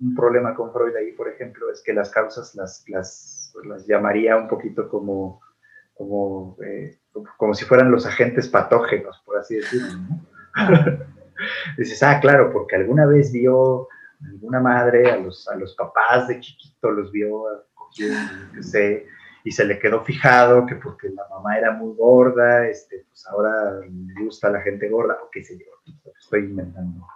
un 0.00 0.14
problema 0.14 0.54
con 0.54 0.72
Freud 0.72 0.96
ahí, 0.96 1.12
por 1.12 1.28
ejemplo, 1.28 1.70
es 1.70 1.82
que 1.82 1.92
las 1.92 2.08
causas 2.08 2.54
las, 2.54 2.82
las, 2.88 3.54
las 3.64 3.86
llamaría 3.86 4.34
un 4.38 4.48
poquito 4.48 4.88
como, 4.88 5.42
como, 5.92 6.56
eh, 6.64 6.98
como 7.36 7.52
si 7.52 7.66
fueran 7.66 7.90
los 7.90 8.06
agentes 8.06 8.48
patógenos, 8.48 9.22
por 9.26 9.36
así 9.36 9.56
decirlo. 9.56 9.88
Dices, 11.76 12.02
ah, 12.02 12.18
claro, 12.18 12.50
porque 12.50 12.76
alguna 12.76 13.04
vez 13.04 13.30
vio 13.30 13.88
alguna 14.24 14.60
madre 14.60 15.10
a 15.10 15.18
los, 15.18 15.46
a 15.48 15.56
los 15.56 15.74
papás 15.74 16.28
de 16.28 16.40
chiquito, 16.40 16.90
los 16.90 17.12
vio 17.12 17.44
cogiendo, 17.74 18.18
no 18.54 18.62
sé, 18.62 19.06
y 19.44 19.52
se 19.52 19.66
le 19.66 19.78
quedó 19.78 20.02
fijado 20.02 20.64
que 20.64 20.76
porque 20.76 21.10
la 21.10 21.28
mamá 21.28 21.58
era 21.58 21.72
muy 21.72 21.94
gorda, 21.94 22.66
este, 22.66 23.04
pues 23.06 23.26
ahora 23.26 23.80
le 23.80 24.24
gusta 24.24 24.48
la 24.48 24.62
gente 24.62 24.88
gorda, 24.88 25.18
o 25.22 25.28
qué 25.30 25.44
sé 25.44 25.58
yo, 25.58 25.73
estoy 26.18 26.44
inventando, 26.44 27.06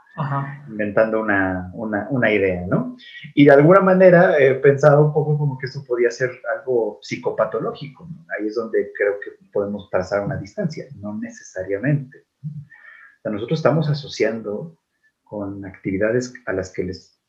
inventando 0.69 1.21
una, 1.21 1.71
una, 1.75 2.09
una, 2.11 2.33
idea, 2.33 2.67
¿no? 2.67 2.97
Y 3.35 3.45
de 3.45 3.53
alguna 3.53 3.81
manera 3.81 4.39
he 4.39 4.55
pensado 4.57 5.07
un 5.07 5.13
poco 5.13 5.39
como 5.39 5.59
que 5.59 5.67
esto 5.67 5.85
podía 5.87 6.11
ser 6.11 6.31
algo 6.57 6.99
psicopatológico, 7.03 8.09
ahí 8.39 8.49
es 8.49 8.55
donde 8.55 8.93
creo 8.97 9.19
que 9.21 9.31
podemos 9.53 9.89
trazar 9.91 10.25
una 10.25 10.37
distancia, 10.37 10.87
no 10.97 11.17
necesariamente. 11.19 12.27
O 12.43 13.21
sea, 13.23 13.33
nosotros 13.33 13.59
estamos 13.59 13.89
asociando 13.89 14.77
con 15.25 15.65
actividades 15.65 16.33
a 16.47 16.53
las 16.53 16.73
que 16.73 16.85
les, 16.85 17.21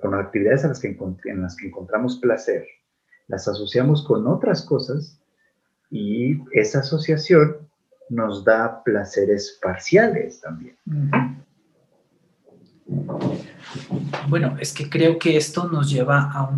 con 0.00 0.14
actividades 0.14 0.64
a 0.64 0.68
las 0.68 0.80
que 0.80 0.96
en 1.24 1.42
las 1.42 1.56
que 1.56 1.68
encontramos 1.68 2.18
placer, 2.18 2.66
las 3.28 3.48
asociamos 3.48 4.06
con 4.06 4.26
otras 4.26 4.64
cosas 4.64 5.20
y 5.90 6.40
esa 6.52 6.80
asociación 6.80 7.65
nos 8.08 8.44
da 8.44 8.82
placeres 8.84 9.58
parciales 9.62 10.40
también. 10.40 10.76
Bueno, 14.28 14.56
es 14.60 14.72
que 14.72 14.88
creo 14.88 15.18
que 15.18 15.36
esto 15.36 15.68
nos 15.68 15.90
lleva 15.90 16.30
a 16.32 16.50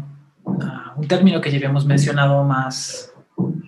un, 0.96 1.06
término 1.06 1.40
que 1.40 1.50
ya 1.50 1.56
habíamos 1.56 1.86
mencionado 1.86 2.42
más 2.44 3.12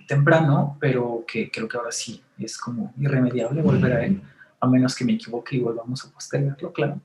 temprano, 0.07 0.77
pero 0.79 1.23
que 1.27 1.49
creo 1.49 1.67
que 1.67 1.77
ahora 1.77 1.91
sí 1.91 2.21
es 2.37 2.57
como 2.57 2.93
irremediable 2.99 3.61
volver 3.61 3.93
a 3.93 4.05
él, 4.05 4.21
a 4.59 4.67
menos 4.67 4.95
que 4.95 5.05
me 5.05 5.13
equivoque 5.13 5.55
y 5.55 5.59
volvamos 5.59 6.05
a 6.05 6.11
postergarlo, 6.11 6.73
claro, 6.73 6.99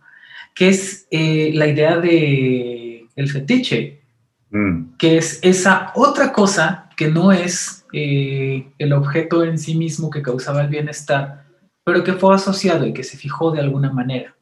que 0.55 0.69
es 0.69 1.07
eh, 1.11 1.53
la 1.55 1.69
idea 1.69 1.99
de 1.99 3.09
el 3.15 3.31
fetiche. 3.31 4.03
Mm. 4.51 4.97
que 4.97 5.19
es 5.19 5.41
esa 5.43 5.91
otra 5.97 6.33
cosa 6.33 6.86
que 6.97 7.09
no 7.09 7.31
es 7.31 7.85
eh, 7.93 8.73
el 8.79 8.93
objeto 8.95 9.45
en 9.45 9.59
sí 9.59 9.75
mismo 9.75 10.11
que 10.11 10.23
causaba 10.23 10.63
el 10.63 10.69
bienestar, 10.69 11.45
pero 11.85 12.03
que 12.03 12.15
fue 12.15 12.35
asociado 12.35 12.87
y 12.87 12.95
que 12.95 13.05
se 13.05 13.19
fijó 13.19 13.51
de 13.51 13.61
alguna 13.61 13.93
manera. 13.93 14.35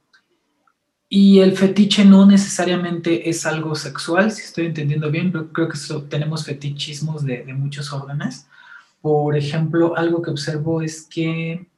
Y 1.09 1.41
el 1.41 1.57
fetiche 1.57 2.05
no 2.05 2.27
necesariamente 2.27 3.29
es 3.29 3.45
algo 3.45 3.75
sexual, 3.75 4.31
si 4.31 4.43
estoy 4.43 4.67
entendiendo 4.67 5.11
bien, 5.11 5.31
pero 5.31 5.53
creo 5.53 5.69
que 5.69 5.79
tenemos 6.09 6.45
fetichismos 6.45 7.25
de, 7.25 7.45
de 7.45 7.53
muchos 7.53 7.93
órdenes. 7.93 8.47
Por 9.03 9.37
ejemplo, 9.37 9.97
algo 9.97 10.23
que 10.23 10.31
observo 10.31 10.81
es 10.81 11.03
que 11.03 11.69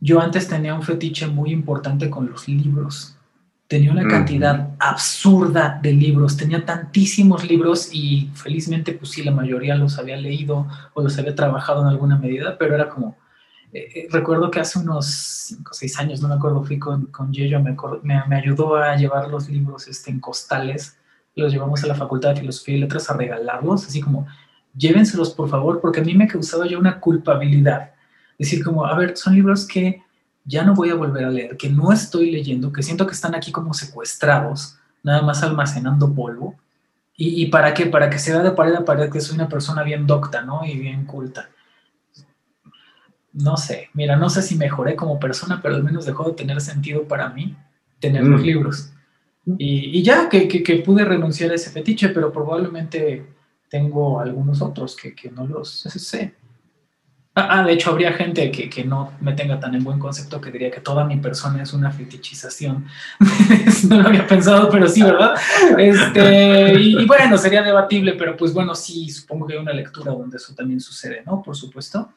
yo 0.00 0.20
antes 0.20 0.48
tenía 0.48 0.74
un 0.74 0.82
fetiche 0.82 1.26
muy 1.26 1.50
importante 1.50 2.10
con 2.10 2.30
los 2.30 2.46
libros 2.46 3.16
tenía 3.68 3.90
una 3.90 4.06
cantidad 4.06 4.70
absurda 4.78 5.80
de 5.82 5.92
libros, 5.92 6.36
tenía 6.36 6.64
tantísimos 6.64 7.48
libros 7.48 7.88
y 7.92 8.30
felizmente 8.34 8.92
pues 8.92 9.12
sí, 9.12 9.22
la 9.22 9.30
mayoría 9.30 9.74
los 9.76 9.98
había 9.98 10.16
leído 10.16 10.66
o 10.92 11.02
los 11.02 11.18
había 11.18 11.34
trabajado 11.34 11.80
en 11.82 11.88
alguna 11.88 12.18
medida, 12.18 12.58
pero 12.58 12.74
era 12.74 12.90
como, 12.90 13.16
eh, 13.72 13.88
eh, 13.94 14.08
recuerdo 14.10 14.50
que 14.50 14.60
hace 14.60 14.78
unos 14.78 15.06
5 15.06 15.70
o 15.70 15.74
6 15.74 15.98
años, 15.98 16.20
no 16.20 16.28
me 16.28 16.34
acuerdo, 16.34 16.62
fui 16.62 16.78
con, 16.78 17.06
con 17.06 17.32
Yeyo, 17.32 17.60
me, 17.60 17.74
me, 18.02 18.36
ayudó 18.36 18.76
a 18.76 18.94
llevar 18.96 19.28
los 19.28 19.48
libros 19.48 19.88
este, 19.88 20.10
en 20.10 20.20
costales, 20.20 20.98
los 21.34 21.50
llevamos 21.50 21.82
a 21.82 21.86
la 21.86 21.94
Facultad 21.94 22.34
de 22.34 22.40
Filosofía 22.40 22.76
y 22.76 22.80
Letras 22.80 23.08
a 23.08 23.16
regalarlos, 23.16 23.86
así 23.86 24.02
como, 24.02 24.26
llévenselos 24.76 25.30
por 25.30 25.48
favor, 25.48 25.80
porque 25.80 26.00
a 26.00 26.04
mí 26.04 26.12
me 26.14 26.28
causaba 26.28 26.66
ya 26.68 26.78
una 26.78 27.00
culpabilidad. 27.00 27.92
Decir 28.38 28.62
como, 28.62 28.84
a 28.84 28.94
ver, 28.96 29.16
son 29.16 29.34
libros 29.34 29.66
que 29.66 30.02
ya 30.44 30.64
no 30.64 30.74
voy 30.74 30.90
a 30.90 30.94
volver 30.94 31.24
a 31.24 31.30
leer, 31.30 31.56
que 31.56 31.70
no 31.70 31.92
estoy 31.92 32.30
leyendo, 32.30 32.72
que 32.72 32.82
siento 32.82 33.06
que 33.06 33.12
están 33.12 33.34
aquí 33.34 33.52
como 33.52 33.74
secuestrados, 33.74 34.76
nada 35.02 35.22
más 35.22 35.42
almacenando 35.42 36.12
polvo. 36.12 36.56
¿Y, 37.14 37.46
para 37.46 37.72
qué? 37.72 37.86
Para 37.86 38.10
que 38.10 38.18
se 38.18 38.32
vea 38.32 38.42
de 38.42 38.50
pared 38.50 38.74
a 38.74 38.84
pared 38.84 39.08
que 39.08 39.20
soy 39.20 39.36
una 39.36 39.48
persona 39.48 39.84
bien 39.84 40.08
docta, 40.08 40.42
¿no? 40.42 40.64
Y 40.64 40.76
bien 40.76 41.04
culta. 41.04 41.50
No 43.32 43.56
sé, 43.56 43.90
mira, 43.94 44.16
no 44.16 44.28
sé 44.28 44.42
si 44.42 44.56
mejoré 44.56 44.96
como 44.96 45.20
persona, 45.20 45.60
pero 45.62 45.76
al 45.76 45.84
menos 45.84 46.04
dejó 46.04 46.24
de 46.24 46.32
tener 46.32 46.60
sentido 46.60 47.04
para 47.04 47.28
mí 47.28 47.56
tener 48.00 48.24
los 48.24 48.40
mm. 48.40 48.44
libros. 48.44 48.92
Y, 49.58 50.02
ya 50.02 50.28
que, 50.28 50.48
que, 50.48 50.76
pude 50.76 51.04
renunciar 51.04 51.52
a 51.52 51.54
ese 51.54 51.70
fetiche, 51.70 52.08
pero 52.08 52.32
probablemente 52.32 53.26
tengo 53.68 54.20
algunos 54.20 54.60
otros 54.60 54.96
que, 54.96 55.14
que 55.14 55.30
no 55.30 55.46
los 55.46 55.70
sé. 55.70 56.34
Ah, 57.34 57.48
ah, 57.50 57.64
de 57.64 57.72
hecho, 57.72 57.90
habría 57.90 58.12
gente 58.12 58.50
que, 58.50 58.68
que, 58.68 58.84
no 58.84 59.14
me 59.22 59.32
tenga 59.32 59.58
tan 59.58 59.74
en 59.74 59.82
buen 59.82 59.98
concepto 59.98 60.38
que 60.38 60.50
diría 60.50 60.70
que 60.70 60.82
toda 60.82 61.06
mi 61.06 61.16
persona 61.16 61.62
es 61.62 61.72
una 61.72 61.90
fetichización. 61.90 62.86
no 63.88 64.02
lo 64.02 64.08
había 64.08 64.26
pensado, 64.26 64.68
pero 64.68 64.86
sí, 64.86 65.02
¿verdad? 65.02 65.34
Este, 65.78 66.74
y, 66.78 67.06
bueno, 67.06 67.38
sería 67.38 67.62
debatible, 67.62 68.14
pero 68.18 68.36
pues 68.36 68.52
bueno, 68.52 68.74
sí, 68.74 69.08
supongo 69.08 69.46
que 69.46 69.54
hay 69.54 69.60
una 69.60 69.72
lectura 69.72 70.12
donde 70.12 70.36
eso 70.36 70.54
también 70.54 70.78
sucede, 70.78 71.22
¿no? 71.24 71.40
Por 71.40 71.56
supuesto. 71.56 72.12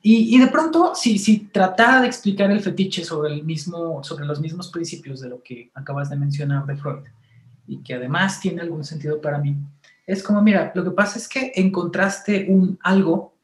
Y, 0.00 0.34
y 0.34 0.38
de 0.38 0.46
pronto, 0.46 0.92
si, 0.94 1.18
si 1.18 1.40
tratara 1.40 2.00
de 2.00 2.06
explicar 2.06 2.50
el 2.50 2.60
fetiche 2.60 3.04
sobre, 3.04 3.34
el 3.34 3.44
mismo, 3.44 4.02
sobre 4.02 4.24
los 4.24 4.40
mismos 4.40 4.68
principios 4.68 5.20
de 5.20 5.28
lo 5.28 5.42
que 5.42 5.70
acabas 5.74 6.08
de 6.08 6.16
mencionar 6.16 6.64
de 6.64 6.74
Freud, 6.74 7.04
y 7.66 7.82
que 7.82 7.92
además 7.92 8.40
tiene 8.40 8.62
algún 8.62 8.82
sentido 8.82 9.20
para 9.20 9.36
mí, 9.36 9.58
es 10.06 10.22
como, 10.22 10.40
mira, 10.40 10.72
lo 10.74 10.84
que 10.84 10.92
pasa 10.92 11.18
es 11.18 11.28
que 11.28 11.52
encontraste 11.54 12.46
un 12.48 12.78
algo 12.82 13.34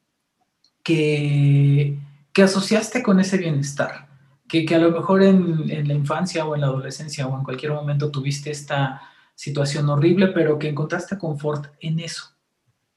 que, 0.85 1.97
que 2.31 2.43
asociaste 2.43 3.01
con 3.01 3.19
ese 3.19 3.39
bienestar, 3.39 4.07
que, 4.47 4.65
que 4.65 4.75
a 4.75 4.79
lo 4.79 4.91
mejor 4.91 5.23
en, 5.23 5.69
en, 5.71 5.87
la 5.87 5.95
infancia 5.95 6.45
o 6.45 6.53
en 6.53 6.61
la 6.61 6.67
adolescencia 6.67 7.25
o 7.27 7.35
en 7.35 7.43
cualquier 7.43 7.71
momento 7.71 8.11
tuviste 8.11 8.51
esta 8.51 9.01
situación 9.33 9.89
horrible, 9.89 10.27
pero 10.27 10.59
que 10.59 10.69
encontraste 10.69 11.17
confort 11.17 11.73
en 11.81 11.99
eso 11.99 12.35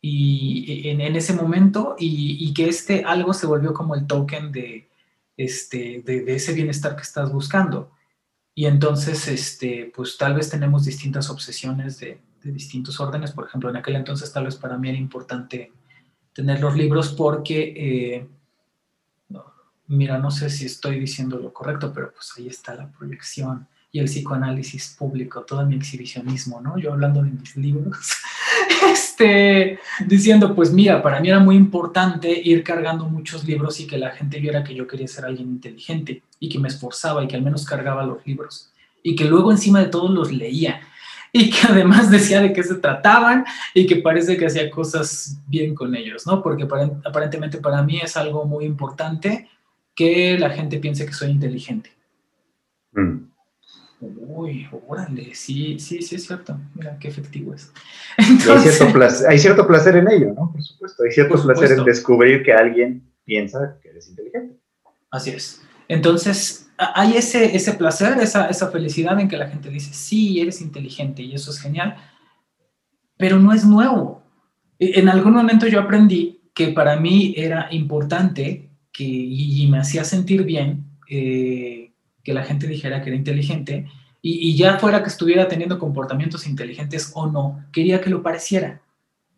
y 0.03 0.89
en, 0.91 1.01
en 1.01 1.17
ese 1.17 1.33
momento 1.33 1.97
y, 1.99 2.37
y, 2.39 2.53
que 2.53 2.69
este 2.69 3.05
algo 3.05 3.33
se 3.33 3.47
volvió 3.47 3.73
como 3.73 3.95
el 3.95 4.07
token 4.07 4.53
de, 4.53 4.91
este, 5.37 6.03
de, 6.05 6.21
de, 6.25 6.35
ese 6.37 6.53
bienestar 6.53 6.95
que 6.95 7.03
estás 7.03 7.33
buscando. 7.33 7.91
Y 8.55 8.67
entonces, 8.67 9.27
este, 9.29 9.91
pues 9.97 10.19
tal 10.19 10.35
vez 10.35 10.51
tenemos 10.51 10.85
distintas 10.85 11.31
obsesiones 11.31 11.99
de, 12.01 12.21
de 12.43 12.53
distintos 12.53 13.01
órdenes. 13.01 13.33
Por 13.33 13.47
ejemplo, 13.47 13.71
en 13.71 13.77
aquel 13.77 13.97
entonces 13.97 14.31
tal 14.31 14.45
vez 14.45 14.57
para 14.57 14.77
mí 14.77 14.91
era 14.91 14.99
importante 14.99 15.73
tener 16.39 16.61
los 16.61 16.77
libros 16.77 17.09
porque, 17.09 17.75
eh, 17.77 18.27
mira, 19.89 20.19
no 20.19 20.31
sé 20.31 20.49
si 20.49 20.67
estoy 20.67 21.01
diciendo 21.01 21.37
lo 21.37 21.53
correcto, 21.53 21.93
pero 21.93 22.13
pues 22.13 22.33
ahí 22.37 22.47
está 22.47 22.77
la 22.77 22.87
proyección 22.93 23.67
y 23.91 23.99
el 23.99 24.05
psicoanálisis 24.05 24.95
público, 24.97 25.43
todo 25.43 25.67
mi 25.67 25.75
exhibicionismo, 25.75 26.61
¿no? 26.61 26.79
Yo 26.79 26.93
hablando 26.93 27.25
de 27.25 27.33
mis 27.33 27.57
libros, 27.57 27.99
este, 28.93 29.81
diciendo, 30.07 30.55
pues 30.55 30.73
mira, 30.73 31.03
para 31.03 31.19
mí 31.19 31.29
era 31.29 31.41
muy 31.41 31.57
importante 31.57 32.31
ir 32.31 32.63
cargando 32.63 33.07
muchos 33.07 33.45
libros 33.45 33.81
y 33.81 33.89
que 33.89 33.99
la 33.99 34.11
gente 34.11 34.39
viera 34.39 34.63
que 34.63 34.77
yo 34.77 34.87
quería 34.87 35.09
ser 35.09 35.25
alguien 35.25 35.49
inteligente 35.49 36.23
y 36.39 36.49
que 36.49 36.61
me 36.61 36.69
esforzaba 36.69 37.25
y 37.25 37.27
que 37.27 37.35
al 37.35 37.43
menos 37.43 37.65
cargaba 37.65 38.07
los 38.07 38.25
libros 38.25 38.71
y 39.03 39.17
que 39.17 39.25
luego 39.25 39.51
encima 39.51 39.81
de 39.81 39.89
todo 39.89 40.09
los 40.09 40.31
leía 40.31 40.83
y 41.33 41.51
que 41.51 41.67
además 41.69 42.11
decía 42.11 42.41
de 42.41 42.53
qué 42.53 42.63
se 42.63 42.77
trataban 42.77 43.45
y 43.75 43.87
que 43.87 43.97
parece 43.97 44.37
que 44.37 44.47
hacía 44.47 44.71
cosas 44.71 45.39
bien 45.47 45.75
con 45.75 45.95
ellos, 45.95 46.27
¿no? 46.27 46.43
Porque 46.43 46.65
aparentemente 47.05 47.59
para 47.59 47.83
mí 47.83 48.01
es 48.03 48.17
algo 48.17 48.45
muy 48.45 48.65
importante 48.65 49.49
que 49.95 50.39
la 50.39 50.51
gente 50.51 50.79
piense 50.79 51.07
que 51.07 51.13
soy 51.13 51.31
inteligente. 51.31 51.91
Mm. 52.93 53.29
Uy, 54.01 54.69
órale, 54.87 55.35
sí, 55.35 55.81
sí, 55.81 56.03
sí 56.03 56.15
es 56.15 56.25
cierto. 56.25 56.57
Mira 56.75 56.97
qué 57.01 57.09
efectivo 57.09 57.53
es. 57.53 57.73
hay, 58.17 59.39
cierto 59.39 59.67
placer, 59.67 59.97
en 59.97 60.09
ello, 60.09 60.35
¿no? 60.35 60.53
Por 60.53 60.63
supuesto. 60.63 61.03
Hay 61.03 61.11
cierto 61.11 61.43
placer 61.43 61.73
en 61.73 61.85
descubrir 61.85 62.45
que 62.45 62.53
alguien 62.53 63.03
piensa 63.25 63.77
que 63.83 63.89
eres 63.89 64.09
inteligente. 64.09 64.57
Así 65.11 65.31
es. 65.31 65.63
Entonces, 65.89 66.69
hay 66.79 67.17
ese, 67.17 67.57
ese 67.57 67.73
placer, 67.73 68.19
esa, 68.21 68.47
esa 68.47 68.71
felicidad 68.71 69.19
en 69.19 69.29
que 69.29 69.37
la 69.37 69.49
gente 69.49 69.71
dice, 69.71 69.93
sí, 69.93 70.41
eres 70.41 70.61
inteligente 70.61 71.23
y 71.23 71.35
eso 71.35 71.51
es 71.51 71.59
genial, 71.59 71.97
pero 73.17 73.39
no 73.39 73.53
es 73.53 73.65
nuevo. 73.65 74.23
E, 74.79 75.01
en 75.01 75.09
algún 75.09 75.33
momento 75.33 75.67
yo 75.67 75.81
aprendí 75.81 76.41
que 76.55 76.69
para 76.69 76.97
mí 76.97 77.35
era 77.37 77.69
importante 77.73 78.71
que, 78.93 79.05
y, 79.05 79.67
me 79.69 79.79
hacía 79.79 80.05
sentir 80.05 80.45
bien 80.45 80.85
eh, 81.09 81.93
que 82.23 82.33
la 82.33 82.45
gente 82.45 82.67
dijera 82.67 83.01
que 83.01 83.11
era 83.11 83.17
inteligente 83.17 83.87
y, 84.23 84.51
y, 84.51 84.57
ya 84.57 84.79
fuera 84.79 85.03
que 85.03 85.09
estuviera 85.09 85.49
teniendo 85.49 85.79
comportamientos 85.79 86.47
inteligentes 86.47 87.13
o 87.15 87.27
no, 87.27 87.65
quería 87.73 88.01
que 88.01 88.11
lo 88.11 88.23
pareciera. 88.23 88.83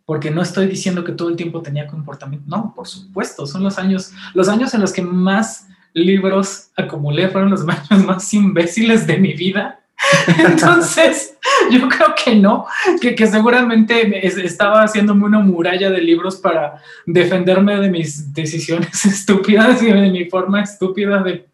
Porque 0.05 0.31
no 0.31 0.43
estoy 0.43 0.67
diciendo 0.67 1.05
que 1.05 1.13
todo 1.13 1.29
el 1.29 1.37
tiempo 1.37 1.63
tenía 1.63 1.87
comportamiento. 1.87 2.45
No, 2.49 2.75
por 2.75 2.89
supuesto, 2.89 3.47
son 3.47 3.63
los 3.63 3.79
años, 3.79 4.13
los 4.35 4.49
años 4.49 4.75
en 4.75 4.81
los 4.81 4.93
que 4.93 5.03
más 5.03 5.69
libros 5.95 6.71
acumulé, 6.77 7.29
fueron 7.29 7.51
los 7.51 7.65
más 8.07 8.35
imbéciles 8.35 9.07
de 9.07 9.19
mi 9.19 9.35
vida. 9.35 9.81
Entonces, 10.39 11.37
yo 11.71 11.89
creo 11.89 12.15
que 12.23 12.35
no, 12.35 12.67
que, 13.01 13.15
que 13.15 13.27
seguramente 13.27 14.27
estaba 14.27 14.83
haciéndome 14.83 15.25
una 15.25 15.41
muralla 15.41 15.91
de 15.91 16.01
libros 16.01 16.37
para 16.37 16.81
defenderme 17.07 17.77
de 17.77 17.91
mis 17.91 18.33
decisiones 18.33 19.05
estúpidas 19.05 19.83
y 19.83 19.87
de 19.87 20.11
mi 20.11 20.25
forma 20.27 20.63
estúpida 20.63 21.23
de 21.23 21.47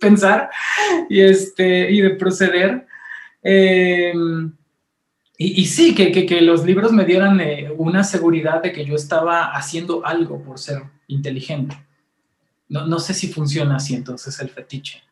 pensar 0.00 0.50
y, 1.08 1.20
este, 1.20 1.90
y 1.90 2.00
de 2.00 2.10
proceder. 2.10 2.86
Em, 3.42 4.52
y, 5.36 5.66
sí, 5.66 5.94
que, 5.94 6.12
que, 6.12 6.40
los 6.40 6.64
libros 6.64 6.92
me 6.92 7.04
dieran 7.04 7.40
eh, 7.40 7.70
una 7.76 8.04
seguridad 8.04 8.62
de 8.62 8.72
que 8.72 8.84
yo 8.84 8.94
estaba 8.94 9.52
haciendo 9.52 10.06
algo 10.06 10.42
por 10.42 10.58
ser 10.58 10.82
inteligente. 11.08 11.76
No, 12.68 12.86
no 12.86 12.98
sé 12.98 13.14
si 13.14 13.32
funciona 13.32 13.76
así 13.76 13.94
entonces 13.94 14.38
el 14.40 14.48
fetiche. 14.48 15.02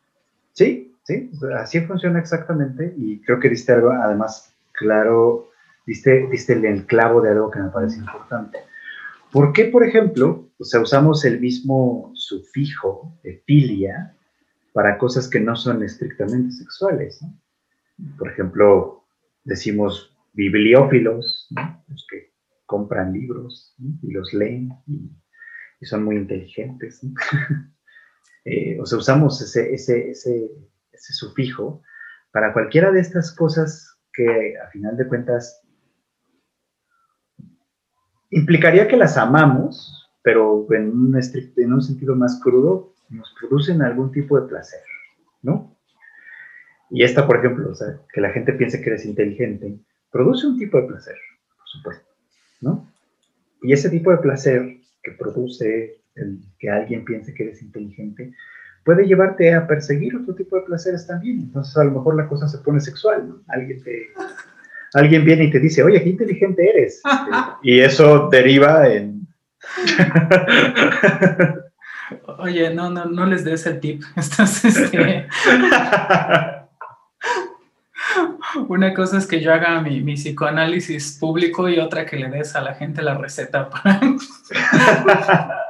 Sí, 0.53 0.95
sí, 1.03 1.31
así 1.57 1.81
funciona 1.81 2.19
exactamente 2.19 2.93
y 2.97 3.19
creo 3.21 3.39
que 3.39 3.49
diste 3.49 3.73
algo, 3.73 3.91
además, 3.91 4.53
claro, 4.71 5.49
diste, 5.85 6.27
diste 6.31 6.53
el 6.53 6.85
clavo 6.85 7.21
de 7.21 7.31
algo 7.31 7.51
que 7.51 7.59
me 7.59 7.69
parece 7.69 7.99
importante. 7.99 8.59
¿Por 9.31 9.51
qué, 9.51 9.65
por 9.65 9.83
ejemplo, 9.83 10.47
o 10.59 10.63
sea, 10.63 10.79
usamos 10.79 11.25
el 11.25 11.39
mismo 11.39 12.11
sufijo, 12.13 13.17
filia, 13.45 14.15
para 14.73 14.97
cosas 14.97 15.27
que 15.27 15.39
no 15.39 15.55
son 15.55 15.83
estrictamente 15.83 16.51
sexuales? 16.51 17.19
Por 18.17 18.29
ejemplo, 18.29 19.05
decimos 19.43 20.15
bibliófilos, 20.33 21.47
los 21.87 22.07
que 22.09 22.31
compran 22.65 23.13
libros 23.13 23.75
y 24.01 24.11
los 24.11 24.33
leen 24.33 24.71
son 25.85 26.03
muy 26.03 26.17
inteligentes. 26.17 27.01
Eh, 28.45 28.77
o 28.77 28.85
sea, 28.85 28.97
usamos 28.97 29.41
ese, 29.41 30.13
sufijo 30.91 31.81
para 32.33 32.51
cualquiera 32.51 32.91
de 32.91 32.99
estas 32.99 33.33
cosas 33.33 33.97
que 34.11 34.57
a 34.57 34.67
final 34.67 34.97
de 34.97 35.07
cuentas 35.07 35.61
implicaría 38.31 38.89
que 38.89 38.97
las 38.97 39.15
amamos, 39.15 40.09
pero 40.23 40.67
en 40.73 40.89
un, 40.89 41.17
en 41.55 41.73
un 41.73 41.81
sentido 41.81 42.17
más 42.17 42.37
crudo, 42.43 42.93
nos 43.09 43.33
producen 43.39 43.81
algún 43.81 44.11
tipo 44.11 44.37
de 44.37 44.47
placer, 44.47 44.81
¿no? 45.41 45.77
Y 46.89 47.03
esta, 47.03 47.25
por 47.25 47.37
ejemplo, 47.37 47.71
que 48.13 48.21
la 48.21 48.31
gente 48.31 48.53
piense 48.53 48.81
que 48.81 48.89
eres 48.89 49.05
inteligente, 49.05 49.79
produce 50.11 50.47
un 50.47 50.57
tipo 50.57 50.79
de 50.79 50.87
placer, 50.87 51.15
por 51.57 51.67
supuesto, 51.67 52.09
¿no? 52.61 52.91
Y 53.61 53.73
ese 53.73 53.89
tipo 53.89 54.11
de 54.11 54.17
placer 54.17 54.82
que 55.03 55.11
produce 55.11 55.99
el 56.15 56.39
que 56.59 56.69
alguien 56.69 57.03
piense 57.03 57.33
que 57.33 57.43
eres 57.43 57.61
inteligente, 57.61 58.33
puede 58.83 59.05
llevarte 59.05 59.53
a 59.53 59.67
perseguir 59.67 60.15
otro 60.15 60.35
tipo 60.35 60.55
de 60.55 60.63
placeres 60.63 61.07
también. 61.07 61.39
Entonces, 61.39 61.75
a 61.77 61.83
lo 61.83 61.91
mejor 61.91 62.15
la 62.15 62.27
cosa 62.27 62.47
se 62.47 62.59
pone 62.59 62.79
sexual, 62.79 63.27
¿no? 63.27 63.41
Alguien 63.47 63.83
te, 63.83 64.07
alguien 64.93 65.25
viene 65.25 65.45
y 65.45 65.51
te 65.51 65.59
dice, 65.59 65.83
oye, 65.83 66.03
qué 66.03 66.09
inteligente 66.09 66.69
eres. 66.69 67.01
y 67.63 67.79
eso 67.79 68.29
deriva 68.31 68.87
en... 68.87 69.27
oye, 72.39 72.73
no, 72.73 72.89
no, 72.89 73.05
no 73.05 73.25
les 73.25 73.43
des 73.43 73.65
el 73.65 73.79
tip. 73.79 74.03
Estás, 74.15 74.65
este... 74.65 75.27
Una 78.73 78.91
cosa 78.95 79.19
es 79.19 79.27
que 79.27 79.39
yo 79.39 79.53
haga 79.53 79.79
mi, 79.81 80.01
psicoanálisis 80.15 81.19
público 81.19 81.69
y 81.69 81.77
otra 81.77 82.07
que 82.07 82.17
le 82.17 82.27
des 82.27 82.55
a 82.55 82.61
la 82.61 82.73
gente 82.73 83.03
la 83.03 83.15
receta 83.15 83.69
para... 83.69 84.01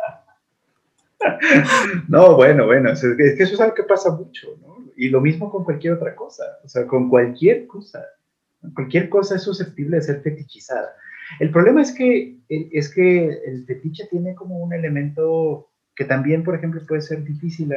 no, 2.07 2.37
bueno, 2.37 2.65
bueno, 2.65 2.93
es 2.93 3.01
que 3.01 3.43
eso 3.43 3.55
es 3.55 3.59
algo 3.59 3.75
que 3.75 3.83
pasa 3.83 4.09
mucho, 4.11 4.57
¿no? 4.61 4.77
Y 4.95 5.09
lo 5.09 5.19
mismo 5.19 5.51
con 5.51 5.65
cualquier 5.65 5.95
otra 5.95 6.15
cosa, 6.15 6.45
o 6.63 6.69
sea, 6.69 6.87
con 6.87 7.09
cualquier 7.09 7.67
cosa. 7.67 8.05
Cualquier 8.73 9.09
cosa 9.09 9.35
es 9.35 9.41
susceptible 9.41 9.97
de 9.97 10.03
ser 10.03 10.21
fetichizada. 10.21 10.95
El 11.41 11.51
problema 11.51 11.81
es 11.81 11.91
que, 11.91 12.37
es 12.47 12.89
que 12.93 13.37
el 13.45 13.65
fetiche 13.65 14.07
tiene 14.09 14.33
como 14.33 14.59
un 14.59 14.71
elemento 14.71 15.67
que 15.93 16.05
también, 16.05 16.41
por 16.41 16.55
ejemplo, 16.55 16.79
puede 16.87 17.01
ser 17.01 17.21
difícil 17.25 17.73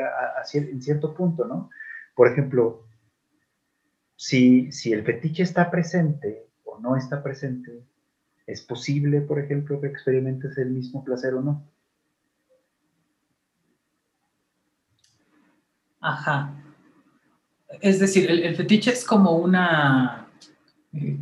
en 0.55 0.81
cierto 0.81 1.15
punto, 1.15 1.47
¿no? 1.47 1.69
Por 2.15 2.29
ejemplo, 2.29 2.86
si, 4.17 4.73
si 4.73 4.93
el 4.93 5.05
fetiche 5.05 5.43
está 5.43 5.71
presente 5.71 6.47
o 6.65 6.79
no 6.81 6.97
está 6.97 7.23
presente, 7.23 7.83
¿es 8.47 8.63
posible, 8.63 9.21
por 9.21 9.39
ejemplo, 9.39 9.81
que 9.81 9.89
experimentes 9.89 10.57
el 10.59 10.71
mismo 10.71 11.05
placer 11.05 11.35
o 11.35 11.43
no? 11.43 11.65
Ajá. 16.01 16.53
Es 17.81 17.99
decir, 17.99 18.31
el, 18.31 18.57
fetiche 18.57 18.93
es 18.93 19.05
como 19.05 19.33
una, 19.33 20.29
eh, 20.93 21.19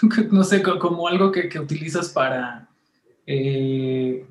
no 0.30 0.44
sé, 0.44 0.62
como 0.62 1.08
algo 1.08 1.30
que, 1.30 1.58
utilizas 1.58 2.08
para 2.08 2.68
eh, 3.26 4.26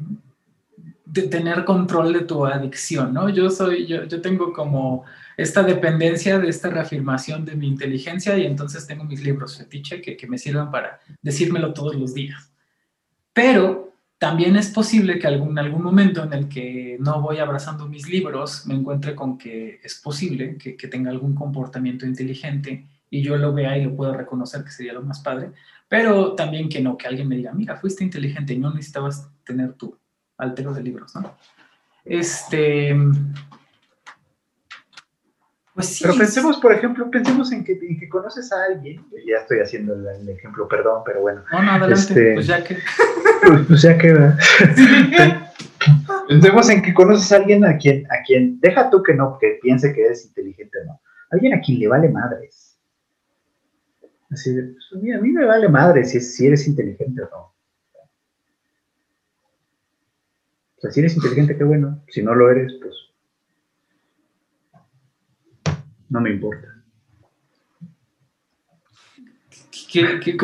tener 1.30 1.66
control 1.66 2.14
de 2.14 2.22
tu 2.22 2.46
adicción, 2.46 3.14
¿no? 3.14 3.30
Yo 3.30 3.50
soy, 3.50 3.86
yo, 3.86 4.06
yo 4.06 4.22
tengo 4.22 4.52
como 4.54 5.06
esta 5.38 5.64
dependencia 5.64 6.40
de 6.40 6.50
esta 6.50 6.70
reafirmación 6.70 7.46
de 7.46 7.56
mi 7.56 7.68
inteligencia 7.68 8.38
y 8.38 8.46
entonces 8.46 8.86
tengo 8.88 9.04
mis 9.04 9.24
libros 9.24 9.58
fetiche 9.58 10.02
que, 10.02 10.28
me 10.28 10.38
sirvan 10.38 10.72
para 10.72 11.00
decírmelo 11.22 11.74
todos 11.74 11.96
los 11.96 12.14
días. 12.14 12.52
Pero 13.34 13.94
también 14.18 14.56
es 14.56 14.70
posible 14.70 15.20
que 15.20 15.28
algún, 15.28 15.58
algún 15.60 15.84
momento 15.84 16.24
en 16.24 16.34
el 16.34 16.48
que 16.48 16.98
no 17.00 17.22
voy 17.22 17.40
abrazando 17.40 17.88
mis 17.88 18.08
libros 18.08 18.66
me 18.68 18.76
encuentre 18.76 19.16
con 19.16 19.38
que 19.38 19.80
es 19.84 19.96
posible 19.96 20.58
que, 20.58 20.78
que 20.78 20.88
tenga 20.88 21.12
algún 21.12 21.36
comportamiento 21.36 22.06
inteligente 22.06 22.86
y 23.10 23.22
yo 23.22 23.38
lo 23.38 23.54
vea 23.54 23.78
y 23.78 23.84
lo 23.84 23.96
puedo 23.96 24.14
reconocer, 24.14 24.64
que 24.64 24.72
sería 24.72 24.94
lo 24.94 25.04
más 25.04 25.20
padre, 25.20 25.52
pero 25.88 26.34
también 26.34 26.68
que 26.68 26.82
no, 26.82 26.98
que 26.98 27.08
alguien 27.08 27.28
me 27.28 27.36
diga, 27.36 27.54
mira, 27.54 27.78
fuiste 27.78 28.04
inteligente 28.04 28.54
y 28.54 28.58
no 28.58 28.74
necesitabas 28.74 29.30
tener 29.44 29.74
tu 29.74 29.96
altero 30.38 30.74
de 30.74 30.82
libros, 30.82 31.14
¿no? 31.16 31.38
Este, 32.04 32.96
pues 35.76 36.00
pero 36.02 36.16
pensemos, 36.16 36.58
por 36.58 36.72
ejemplo, 36.72 37.10
pensemos 37.10 37.52
en 37.52 37.64
que, 37.64 37.80
que 37.80 38.08
conoces 38.08 38.52
a 38.52 38.66
alguien, 38.66 39.04
ya 39.28 39.38
estoy 39.38 39.60
haciendo 39.60 39.96
el, 39.96 40.30
ejemplo, 40.30 40.68
perdón, 40.68 41.02
pero 41.04 41.22
bueno. 41.22 41.44
No, 41.52 41.64
no, 41.64 41.72
adelante, 41.72 41.94
este, 41.94 42.34
pues 42.36 42.48
ya 42.48 42.64
que... 42.64 42.78
Pues, 43.46 43.66
pues, 43.68 43.82
ya 43.82 43.98
que... 43.98 44.14
pensemos 46.30 46.70
en 46.70 46.82
que 46.84 46.94
conoces 46.94 47.32
a 47.32 47.38
alguien 47.38 47.66
a 47.66 47.78
quien, 47.78 48.06
a 48.12 48.22
quien, 48.24 48.60
deja 48.60 48.92
tú 48.92 49.02
que 49.02 49.16
no, 49.16 49.38
que 49.40 49.58
piense 49.62 49.94
que 49.94 50.06
eres 50.06 50.26
inteligente 50.26 50.78
o 50.84 50.86
no, 50.86 51.02
alguien 51.32 51.56
a 51.56 51.60
quien 51.60 51.80
le 51.80 51.88
vale 51.88 52.10
madres. 52.10 52.78
Así 54.30 54.54
de, 54.54 54.64
pues, 54.64 54.86
a 54.94 55.22
mí 55.22 55.32
me 55.32 55.46
vale 55.46 55.70
madres 55.70 56.12
si, 56.12 56.22
si 56.22 56.46
eres 56.46 56.68
inteligente 56.68 57.24
o 57.24 57.30
no. 57.30 57.54
O 60.78 60.82
sea, 60.82 60.92
si 60.92 61.00
eres 61.00 61.16
inteligente, 61.16 61.58
qué 61.58 61.64
bueno. 61.64 62.04
Si 62.10 62.22
no 62.22 62.36
lo 62.36 62.52
eres, 62.52 62.74
pues 62.82 62.94
no 66.14 66.22
me 66.22 66.30
importa. 66.30 66.68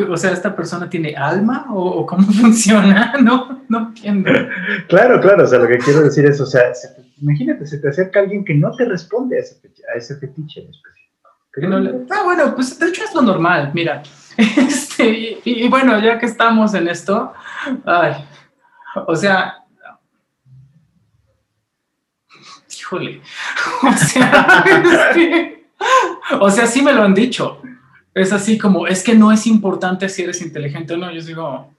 o 0.08 0.16
sea, 0.16 0.32
¿esta 0.32 0.54
persona 0.54 0.90
tiene 0.90 1.14
alma 1.16 1.66
o, 1.70 2.04
cómo 2.04 2.26
funciona? 2.40 3.14
No, 3.22 3.64
no 3.68 3.78
entiendo. 3.88 4.30
Claro, 4.88 5.20
claro, 5.20 5.44
o 5.44 5.46
sea, 5.46 5.60
lo 5.60 5.68
que 5.68 5.78
quiero 5.78 6.02
decir 6.02 6.26
es, 6.26 6.40
o 6.40 6.46
sea, 6.46 6.72
imagínate, 7.20 7.66
se 7.66 7.78
te 7.78 7.88
acerca 7.88 8.20
alguien 8.20 8.44
que 8.44 8.54
no 8.54 8.72
te 8.72 8.84
responde 8.84 9.36
a 9.36 9.40
ese, 9.40 9.60
a 9.94 9.96
ese 9.96 10.16
fetiche 10.16 10.60
en 10.60 10.70
específico. 10.70 12.06
ah, 12.10 12.22
bueno, 12.24 12.54
pues 12.54 12.76
de 12.76 12.88
hecho 12.88 13.04
es 13.04 13.14
lo 13.14 13.22
normal, 13.22 13.70
mira. 13.72 14.02
Este, 14.36 15.40
y, 15.44 15.68
bueno, 15.68 16.00
ya 16.00 16.18
que 16.18 16.24
estamos 16.24 16.72
en 16.72 16.88
esto, 16.88 17.32
ay, 17.84 18.24
o 19.06 19.14
sea, 19.14 19.60
híjole, 22.78 23.20
o 23.82 23.92
sea, 23.92 24.64
este, 24.66 25.59
o 26.40 26.50
sea, 26.50 26.66
sí 26.66 26.82
me 26.82 26.92
lo 26.92 27.02
han 27.02 27.14
dicho. 27.14 27.60
Es 28.14 28.32
así 28.32 28.58
como, 28.58 28.86
es 28.86 29.02
que 29.02 29.14
no 29.14 29.32
es 29.32 29.46
importante 29.46 30.08
si 30.08 30.22
eres 30.22 30.42
inteligente 30.42 30.94
o 30.94 30.96
no. 30.96 31.12
Yo 31.12 31.22
digo, 31.22 31.70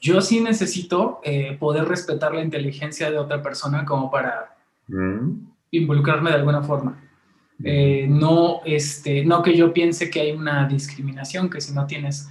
yo 0.00 0.20
sí 0.20 0.40
necesito 0.40 1.20
eh, 1.24 1.56
poder 1.58 1.86
respetar 1.86 2.34
la 2.34 2.42
inteligencia 2.42 3.10
de 3.10 3.18
otra 3.18 3.42
persona 3.42 3.84
como 3.84 4.10
para 4.10 4.56
mm. 4.88 5.30
involucrarme 5.70 6.30
de 6.30 6.36
alguna 6.36 6.62
forma. 6.62 7.02
Eh, 7.64 8.06
no, 8.08 8.60
este, 8.66 9.24
no 9.24 9.42
que 9.42 9.56
yo 9.56 9.72
piense 9.72 10.10
que 10.10 10.20
hay 10.20 10.32
una 10.32 10.68
discriminación, 10.68 11.48
que 11.48 11.60
si 11.60 11.72
no 11.72 11.86
tienes 11.86 12.28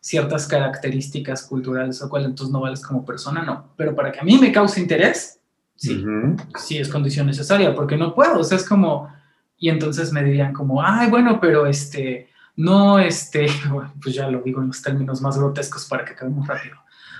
ciertas 0.00 0.46
características 0.46 1.42
culturales 1.42 2.00
o 2.00 2.08
cual, 2.08 2.24
entonces 2.24 2.52
no 2.52 2.60
vales 2.60 2.80
como 2.80 3.04
persona, 3.04 3.42
no. 3.42 3.72
Pero 3.76 3.94
para 3.94 4.12
que 4.12 4.20
a 4.20 4.24
mí 4.24 4.38
me 4.38 4.52
cause 4.52 4.80
interés, 4.80 5.40
sí, 5.74 6.04
sí 6.56 6.78
es 6.78 6.88
condición 6.88 7.26
necesaria, 7.26 7.74
porque 7.74 7.96
no 7.96 8.14
puedo. 8.14 8.38
O 8.38 8.44
sea, 8.44 8.56
es 8.56 8.66
como, 8.66 9.12
y 9.58 9.68
entonces 9.68 10.12
me 10.12 10.22
dirían 10.22 10.52
como, 10.52 10.82
ay, 10.82 11.10
bueno, 11.10 11.40
pero 11.40 11.66
este, 11.66 12.30
no, 12.56 12.98
este, 12.98 13.46
pues 14.02 14.14
ya 14.14 14.28
lo 14.28 14.40
digo 14.42 14.60
en 14.60 14.68
los 14.68 14.82
términos 14.82 15.20
más 15.20 15.38
grotescos 15.38 15.86
para 15.86 16.04
que 16.04 16.12
acabemos 16.12 16.46
rápido, 16.46 16.76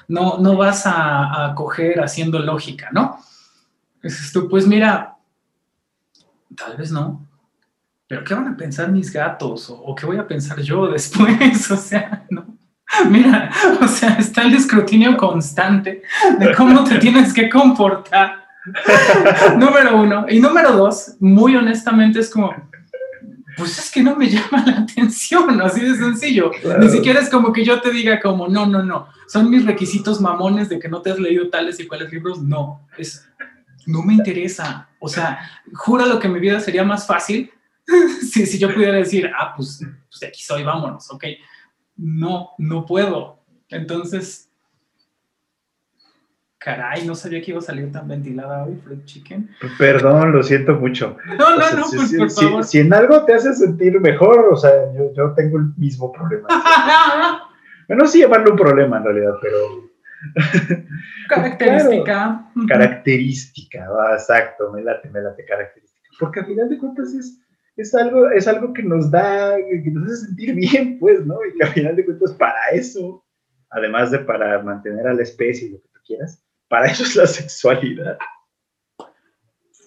no, 0.09 0.39
no 0.39 0.57
vas 0.57 0.87
a, 0.87 1.47
a 1.47 1.55
coger 1.55 2.01
haciendo 2.01 2.39
lógica, 2.39 2.89
¿no? 2.93 3.19
Dices 4.03 4.33
tú, 4.33 4.49
pues 4.49 4.67
mira, 4.67 5.19
Tal 6.59 6.77
vez 6.77 6.91
no. 6.91 7.25
Pero 8.07 8.25
¿qué 8.25 8.35
van 8.35 8.49
a 8.49 8.57
pensar 8.57 8.91
mis 8.91 9.13
gatos? 9.13 9.71
¿O, 9.71 9.95
qué 9.95 10.07
voy 10.07 10.17
a 10.17 10.27
pensar 10.27 10.61
yo 10.61 10.87
después? 10.91 11.71
O 11.71 11.77
sea, 11.77 12.27
no. 12.31 12.47
Mira, 13.11 13.51
o 13.83 13.87
sea, 13.87 14.15
está 14.15 14.43
el 14.43 14.55
escrutinio 14.55 15.15
constante 15.17 16.03
de 16.39 16.55
cómo 16.55 16.85
te 16.85 16.99
tienes 16.99 17.35
que 17.35 17.49
comportar. 17.51 18.48
número 19.59 20.01
uno. 20.01 20.27
Y 20.29 20.41
número 20.41 20.73
dos, 20.73 21.17
muy 21.21 21.57
honestamente, 21.57 22.21
es 22.21 22.31
como, 22.31 22.55
pues 23.57 23.79
es 23.79 23.91
que 23.91 24.03
no 24.03 24.17
me 24.17 24.29
llama 24.29 24.65
la 24.67 24.79
atención, 24.79 25.61
así 25.61 25.81
de 25.81 25.97
sencillo. 25.97 26.51
Ni 26.79 26.89
siquiera 26.89 27.21
es 27.21 27.29
como 27.29 27.53
que 27.53 27.65
yo 27.65 27.81
te 27.81 27.91
diga 27.91 28.21
como, 28.21 28.49
no, 28.49 28.67
no, 28.67 28.83
no, 28.83 29.09
son 29.27 29.51
mis 29.51 29.65
requisitos 29.65 30.21
mamones 30.21 30.69
de 30.69 30.79
que 30.79 30.89
no 30.89 31.03
te 31.03 31.11
has 31.11 31.19
leído 31.19 31.49
tales 31.49 31.81
y 31.81 31.87
cuales 31.87 32.13
libros. 32.13 32.41
No, 32.41 32.87
es, 32.97 33.29
no 33.87 34.03
me 34.03 34.15
interesa. 34.15 34.89
O 35.01 35.09
sea, 35.09 35.41
lo 35.87 36.19
que 36.19 36.29
mi 36.29 36.41
vida 36.41 36.61
sería 36.61 36.85
más 36.85 37.07
fácil 37.07 37.51
si, 38.21 38.47
si 38.47 38.59
yo 38.59 38.73
pudiera 38.73 38.95
decir, 38.95 39.31
ah, 39.39 39.55
pues, 39.57 39.81
pues 40.09 40.21
de 40.21 40.27
aquí 40.29 40.43
soy, 40.43 40.63
vámonos, 40.63 41.11
ok. 41.11 41.25
No, 41.97 42.51
no 42.59 42.87
puedo. 42.87 43.43
Entonces, 43.71 44.48
caray, 46.69 47.07
no 47.07 47.15
sabía 47.15 47.41
que 47.41 47.51
iba 47.51 47.61
a 47.61 47.63
salir 47.63 47.91
tan 47.91 48.07
ventilada 48.07 48.65
hoy, 48.65 48.77
Fred 48.85 49.03
Chicken. 49.05 49.49
Perdón, 49.79 50.33
lo 50.33 50.43
siento 50.43 50.75
mucho. 50.75 51.17
No, 51.39 51.57
no, 51.57 51.73
no, 51.73 51.85
pues, 51.91 52.11
si, 52.11 52.19
por 52.19 52.31
favor. 52.31 52.65
Si, 52.65 52.79
en 52.79 52.93
algo 52.93 53.25
te 53.25 53.35
hace 53.35 53.55
sentir 53.55 53.99
mejor, 54.01 54.49
o 54.53 54.57
sea, 54.57 54.71
yo, 54.95 55.13
yo 55.15 55.33
tengo 55.35 55.59
el 55.59 55.73
mismo 55.77 56.13
problema. 56.13 56.47
bueno, 57.89 58.07
sí 58.07 58.21
llamarlo 58.21 58.51
un 58.51 58.59
problema 58.59 58.99
en 58.99 59.05
realidad, 59.05 59.33
pero 59.41 59.57
Característica. 61.29 62.51
característica, 62.69 63.87
exacto, 64.13 64.73
me 64.73 64.83
late, 64.83 65.09
me 65.09 65.23
late 65.23 65.45
característica. 65.45 66.09
Porque 66.19 66.41
al 66.41 66.47
final 66.47 66.69
de 66.69 66.79
cuentas 66.79 67.15
es, 67.15 67.41
es, 67.77 67.95
algo, 67.95 68.29
es 68.31 68.47
algo 68.47 68.75
que 68.75 68.83
nos 68.83 69.11
da, 69.11 69.57
que 69.57 69.91
nos 69.91 70.13
hace 70.13 70.27
sentir 70.27 70.55
bien, 70.55 70.99
pues, 70.99 71.25
¿no? 71.25 71.39
Y 71.47 71.57
que 71.57 71.65
al 71.65 71.73
final 71.73 71.97
de 71.97 72.05
cuentas 72.05 72.33
para 72.33 72.69
eso, 72.73 73.25
además 73.71 74.11
de 74.11 74.19
para 74.19 74.63
mantener 74.63 75.07
a 75.07 75.15
la 75.15 75.23
especie 75.23 75.69
y 75.69 75.71
lo 75.73 75.79
que 75.79 75.89
tú 75.95 76.01
quieras, 76.05 76.43
para 76.69 76.87
eso 76.87 77.03
es 77.03 77.17
la 77.17 77.27
sexualidad. 77.27 78.19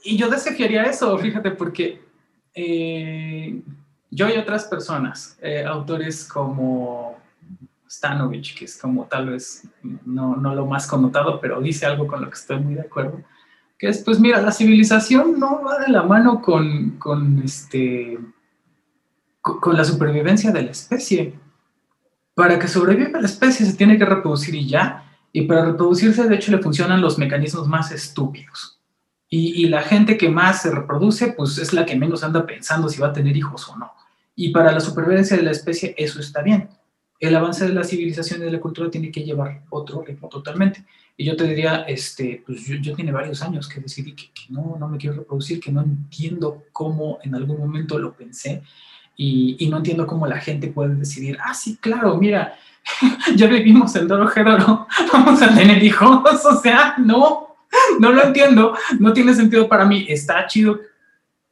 Y 0.04 0.18
yo 0.18 0.30
desafiaría 0.30 0.84
eso, 0.84 1.18
fíjate, 1.18 1.52
porque 1.52 2.02
eh, 2.54 3.62
yo 4.10 4.30
y 4.30 4.38
otras 4.38 4.66
personas, 4.66 5.38
eh, 5.42 5.64
autores 5.64 6.26
como 6.26 7.18
Stanovich, 7.90 8.58
que 8.58 8.66
es 8.66 8.78
como 8.78 9.06
tal 9.06 9.30
vez 9.30 9.64
no, 10.06 10.36
no, 10.36 10.56
lo 10.56 10.66
más 10.66 10.88
connotado, 10.88 11.40
pero 11.40 11.62
dice 11.62 11.86
algo 11.86 12.08
con 12.08 12.22
lo 12.22 12.30
que 12.30 12.38
estoy 12.38 12.60
muy 12.60 12.76
de 12.76 12.82
acuerdo, 12.82 13.22
que 13.78 13.90
es, 13.90 14.00
pues 14.04 14.20
mira, 14.20 14.42
la 14.42 14.52
civilización 14.52 15.40
no 15.40 15.64
va 15.64 15.80
de 15.80 15.90
la 15.90 16.04
mano 16.04 16.42
con, 16.42 16.92
con, 16.98 17.42
este, 17.44 18.20
con, 19.42 19.76
la 19.76 19.84
supervivencia 19.84 20.52
de 20.52 20.62
la 20.62 20.72
especie. 20.72 21.34
Para 22.34 22.58
que 22.60 22.68
sobreviva 22.68 23.20
la 23.20 23.28
especie 23.28 23.66
se 23.66 23.76
tiene 23.76 23.98
que 23.98 24.06
reproducir 24.06 24.56
y 24.56 24.68
ya, 24.68 25.11
y 25.34 25.44
para 25.44 25.66
reproducirse 25.66 26.28
de 26.28 26.36
hecho 26.36 26.52
le 26.52 26.60
funcionan 26.60 27.02
los 27.02 27.18
mecanismos 27.18 27.68
más 27.68 27.92
estúpidos. 27.92 28.80
Y, 29.34 29.70
la 29.70 29.82
gente 29.82 30.18
que 30.18 30.28
más 30.28 30.62
se 30.62 30.72
reproduce, 30.72 31.32
pues 31.32 31.58
es 31.58 31.72
la 31.72 31.86
que 31.86 31.96
menos 31.96 32.22
anda 32.22 32.46
pensando 32.46 32.90
si 32.90 33.00
va 33.00 33.08
a 33.08 33.14
tener 33.14 33.38
hijos 33.38 33.70
o 33.70 33.78
no. 33.78 33.94
Y 34.36 34.50
para 34.52 34.74
la 34.74 34.82
supervivencia 34.82 35.38
de 35.38 35.44
la 35.44 35.52
especie 35.52 35.96
eso 35.98 36.20
está 36.20 36.42
bien 36.42 36.68
el 37.22 37.36
avance 37.36 37.68
de 37.68 37.74
la 37.74 37.84
civilización 37.84 38.42
y 38.42 38.46
de 38.46 38.52
la 38.52 38.60
cultura 38.60 38.90
tiene 38.90 39.12
que 39.12 39.24
llevar 39.24 39.62
otro 39.70 40.02
ritmo 40.02 40.28
totalmente. 40.28 40.84
Y 41.16 41.24
yo 41.24 41.36
te 41.36 41.44
diría, 41.44 41.84
este, 41.84 42.42
pues 42.44 42.66
yo, 42.66 42.78
yo 42.78 42.96
tiene 42.96 43.12
varios 43.12 43.44
años 43.44 43.70
que 43.70 43.80
decidí 43.80 44.14
que, 44.14 44.32
no, 44.50 44.76
no 44.80 44.90
me 44.90 44.98
quiero 44.98 45.18
reproducir, 45.18 45.60
que 45.60 45.72
no 45.72 45.82
entiendo 45.82 46.64
cómo 46.72 47.20
en 47.22 47.36
algún 47.36 47.60
momento 47.60 48.00
lo 48.00 48.14
pensé 48.14 48.64
y, 49.16 49.56
y 49.60 49.70
no 49.70 49.78
entiendo 49.78 50.08
cómo 50.08 50.26
la 50.26 50.40
gente 50.40 50.70
puede 50.70 50.96
decidir, 50.96 51.38
ah, 51.46 51.54
sí, 51.54 51.78
claro, 51.80 52.18
mira, 52.18 52.56
ya 53.36 53.48
vivimos 53.48 53.96
el 53.96 54.08
Doro 54.08 54.28
Gédoro, 54.28 54.88
vamos 55.12 55.42
a 55.42 55.54
tener 55.54 55.84
hijos, 55.84 56.46
o 56.46 56.62
sea, 56.62 56.96
no, 56.98 57.56
no 58.00 58.12
lo 58.12 58.24
entiendo, 58.24 58.76
no 59.00 59.14
tiene 59.14 59.34
sentido 59.34 59.68
para 59.68 59.86
mí, 59.86 60.06
está 60.10 60.46
chido 60.48 60.80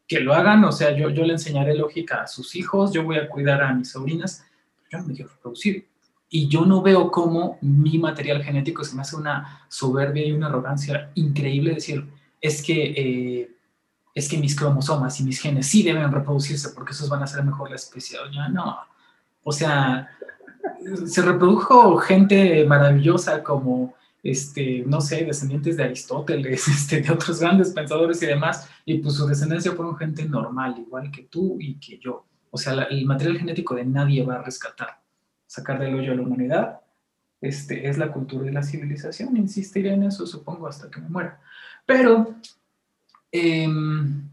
que 0.09 0.19
lo 0.19 0.33
hagan, 0.33 0.63
o 0.65 0.71
sea, 0.71 0.95
yo, 0.97 1.11
yo 1.11 1.23
le 1.23 1.33
enseñaré 1.33 1.75
lógica 1.75 2.23
a 2.23 2.27
sus 2.27 2.55
hijos, 2.55 2.91
yo 2.91 3.03
voy 3.03 3.17
a 3.17 3.29
cuidar 3.29 3.61
a 3.61 3.73
mis 3.73 3.91
sobrinas, 3.91 4.43
yo 4.91 4.97
no 4.97 5.05
me 5.05 5.13
quiero 5.13 5.29
reproducir. 5.29 5.87
Y 6.31 6.47
yo 6.47 6.65
no 6.65 6.81
veo 6.81 7.11
cómo 7.11 7.59
mi 7.61 7.99
material 7.99 8.43
genético 8.43 8.83
se 8.83 8.95
me 8.95 9.03
hace 9.03 9.15
una 9.15 9.65
soberbia 9.67 10.25
y 10.25 10.31
una 10.31 10.47
arrogancia 10.47 11.11
increíble 11.13 11.75
decir, 11.75 12.07
es 12.41 12.63
que, 12.63 12.83
eh, 12.97 13.51
es 14.15 14.27
que 14.27 14.37
mis 14.37 14.55
cromosomas 14.55 15.19
y 15.19 15.23
mis 15.23 15.39
genes 15.39 15.67
sí 15.67 15.83
deben 15.83 16.11
reproducirse 16.11 16.69
porque 16.69 16.93
esos 16.93 17.07
van 17.07 17.21
a 17.21 17.25
hacer 17.25 17.43
mejor 17.43 17.69
la 17.69 17.75
especie. 17.75 18.17
No. 18.51 18.79
O 19.43 19.51
sea, 19.51 20.09
se 21.05 21.21
reprodujo 21.21 21.97
gente 21.97 22.65
maravillosa 22.65 23.43
como, 23.43 23.95
este, 24.23 24.83
no 24.85 25.01
sé, 25.01 25.25
descendientes 25.25 25.77
de 25.77 25.83
Aristóteles, 25.83 26.67
este, 26.67 27.01
de 27.01 27.11
otros 27.11 27.39
grandes 27.39 27.71
pensadores 27.71 28.21
y 28.23 28.27
demás, 28.27 28.69
y 28.85 28.99
pues 28.99 29.15
su 29.15 29.27
descendencia 29.27 29.73
fueron 29.73 29.97
gente 29.97 30.25
normal, 30.25 30.75
igual 30.77 31.11
que 31.11 31.23
tú 31.23 31.57
y 31.59 31.75
que 31.75 31.99
yo. 31.99 32.25
O 32.51 32.57
sea, 32.57 32.73
el 32.83 33.05
material 33.05 33.37
genético 33.37 33.75
de 33.75 33.85
nadie 33.85 34.23
va 34.23 34.35
a 34.35 34.43
rescatar, 34.43 34.99
sacar 35.45 35.79
del 35.79 35.95
hoyo 35.95 36.13
a 36.13 36.15
la 36.15 36.21
humanidad. 36.21 36.81
Este, 37.41 37.87
es 37.87 37.97
la 37.97 38.11
cultura 38.11 38.49
y 38.49 38.53
la 38.53 38.63
civilización, 38.63 39.37
insistiré 39.37 39.93
en 39.93 40.03
eso, 40.03 40.27
supongo, 40.27 40.67
hasta 40.67 40.89
que 40.89 40.99
me 40.99 41.07
muera. 41.07 41.39
Pero, 41.85 42.35
em, 43.31 44.27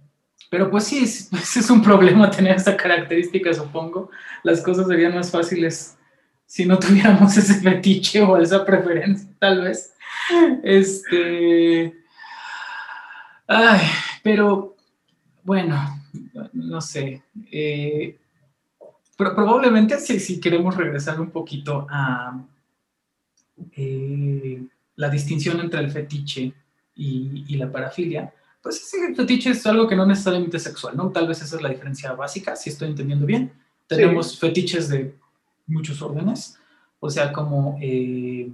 pero 0.51 0.71
pues 0.71 0.85
sí, 0.85 1.05
es, 1.05 1.31
es 1.57 1.71
un 1.71 1.83
problema 1.83 2.31
tener 2.31 2.57
esa 2.57 2.77
característica, 2.77 3.53
supongo. 3.55 4.11
Las 4.43 4.61
cosas 4.61 4.89
serían 4.89 5.15
más 5.15 5.31
fáciles 5.31 5.96
si 6.47 6.65
no 6.65 6.79
tuviéramos 6.79 7.37
ese 7.37 7.55
fetiche 7.61 8.23
o 8.23 8.37
esa 8.39 8.65
preferencia, 8.65 9.29
tal 9.39 9.63
vez. 9.63 9.93
Este. 10.63 11.95
Ay, 13.47 13.81
pero 14.23 14.77
bueno, 15.43 16.03
no 16.53 16.81
sé. 16.81 17.23
Eh, 17.53 18.19
pero 19.17 19.35
probablemente 19.35 19.99
si, 19.99 20.41
queremos 20.41 20.77
regresar 20.77 21.21
un 21.21 21.31
poquito 21.31 21.87
a 21.89 22.39
eh, 23.77 24.63
la 24.97 25.09
distinción 25.09 25.61
entre 25.61 25.81
el 25.81 25.91
fetiche 25.91 26.53
y, 26.95 27.57
la 27.57 27.71
parafilia, 27.71 28.33
pues 28.63 28.89
sí, 28.89 28.97
el 29.07 29.15
fetiche 29.15 29.51
es 29.51 29.67
algo 29.67 29.87
que 29.87 29.97
no 29.97 30.07
necesariamente 30.07 30.57
es 30.57 30.63
sexual, 30.63 30.97
¿no? 30.97 31.11
Tal 31.11 31.29
vez 31.29 31.41
esa 31.43 31.57
es 31.57 31.63
la 31.63 31.69
diferencia 31.69 32.13
básica, 32.13 32.57
si 32.57 32.71
estoy 32.71 32.89
entendiendo 32.89 33.25
bien. 33.25 33.53
Tenemos 33.87 34.39
fetiches 34.39 34.89
de 34.89 35.15
muchos 35.67 36.01
órdenes, 36.03 36.59
o 37.01 37.11
sea, 37.11 37.33
como, 37.33 37.79
eh, 37.81 38.51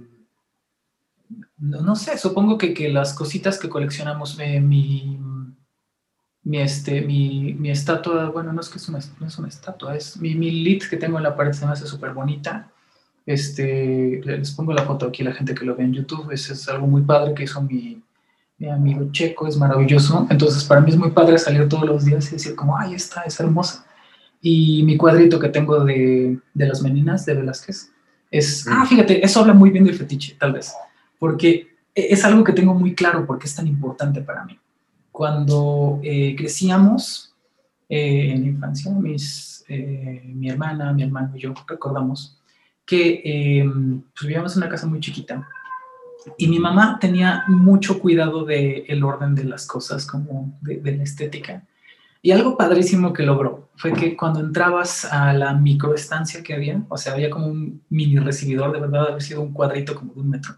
no, 1.57 1.95
sé, 1.95 2.17
supongo 2.17 2.57
que, 2.57 2.73
que, 2.73 2.89
las 2.89 3.13
cositas 3.13 3.57
que 3.57 3.69
coleccionamos, 3.69 4.37
mi 4.37 5.19
mi, 6.43 6.59
este, 6.59 7.01
mi, 7.01 7.53
mi, 7.53 7.71
estatua, 7.71 8.29
bueno, 8.29 8.51
no 8.51 8.61
es 8.61 8.69
que 8.69 8.77
es 8.77 8.89
una, 8.89 8.99
no 9.19 9.27
es 9.27 9.37
una 9.37 9.47
estatua, 9.47 9.95
es 9.95 10.17
mi, 10.17 10.35
mi 10.35 10.51
lit 10.51 10.83
que 10.89 10.97
tengo 10.97 11.17
en 11.17 11.23
la 11.23 11.35
pared, 11.35 11.53
se 11.53 11.65
me 11.65 11.71
hace 11.71 11.87
súper 11.87 12.13
bonita. 12.13 12.69
Este, 13.25 14.21
les 14.25 14.51
pongo 14.51 14.73
la 14.73 14.83
foto 14.83 15.07
aquí 15.07 15.21
a 15.21 15.29
la 15.29 15.33
gente 15.33 15.55
que 15.55 15.63
lo 15.63 15.75
ve 15.75 15.85
en 15.85 15.93
YouTube, 15.93 16.31
es, 16.31 16.49
es 16.49 16.67
algo 16.67 16.85
muy 16.87 17.03
padre 17.03 17.33
que 17.33 17.43
hizo 17.43 17.61
mi, 17.61 18.03
mi, 18.57 18.69
amigo 18.69 19.09
Checo, 19.11 19.47
es 19.47 19.55
maravilloso. 19.55 20.27
Entonces, 20.29 20.65
para 20.65 20.81
mí 20.81 20.91
es 20.91 20.97
muy 20.97 21.11
padre 21.11 21.37
salir 21.37 21.69
todos 21.69 21.85
los 21.85 22.03
días 22.03 22.27
y 22.27 22.31
decir 22.31 22.55
como, 22.55 22.77
ay, 22.77 22.95
está, 22.95 23.21
es 23.21 23.39
hermosa. 23.39 23.85
Y 24.43 24.83
mi 24.83 24.97
cuadrito 24.97 25.39
que 25.39 25.49
tengo 25.49 25.83
de, 25.83 26.37
de 26.53 26.67
las 26.67 26.83
meninas 26.83 27.25
de 27.25 27.33
Velázquez 27.33 27.91
es, 28.29 28.67
ah, 28.67 28.83
mm. 28.83 28.87
fíjate, 28.87 29.25
eso 29.25 29.39
habla 29.39 29.53
muy 29.53 29.71
bien 29.71 29.85
del 29.85 29.95
fetiche, 29.95 30.35
tal 30.37 30.53
vez, 30.53 30.71
porque 31.17 31.69
es 31.95 32.23
algo 32.23 32.43
que 32.43 32.53
tengo 32.53 32.75
muy 32.75 32.93
claro 32.93 33.25
porque 33.25 33.47
es 33.47 33.55
tan 33.55 33.67
importante 33.67 34.21
para 34.21 34.45
mí 34.45 34.59
cuando 35.13 35.99
eh, 36.03 36.35
crecíamos 36.35 37.35
eh, 37.87 38.31
en 38.31 38.41
la 38.41 38.47
infancia, 38.47 38.91
mis, 38.91 39.63
eh, 39.69 40.23
mi 40.25 40.49
hermana, 40.49 40.91
mi 40.91 41.03
hermano 41.03 41.37
y 41.37 41.41
yo 41.41 41.53
recordamos 41.67 42.41
que 42.83 43.21
em, 43.23 44.01
pues, 44.01 44.21
vivíamos 44.23 44.53
en 44.53 44.63
una 44.63 44.69
casa 44.69 44.87
muy 44.87 44.99
chiquita 44.99 45.47
y 46.35 46.47
mi 46.47 46.57
mamá 46.57 46.97
tenía 46.99 47.43
mucho 47.47 47.99
cuidado 47.99 48.43
del 48.43 48.85
el 48.87 49.03
orden 49.03 49.35
de 49.35 49.43
las 49.43 49.67
cosas, 49.67 50.07
como 50.07 50.57
de, 50.61 50.77
de, 50.77 50.97
la 50.97 51.03
estética. 51.03 51.63
Y 52.21 52.31
algo 52.31 52.57
padrísimo 52.57 53.13
que 53.13 53.23
logró 53.23 53.52
fue 53.75 53.93
que 53.93 54.15
cuando 54.15 54.39
entrabas 54.39 55.05
a 55.05 55.33
la 55.33 55.53
microestancia 55.53 56.43
que 56.43 56.53
había, 56.53 56.81
o 56.89 56.97
sea, 56.97 57.13
había 57.13 57.29
como 57.29 57.47
un 57.47 57.83
mini 57.89 58.17
recibidor, 58.17 58.71
de 58.71 58.79
verdad, 58.79 59.07
había 59.07 59.19
sido 59.19 59.41
un 59.41 59.53
cuadrito 59.53 59.95
como 59.95 60.13
de 60.13 60.21
un 60.21 60.29
metro, 60.29 60.55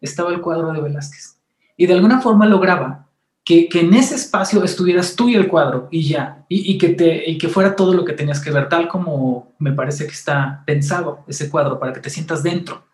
estaba 0.00 0.30
el 0.30 0.40
cuadro 0.40 0.72
de 0.72 0.80
Velázquez. 0.80 1.36
Y 1.76 1.86
de 1.86 1.94
alguna 1.94 2.20
forma 2.20 2.46
lograba 2.46 3.06
que, 3.44 3.68
en 3.72 3.94
ese 3.94 4.14
espacio 4.14 4.62
estuvieras 4.62 5.16
tú 5.16 5.28
y 5.28 5.34
el 5.34 5.48
cuadro 5.48 5.88
y 5.90 6.08
ya, 6.08 6.44
y, 6.48 6.78
que 6.78 6.90
te, 6.90 7.28
y 7.28 7.38
que 7.38 7.48
fuera 7.48 7.74
todo 7.74 7.94
lo 7.94 8.04
que 8.04 8.12
tenías 8.12 8.40
que 8.40 8.50
ver, 8.50 8.68
tal 8.68 8.88
como 8.88 9.52
me 9.58 9.72
parece 9.72 10.06
que 10.06 10.12
está 10.12 10.62
pensado 10.66 11.24
ese 11.26 11.50
cuadro, 11.50 11.78
para 11.78 11.92
que 11.92 12.00
te 12.00 12.10
sientas 12.10 12.42
dentro. 12.42 12.84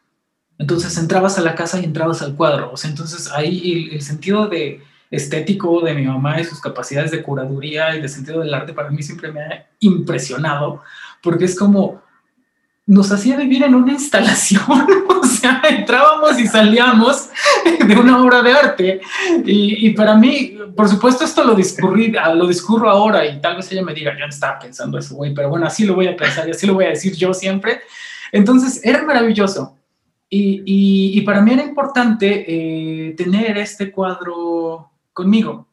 Entonces 0.58 0.96
entrabas 0.96 1.38
a 1.38 1.42
la 1.42 1.54
casa 1.54 1.80
y 1.80 1.84
entrabas 1.84 2.22
al 2.22 2.34
cuadro, 2.34 2.72
o 2.72 2.76
sea, 2.76 2.88
entonces 2.88 3.30
ahí 3.32 3.90
el, 3.92 4.00
sentido 4.00 4.48
de, 4.48 4.80
estético 5.10 5.80
de 5.80 5.94
mi 5.94 6.02
mamá 6.06 6.40
y 6.40 6.44
sus 6.44 6.60
capacidades 6.60 7.10
de 7.10 7.22
curaduría 7.22 7.94
y 7.96 8.00
de 8.00 8.08
sentido 8.08 8.40
del 8.40 8.54
arte 8.54 8.72
para 8.72 8.90
mí 8.90 9.02
siempre 9.02 9.30
me 9.30 9.40
ha 9.40 9.66
impresionado, 9.80 10.82
porque 11.22 11.44
es 11.44 11.56
como 11.56 12.02
nos 12.86 13.10
hacía 13.10 13.36
vivir 13.36 13.64
en 13.64 13.74
una 13.74 13.92
instalación, 13.92 14.62
o 15.08 15.24
sea, 15.26 15.60
entrábamos 15.68 16.38
y 16.38 16.46
salíamos 16.46 17.30
de 17.84 17.96
una 17.96 18.22
obra 18.22 18.42
de 18.42 18.52
arte. 18.52 19.00
Y, 19.44 19.90
para 19.90 20.14
mí, 20.14 20.56
por 20.76 20.88
supuesto, 20.88 21.24
esto 21.24 21.42
lo, 21.42 21.56
discurrí, 21.56 22.14
lo 22.34 22.46
discurro 22.46 22.88
ahora 22.88 23.26
y 23.26 23.40
tal 23.40 23.56
vez 23.56 23.70
ella 23.72 23.82
me 23.82 23.92
diga, 23.92 24.12
yo 24.12 24.20
no 24.20 24.28
estaba 24.28 24.60
pensando 24.60 24.98
eso, 24.98 25.16
güey, 25.16 25.34
pero 25.34 25.48
bueno, 25.48 25.66
así 25.66 25.84
lo 25.84 25.96
voy 25.96 26.06
a 26.06 26.16
pensar 26.16 26.46
y 26.46 26.52
así 26.52 26.64
lo 26.64 26.74
voy 26.74 26.84
a 26.84 26.90
decir 26.90 27.14
yo 27.16 27.34
siempre. 27.34 27.80
Entonces, 28.30 28.80
era 28.84 29.02
maravilloso. 29.02 29.76
Y, 30.28 31.20
para 31.22 31.40
mí 31.40 31.52
era 31.52 31.64
importante 31.64 32.44
eh, 32.46 33.14
tener 33.16 33.58
este 33.58 33.90
cuadro 33.90 34.90
conmigo. 35.16 35.66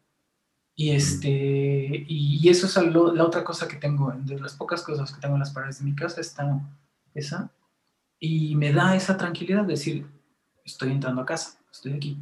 Y, 0.73 0.91
este, 0.91 2.05
y, 2.07 2.47
eso 2.47 2.65
es 2.65 2.93
la 2.93 3.25
otra 3.25 3.43
cosa 3.43 3.67
que 3.67 3.75
tengo, 3.75 4.11
de 4.15 4.39
las 4.39 4.53
pocas 4.55 4.81
cosas 4.81 5.13
que 5.13 5.19
tengo 5.19 5.35
en 5.35 5.41
las 5.41 5.51
paredes 5.51 5.79
de 5.79 5.85
mi 5.85 5.93
casa, 5.93 6.21
está 6.21 6.61
esa. 7.13 7.51
Y 8.19 8.55
me 8.55 8.71
da 8.71 8.95
esa 8.95 9.17
tranquilidad 9.17 9.63
de 9.63 9.73
decir, 9.73 10.07
estoy 10.63 10.91
entrando 10.91 11.21
a 11.21 11.25
casa, 11.25 11.59
estoy 11.69 11.93
aquí. 11.93 12.17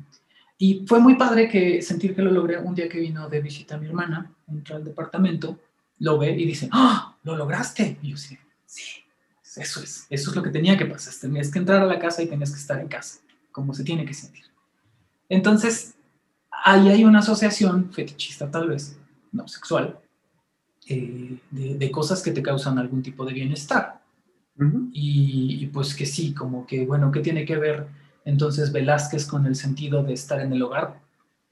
Y 0.57 0.83
fue 0.87 0.99
muy 0.99 1.15
padre 1.15 1.47
que 1.47 1.81
sentir 1.83 2.15
que 2.15 2.23
lo 2.23 2.31
logré 2.31 2.57
un 2.57 2.73
día 2.73 2.89
que 2.89 2.99
vino 2.99 3.29
de 3.29 3.39
visita 3.39 3.75
a 3.75 3.77
mi 3.77 3.85
hermana, 3.85 4.33
entra 4.47 4.77
al 4.77 4.83
departamento, 4.83 5.59
lo 5.99 6.17
ve 6.17 6.31
y 6.31 6.45
dice, 6.45 6.69
¡ah! 6.71 7.15
¿Lo 7.23 7.37
lograste? 7.37 7.99
Y 8.01 8.09
yo 8.09 8.17
sí, 8.17 8.35
sí, 8.65 9.03
eso 9.57 9.83
es, 9.83 10.07
eso 10.09 10.29
es 10.31 10.35
lo 10.35 10.41
que 10.41 10.49
tenía 10.49 10.75
que 10.75 10.87
pasar. 10.87 11.13
Tenías 11.21 11.51
que 11.51 11.59
entrar 11.59 11.81
a 11.83 11.85
la 11.85 11.99
casa 11.99 12.23
y 12.23 12.27
tenías 12.27 12.51
que 12.51 12.59
estar 12.59 12.79
en 12.79 12.87
casa, 12.87 13.19
como 13.51 13.75
se 13.75 13.83
tiene 13.83 14.05
que 14.05 14.15
sentir. 14.15 14.45
Entonces, 15.29 15.93
ahí 16.51 16.89
hay 16.89 17.03
una 17.03 17.19
asociación 17.19 17.91
fetichista 17.91 18.49
tal 18.49 18.69
vez, 18.69 18.99
no 19.31 19.47
sexual, 19.47 19.99
eh, 20.87 21.37
de, 21.51 21.75
de, 21.75 21.91
cosas 21.91 22.21
que 22.21 22.31
te 22.31 22.43
causan 22.43 22.77
algún 22.77 23.01
tipo 23.01 23.25
de 23.25 23.33
bienestar. 23.33 24.01
y, 24.91 25.63
y, 25.63 25.67
pues 25.67 25.95
que 25.95 26.05
sí, 26.05 26.33
como 26.33 26.67
que, 26.67 26.85
bueno, 26.85 27.11
¿qué 27.11 27.21
tiene 27.21 27.45
que 27.45 27.57
ver 27.57 27.87
entonces 28.25 28.71
Velázquez 28.71 29.25
con 29.25 29.45
el 29.45 29.55
sentido 29.55 30.03
de 30.03 30.13
estar 30.13 30.39
en 30.39 30.53
el 30.53 30.61
hogar? 30.61 30.99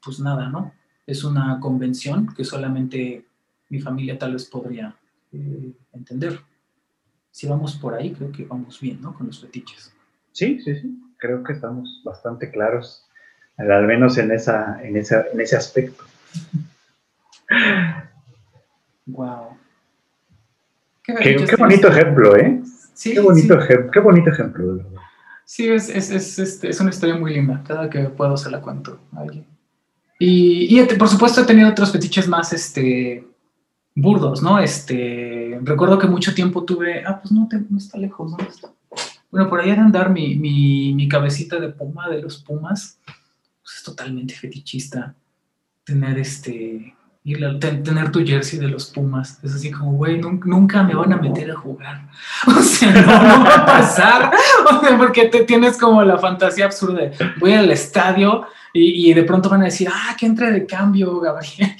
Pues 0.03 0.19
nada, 0.19 0.49
¿no? 0.49 0.73
Es 1.07 1.23
una 1.23 1.59
convención 1.59 2.33
que 2.35 2.43
solamente 2.43 3.25
mi 3.69 3.79
familia 3.79 4.19
tal 4.19 4.33
vez 4.33 4.45
podría 4.45 4.95
eh, 5.31 5.71
entender 5.93 6.39
si 7.31 7.47
vamos 7.47 7.75
por 7.75 7.93
ahí, 7.93 8.11
creo 8.11 8.31
que 8.31 8.45
vamos 8.45 8.79
bien, 8.79 9.01
¿no? 9.01 9.13
Con 9.13 9.27
los 9.27 9.39
fetiches. 9.39 9.93
Sí, 10.31 10.59
sí, 10.61 10.75
sí. 10.75 10.99
Creo 11.17 11.43
que 11.43 11.53
estamos 11.53 12.01
bastante 12.03 12.51
claros, 12.51 13.07
al 13.59 13.85
menos 13.85 14.17
en, 14.17 14.31
esa, 14.31 14.79
en, 14.81 14.97
esa, 14.97 15.25
en 15.33 15.41
ese 15.41 15.55
aspecto. 15.55 16.03
Wow. 19.05 19.57
Qué, 21.03 21.15
qué, 21.15 21.55
bonito 21.57 21.87
ejemplo, 21.87 22.35
¿eh? 22.37 22.61
Sí, 22.93 23.13
qué, 23.13 23.19
bonito 23.19 23.59
ejemplo, 23.59 23.91
qué 23.91 23.99
bonito 23.99 24.29
ejemplo. 24.29 24.79
Sí, 25.45 25.67
es, 25.67 25.89
es, 25.89 26.11
es, 26.11 26.37
este, 26.37 26.69
es, 26.69 26.79
una 26.79 26.91
historia 26.91 27.15
muy 27.15 27.33
linda. 27.33 27.63
Cada 27.67 27.89
que 27.89 28.01
puedo 28.01 28.37
se 28.37 28.51
la 28.51 28.61
cuento 28.61 28.99
a 29.15 29.21
alguien. 29.21 29.45
Y, 30.19 30.79
y 30.79 30.85
por 30.95 31.07
supuesto 31.07 31.41
he 31.41 31.45
tenido 31.45 31.69
otros 31.69 31.91
fetiches 31.91 32.27
más 32.27 32.53
este, 32.53 33.25
burdos, 33.95 34.43
¿no? 34.43 34.59
Este, 34.59 35.59
recuerdo 35.63 35.97
que 35.97 36.07
mucho 36.07 36.33
tiempo 36.35 36.63
tuve, 36.65 37.03
ah, 37.05 37.19
pues 37.19 37.31
no, 37.31 37.47
no 37.69 37.77
está 37.77 37.97
lejos, 37.97 38.31
¿dónde 38.31 38.51
está? 38.51 38.69
Bueno, 39.31 39.49
por 39.49 39.59
ahí 39.59 39.71
de 39.71 39.77
andar 39.77 40.09
mi, 40.09 40.35
mi, 40.35 40.93
mi, 40.93 41.07
cabecita 41.07 41.59
de 41.59 41.69
puma, 41.69 42.09
de 42.09 42.21
los 42.21 42.43
pumas, 42.43 42.99
pues 43.69 43.77
es 43.77 43.83
totalmente 43.83 44.33
fetichista 44.33 45.13
tener 45.83 46.17
este, 46.17 46.95
ir 47.23 47.59
tener 47.59 48.11
tu 48.11 48.25
jersey 48.25 48.57
de 48.57 48.67
los 48.67 48.87
pumas. 48.87 49.37
Es 49.43 49.53
así 49.53 49.69
como, 49.69 49.93
güey, 49.93 50.19
nunca 50.19 50.81
me 50.81 50.95
van 50.95 51.13
a 51.13 51.17
meter 51.17 51.51
a 51.51 51.55
jugar. 51.55 52.09
O 52.47 52.61
sea, 52.61 52.91
no, 52.91 53.45
va 53.45 53.55
a 53.55 53.65
pasar. 53.65 54.31
O 54.71 54.79
sea, 54.81 54.97
porque 54.97 55.25
te 55.25 55.43
tienes 55.43 55.77
como 55.77 56.03
la 56.03 56.17
fantasía 56.17 56.65
absurda 56.65 57.01
de 57.01 57.33
voy 57.39 57.53
al 57.53 57.69
estadio 57.69 58.47
y, 58.73 59.11
y 59.11 59.13
de 59.13 59.23
pronto 59.23 59.49
van 59.49 59.61
a 59.61 59.65
decir, 59.65 59.87
ah, 59.91 60.15
que 60.17 60.25
entre 60.25 60.51
de 60.51 60.65
cambio, 60.65 61.19
Gabriel. 61.19 61.75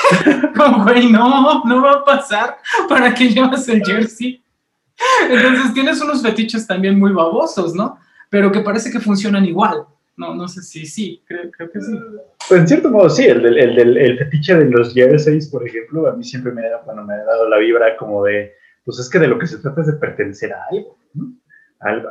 Como, 0.56 0.84
güey, 0.84 1.10
no, 1.10 1.64
no 1.64 1.82
va 1.82 1.92
a 1.92 2.04
pasar. 2.04 2.58
¿Para 2.88 3.14
que 3.14 3.28
llevas 3.28 3.68
el 3.68 3.82
jersey? 3.84 4.42
Entonces 5.28 5.74
tienes 5.74 6.00
unos 6.00 6.22
fetiches 6.22 6.66
también 6.66 6.98
muy 6.98 7.12
babosos, 7.12 7.74
¿no? 7.74 7.98
Pero 8.28 8.50
que 8.50 8.60
parece 8.60 8.90
que 8.90 9.00
funcionan 9.00 9.44
igual. 9.44 9.86
No, 10.16 10.34
no 10.34 10.46
sé 10.46 10.62
si 10.62 10.84
sí, 10.86 11.22
creo, 11.26 11.50
que 11.50 11.80
sí. 11.80 11.98
Pues 12.48 12.60
en 12.60 12.68
cierto 12.68 12.90
modo 12.90 13.08
sí, 13.08 13.24
el, 13.24 13.44
el, 13.46 13.96
el, 13.96 14.18
fetiche 14.18 14.54
de 14.54 14.66
los 14.66 14.92
jerseys, 14.92 15.48
por 15.48 15.66
ejemplo, 15.66 16.06
a 16.06 16.14
mí 16.14 16.22
siempre 16.22 16.52
me, 16.52 16.62
da, 16.62 16.82
me 17.02 17.14
ha 17.14 17.24
dado 17.24 17.48
la 17.48 17.56
vibra 17.58 17.96
como 17.96 18.24
de, 18.24 18.52
pues 18.84 18.98
es 18.98 19.08
que 19.08 19.18
de 19.18 19.28
lo 19.28 19.38
que 19.38 19.46
se 19.46 19.58
trata 19.58 19.80
es 19.80 19.86
de 19.86 19.94
pertenecer 19.94 20.52
a 20.52 20.66
algo, 20.70 20.98
¿no? 21.14 21.34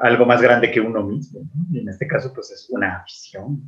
algo 0.01 0.25
más 0.25 0.41
grande 0.41 0.69
que 0.69 0.81
uno 0.81 1.01
mismo, 1.03 1.41
y 1.71 1.79
en 1.79 1.87
este 1.87 2.05
caso 2.05 2.33
pues 2.33 2.51
es 2.51 2.69
una 2.69 2.97
afición, 2.97 3.61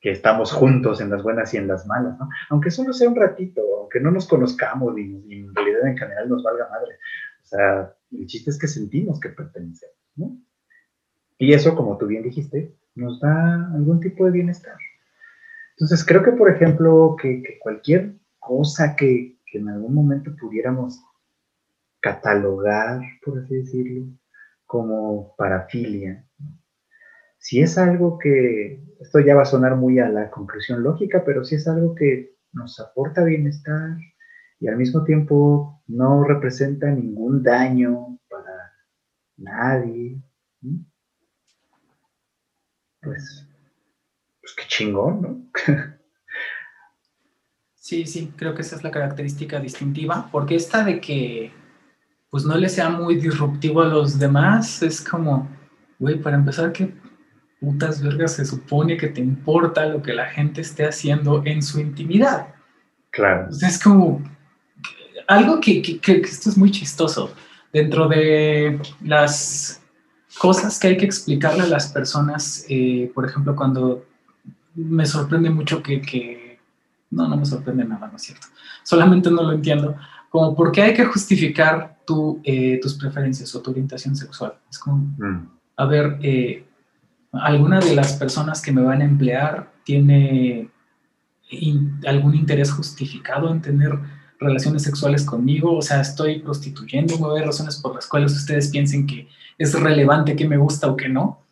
que 0.00 0.10
estamos 0.10 0.52
juntos 0.52 1.00
en 1.00 1.10
las 1.10 1.22
buenas 1.22 1.52
y 1.52 1.58
en 1.58 1.68
las 1.68 1.86
malas, 1.86 2.18
¿no? 2.18 2.28
Aunque 2.48 2.70
solo 2.70 2.92
sea 2.92 3.08
un 3.08 3.16
ratito, 3.16 3.60
aunque 3.80 4.00
no 4.00 4.10
nos 4.10 4.26
conozcamos 4.26 4.96
y, 4.98 5.02
en 5.02 5.54
realidad 5.54 5.86
en 5.86 5.98
general 5.98 6.28
nos 6.28 6.42
valga 6.42 6.68
madre. 6.70 6.94
O 7.42 7.46
sea, 7.46 7.94
el 8.12 8.26
chiste 8.26 8.50
es 8.50 8.58
que 8.58 8.66
sentimos 8.66 9.20
que 9.20 9.28
pertenecemos, 9.28 9.96
¿no? 10.16 10.38
Y 11.40 11.54
eso, 11.54 11.74
como 11.74 11.96
tú 11.96 12.06
bien 12.06 12.22
dijiste, 12.22 12.76
nos 12.94 13.18
da 13.18 13.72
algún 13.74 13.98
tipo 13.98 14.26
de 14.26 14.30
bienestar. 14.30 14.76
Entonces, 15.70 16.04
creo 16.04 16.22
que, 16.22 16.32
por 16.32 16.50
ejemplo, 16.50 17.16
que, 17.20 17.58
cualquier 17.60 18.16
cosa 18.38 18.94
que, 18.94 19.38
que 19.46 19.58
en 19.58 19.70
algún 19.70 19.94
momento 19.94 20.36
pudiéramos 20.38 21.02
catalogar, 22.00 23.00
por 23.24 23.38
así 23.38 23.54
decirlo, 23.56 24.06
como 24.66 25.34
parafilia, 25.36 26.26
si 27.38 27.62
es 27.62 27.78
algo 27.78 28.18
que, 28.18 28.84
esto 29.00 29.20
ya 29.20 29.34
va 29.34 29.42
a 29.42 29.46
sonar 29.46 29.76
muy 29.76 29.98
a 29.98 30.10
la 30.10 30.30
conclusión 30.30 30.82
lógica, 30.82 31.24
pero 31.24 31.42
si 31.42 31.54
es 31.54 31.66
algo 31.66 31.94
que 31.94 32.36
nos 32.52 32.78
aporta 32.80 33.24
bienestar 33.24 33.96
y 34.60 34.68
al 34.68 34.76
mismo 34.76 35.04
tiempo 35.04 35.82
no 35.86 36.22
representa 36.22 36.90
ningún 36.90 37.42
daño 37.42 38.18
para 38.28 38.74
nadie, 39.38 40.20
pues, 43.02 43.46
pues 44.40 44.54
qué 44.56 44.64
chingón, 44.66 45.22
¿no? 45.22 45.50
Sí, 47.74 48.06
sí, 48.06 48.32
creo 48.36 48.54
que 48.54 48.62
esa 48.62 48.76
es 48.76 48.84
la 48.84 48.90
característica 48.92 49.58
distintiva, 49.58 50.28
porque 50.30 50.54
esta 50.54 50.84
de 50.84 51.00
que 51.00 51.50
pues 52.30 52.44
no 52.44 52.56
le 52.56 52.68
sea 52.68 52.88
muy 52.88 53.16
disruptivo 53.16 53.80
a 53.80 53.86
los 53.86 54.16
demás 54.16 54.80
es 54.82 55.00
como, 55.00 55.48
güey, 55.98 56.16
para 56.20 56.36
empezar, 56.36 56.72
¿qué, 56.72 56.94
putas 57.60 58.02
vergas 58.02 58.34
se 58.34 58.44
supone 58.44 58.96
que 58.96 59.08
te 59.08 59.20
importa 59.20 59.86
lo 59.86 60.02
que 60.02 60.14
la 60.14 60.26
gente 60.26 60.62
esté 60.62 60.86
haciendo 60.86 61.42
en 61.44 61.62
su 61.62 61.78
intimidad. 61.78 62.54
Claro. 63.10 63.48
es 63.50 63.82
como 63.82 64.22
algo 65.26 65.60
que, 65.60 65.82
que, 65.82 66.12
esto 66.20 66.48
es 66.48 66.56
muy 66.56 66.70
chistoso. 66.70 67.34
Dentro 67.72 68.08
de 68.08 68.80
las 69.02 69.79
cosas 70.38 70.78
que 70.78 70.88
hay 70.88 70.96
que 70.96 71.04
explicarle 71.04 71.62
a 71.62 71.66
las 71.66 71.88
personas, 71.88 72.64
eh, 72.68 73.10
por 73.14 73.26
ejemplo, 73.26 73.56
cuando 73.56 74.04
me 74.74 75.06
sorprende 75.06 75.50
mucho 75.50 75.82
que, 75.82 76.00
que, 76.00 76.58
no, 77.10 77.28
no 77.28 77.36
me 77.36 77.44
sorprende 77.44 77.84
nada, 77.84 78.08
no 78.08 78.16
es 78.16 78.22
cierto, 78.22 78.46
solamente 78.84 79.30
no 79.30 79.42
lo 79.42 79.52
entiendo, 79.52 79.96
como 80.28 80.54
por 80.54 80.70
qué 80.70 80.82
hay 80.82 80.94
que 80.94 81.04
justificar 81.04 81.98
tu, 82.06 82.40
eh, 82.44 82.78
tus 82.80 82.94
preferencias 82.94 83.54
o 83.54 83.60
tu 83.60 83.72
orientación 83.72 84.14
sexual. 84.14 84.54
Es 84.70 84.78
como, 84.78 84.96
mm. 85.18 85.48
a 85.76 85.84
ver, 85.86 86.18
eh, 86.22 86.64
alguna 87.32 87.80
de 87.80 87.94
las 87.94 88.14
personas 88.14 88.62
que 88.62 88.72
me 88.72 88.82
van 88.82 89.02
a 89.02 89.04
emplear 89.04 89.72
tiene 89.84 90.68
algún 92.06 92.34
interés 92.36 92.70
justificado 92.70 93.50
en 93.50 93.60
tener 93.60 93.98
relaciones 94.38 94.82
sexuales 94.82 95.24
conmigo, 95.24 95.76
o 95.76 95.82
sea, 95.82 96.00
estoy 96.00 96.40
prostituyendo, 96.40 97.18
no 97.18 97.34
hay 97.34 97.44
razones 97.44 97.76
por 97.76 97.94
las 97.94 98.06
cuales 98.06 98.32
ustedes 98.32 98.68
piensen 98.68 99.06
que 99.06 99.28
es 99.60 99.78
relevante 99.78 100.34
que 100.34 100.48
me 100.48 100.56
gusta 100.56 100.88
o 100.88 100.96
que 100.96 101.08
no. 101.08 101.44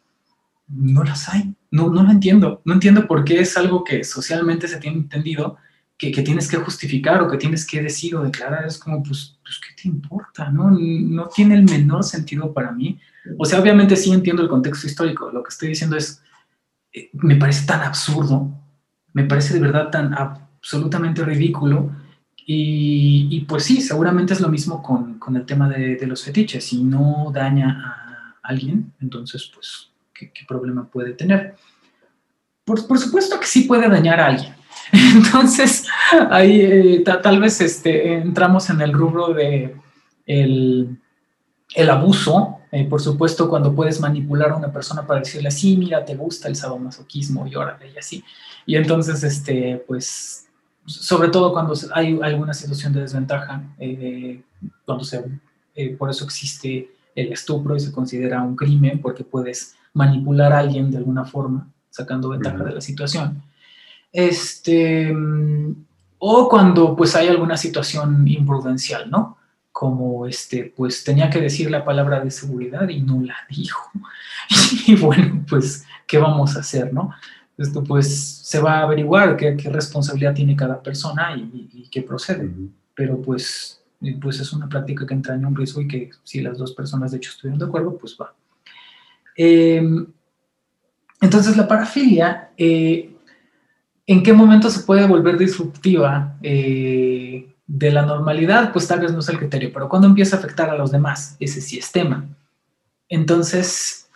No 0.67 1.05
las 1.05 1.29
hay, 1.29 1.55
no, 1.71 1.91
no 1.91 2.03
lo 2.03 2.11
entiendo, 2.11 2.63
no 2.65 2.75
entiendo 2.75 3.07
por 3.07 3.25
qué 3.25 3.41
es 3.41 3.57
algo 3.57 3.85
que 3.85 4.03
socialmente 4.03 4.67
se 4.67 4.79
tiene 4.79 4.97
entendido 4.97 5.59
que, 5.97 6.11
que, 6.11 6.23
tienes 6.23 6.49
que 6.49 6.57
justificar 6.57 7.21
o 7.23 7.31
que 7.31 7.37
tienes 7.37 7.67
que 7.67 7.83
decir 7.83 8.17
o 8.17 8.23
declarar, 8.23 8.67
es 8.67 8.79
como, 8.79 9.03
pues, 9.03 9.39
pues, 9.43 9.61
¿qué 9.61 9.83
te 9.83 9.89
importa? 9.89 10.51
No, 10.51 10.71
no 10.71 11.29
tiene 11.29 11.57
el 11.57 11.65
menor 11.65 12.05
sentido 12.05 12.53
para 12.53 12.73
mí. 12.73 12.99
O 13.37 13.45
sea, 13.45 13.61
obviamente 13.61 13.97
sí 13.97 14.13
entiendo 14.13 14.43
el 14.43 14.49
contexto 14.49 14.87
histórico, 14.87 15.31
lo 15.31 15.43
que 15.43 15.49
estoy 15.49 15.69
diciendo 15.69 15.97
es, 15.97 16.23
eh, 16.93 17.11
me 17.13 17.37
parece 17.37 17.67
tan 17.67 17.83
absurdo, 17.83 18.51
me 19.13 19.25
parece 19.25 19.55
de 19.55 19.61
verdad 19.61 19.91
tan 19.91 20.15
absolutamente 20.15 21.25
ridículo. 21.25 21.91
Y, 22.51 23.45
pues 23.47 23.65
sí, 23.65 23.83
seguramente 23.83 24.33
es 24.33 24.41
lo 24.41 24.49
mismo 24.49 24.83
con, 24.83 25.19
con 25.19 25.37
el 25.37 25.45
tema 25.45 25.69
de, 25.69 25.99
los 26.07 26.25
fetiches. 26.25 26.65
Si 26.65 26.83
no 26.83 27.31
daña 27.31 27.79
a 27.85 28.35
alguien, 28.43 28.95
entonces, 29.03 29.51
pues, 29.53 29.91
¿qué, 30.15 30.33
problema 30.49 30.89
puede 30.89 31.13
tener? 31.13 31.57
por, 32.65 32.99
supuesto 32.99 33.39
que 33.39 33.47
sí 33.47 33.65
puede 33.65 33.87
dañar 33.91 34.19
a 34.19 34.27
alguien. 34.29 34.55
Entonces, 34.93 35.87
ahí 36.31 36.61
eh, 36.61 37.05
tal 37.05 37.39
vez 37.39 37.61
este, 37.61 38.15
entramos 38.15 38.71
en 38.71 38.81
el 38.81 38.95
rubro 38.95 39.35
de 39.35 39.77
el, 40.25 40.99
el 41.75 41.91
abuso, 41.91 42.61
eh, 42.73 42.85
por 42.85 43.03
supuesto, 43.03 43.51
cuando 43.51 43.75
puedes 43.75 44.01
manipular 44.01 44.53
a 44.53 44.57
una 44.57 44.73
persona 44.73 45.07
para 45.07 45.21
decirle, 45.21 45.51
sí, 45.51 45.77
mira, 45.77 46.03
te 46.03 46.17
gusta 46.17 46.49
el 46.49 46.57
sadomasoquismo 46.57 47.47
y 47.47 47.57
órale, 47.57 47.91
y 47.95 47.99
así. 47.99 48.25
Y 48.65 48.77
entonces, 48.77 49.23
este, 49.23 49.85
pues, 49.87 50.48
sobre 50.89 51.29
todo 51.29 51.53
cuando 51.53 51.75
hay 51.93 52.19
alguna 52.23 52.55
situación 52.55 52.93
de 52.93 53.03
desventaja, 53.03 53.63
eh, 53.79 54.43
cuando 54.85 55.05
se, 55.05 55.25
eh, 55.75 55.95
por 55.97 56.11
eso 56.11 56.25
existe 56.25 56.91
el 57.15 57.33
estupro 57.33 57.77
y 57.77 57.81
se 57.81 57.93
considera 57.93 58.43
un 58.43 58.57
crimen, 58.57 59.01
porque 59.01 59.25
puedes 59.25 59.77
manipular 59.93 60.53
a 60.53 60.59
alguien 60.59 60.91
de 60.91 60.99
alguna 60.99 61.25
forma, 61.25 61.69
sacando 61.91 62.31
ventaja 62.31 62.65
de 62.65 62.75
la 62.75 62.81
situación. 62.81 63.43
Este, 64.13 65.15
o 66.19 66.49
cuando 66.49 66.97
pues 66.97 67.15
hay 67.15 67.29
alguna 67.29 67.57
situación 67.57 68.27
imprudencial, 68.27 69.11
¿no? 69.11 69.39
como 69.79 70.27
este, 70.27 70.75
pues 70.77 71.05
tenía 71.05 71.31
que 71.31 71.41
decir 71.41 71.71
la 71.71 71.85
palabra 71.85 72.19
de 72.19 72.33
seguridad 72.33 72.89
y 72.89 73.01
no 73.01 73.23
la 73.23 73.37
dijo. 73.49 73.93
Y 74.89 74.97
bueno, 74.97 75.45
pues, 75.49 75.85
¿qué 76.05 76.19
vamos 76.19 76.57
a 76.57 76.61
hacer, 76.61 76.93
no? 76.93 77.13
Esto 77.59 77.83
pues 77.83 78.09
se 78.45 78.61
va 78.61 78.79
a 78.79 78.83
averiguar 78.85 79.37
qué, 79.37 79.57
responsabilidad 79.71 80.33
tiene 80.33 80.55
cada 80.55 80.81
persona 80.81 81.37
y, 81.37 81.89
qué 81.91 82.03
procede. 82.03 82.51
Pero 82.95 83.21
pues, 83.21 83.83
pues 84.21 84.41
es 84.41 84.53
una 84.53 84.69
práctica 84.69 85.05
que 85.05 85.15
entraña 85.15 85.49
un 85.49 85.57
riesgo 85.57 85.81
y 85.81 85.89
que 85.89 86.11
si 86.23 86.41
las 86.41 86.57
dos 86.57 86.73
personas 86.73 87.11
de 87.11 87.17
hecho 87.19 87.31
estuvieron 87.31 87.59
de 87.59 87.67
acuerdo, 87.67 87.99
pues 87.99 88.17
va. 88.19 88.33
Em, 89.37 90.07
entonces 91.21 91.57
la 91.57 91.67
parafilia, 91.67 92.53
eh, 92.57 93.13
¿en 94.07 94.23
qué 94.23 94.33
momento 94.33 94.71
se 94.71 94.81
puede 94.81 95.07
volver 95.07 95.37
disruptiva? 95.37 96.39
Eh, 96.43 97.55
de 97.69 97.91
la 97.91 98.03
normalidad, 98.05 98.73
pues 98.73 98.89
tal 98.89 99.01
vez 99.01 99.13
no 99.13 99.19
es 99.19 99.29
el 99.29 99.39
criterio, 99.39 99.71
pero 99.73 99.91
cuando 99.91 100.09
empieza 100.09 100.37
a 100.37 100.39
afectar 100.39 100.71
a 100.71 100.77
los 100.77 100.91
demás, 100.91 101.37
ese 101.39 101.61
sí 101.61 101.79
es 101.79 101.93
tema. 101.93 102.27
Entonces, 103.11 104.09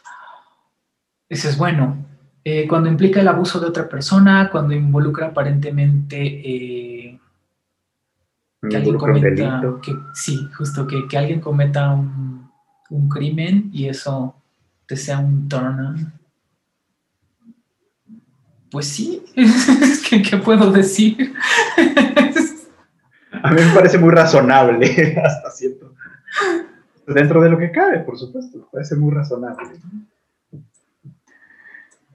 ese 1.28 1.50
es 1.50 1.58
bueno. 1.58 2.11
Eh, 2.44 2.66
cuando 2.66 2.88
implica 2.88 3.20
el 3.20 3.28
abuso 3.28 3.60
de 3.60 3.66
otra 3.66 3.88
persona, 3.88 4.48
cuando 4.50 4.74
involucra 4.74 5.28
aparentemente 5.28 6.16
eh, 6.20 7.18
que 8.68 8.76
alguien 8.76 8.96
cometa, 8.96 9.62
que, 9.80 9.92
sí, 10.14 10.48
justo 10.56 10.86
que, 10.86 11.16
alguien 11.16 11.40
cometa 11.40 11.92
un, 11.92 12.50
crimen 13.08 13.70
y 13.72 13.88
eso 13.88 14.34
te 14.86 14.96
sea 14.96 15.18
un 15.18 15.48
turn 15.48 16.12
Pues 18.70 18.86
sí, 18.88 19.24
¿qué 20.30 20.36
puedo 20.36 20.70
decir? 20.70 21.32
a 23.42 23.50
mí 23.50 23.60
me 23.60 23.74
parece 23.74 23.98
muy 23.98 24.10
razonable 24.10 25.16
hasta 25.24 25.50
cierto. 25.50 25.94
Dentro 27.06 27.40
de 27.40 27.50
lo 27.50 27.58
que 27.58 27.70
cabe, 27.70 28.00
por 28.00 28.18
supuesto, 28.18 28.68
parece 28.70 28.96
muy 28.96 29.12
razonable. 29.12 29.70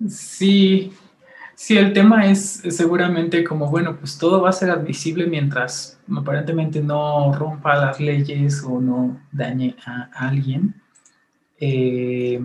Sí, 0.09 0.93
sí, 1.55 1.77
el 1.77 1.93
tema 1.93 2.29
es 2.29 2.61
seguramente 2.69 3.43
como, 3.43 3.69
bueno, 3.69 3.97
pues 3.97 4.17
todo 4.17 4.41
va 4.41 4.49
a 4.49 4.53
ser 4.53 4.69
admisible 4.69 5.25
mientras 5.27 5.99
aparentemente 6.15 6.81
no 6.81 7.33
rompa 7.33 7.75
las 7.75 7.99
leyes 7.99 8.63
o 8.63 8.79
no 8.79 9.19
dañe 9.31 9.75
a 9.85 10.09
alguien. 10.13 10.75
Eh, 11.59 12.39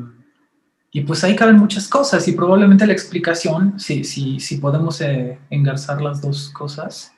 y 0.95 1.01
pues 1.03 1.25
ahí 1.25 1.35
caben 1.35 1.57
muchas 1.57 1.89
cosas 1.89 2.27
y 2.29 2.33
probablemente 2.33 2.87
la 2.87 2.93
explicación, 2.93 3.81
si, 3.81 4.05
si, 4.05 4.39
si 4.41 4.59
podemos 4.59 5.01
eh, 5.01 5.39
engarzar 5.49 6.03
las 6.03 6.21
dos 6.21 6.51
cosas, 6.51 7.13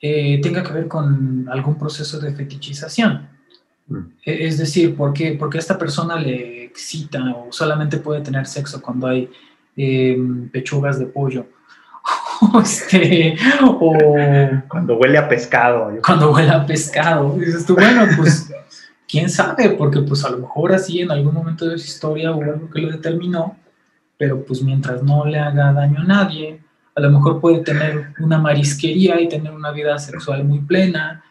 eh, 0.00 0.40
tenga 0.42 0.62
que 0.62 0.72
ver 0.72 0.88
con 0.88 1.46
algún 1.50 1.78
proceso 1.78 2.18
de 2.18 2.34
fetichización. 2.34 3.28
Mm. 3.88 3.98
E, 4.24 4.46
es 4.46 4.56
decir, 4.56 4.96
¿por 4.96 5.12
qué? 5.12 5.32
porque 5.38 5.58
a 5.58 5.60
esta 5.60 5.78
persona 5.78 6.16
le 6.16 6.65
excita 6.66 7.22
o 7.34 7.52
solamente 7.52 7.98
puede 7.98 8.20
tener 8.20 8.46
sexo 8.46 8.80
cuando 8.80 9.06
hay 9.06 9.30
em, 9.76 10.48
pechugas 10.50 10.98
de 10.98 11.06
pollo. 11.06 11.46
este, 12.62 13.36
o 13.62 13.94
cuando 14.68 14.96
huele 14.98 15.18
a 15.18 15.28
pescado. 15.28 15.90
Cuando 16.04 16.32
huele 16.32 16.50
a 16.50 16.64
pescado. 16.64 17.36
dices 17.38 17.66
tú, 17.66 17.74
bueno, 17.74 18.06
pues 18.16 18.50
quién 19.08 19.30
sabe, 19.30 19.70
porque 19.70 20.00
pues 20.00 20.24
a 20.24 20.30
lo 20.30 20.38
mejor 20.38 20.72
así 20.72 21.00
en 21.00 21.10
algún 21.10 21.34
momento 21.34 21.68
de 21.68 21.78
su 21.78 21.86
historia 21.86 22.32
hubo 22.32 22.42
algo 22.42 22.70
que 22.70 22.80
lo 22.80 22.90
determinó, 22.90 23.56
pero 24.18 24.44
pues 24.44 24.62
mientras 24.62 25.02
no 25.02 25.24
le 25.24 25.38
haga 25.38 25.72
daño 25.72 26.00
a 26.00 26.04
nadie, 26.04 26.60
a 26.94 27.00
lo 27.00 27.10
mejor 27.10 27.40
puede 27.40 27.62
tener 27.62 28.14
una 28.18 28.38
marisquería 28.38 29.20
y 29.20 29.28
tener 29.28 29.52
una 29.52 29.70
vida 29.70 29.98
sexual 29.98 30.44
muy 30.44 30.60
plena 30.60 31.22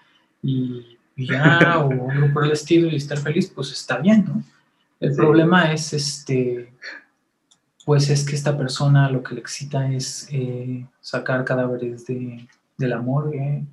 y, 0.41 0.97
ya, 1.17 1.79
o 1.79 2.11
algo 2.11 2.33
por 2.33 2.45
el 2.45 2.51
estilo 2.51 2.87
y 2.87 2.95
estar 2.95 3.17
feliz, 3.17 3.51
pues 3.53 3.71
está 3.71 3.97
bien, 3.97 4.25
¿no? 4.27 4.43
El 4.99 5.15
problema 5.15 5.73
es, 5.73 5.93
este, 5.93 6.73
pues 7.85 8.09
es 8.09 8.25
que 8.25 8.35
esta 8.35 8.57
persona 8.57 9.09
lo 9.09 9.21
que 9.21 9.35
le 9.35 9.41
excita 9.41 9.91
es 9.91 10.27
eh, 10.31 10.85
sacar 11.01 11.43
cadáveres 11.43 12.05
de, 12.05 12.47
del 12.77 12.93
amor, 12.93 13.31
eh, 13.35 13.63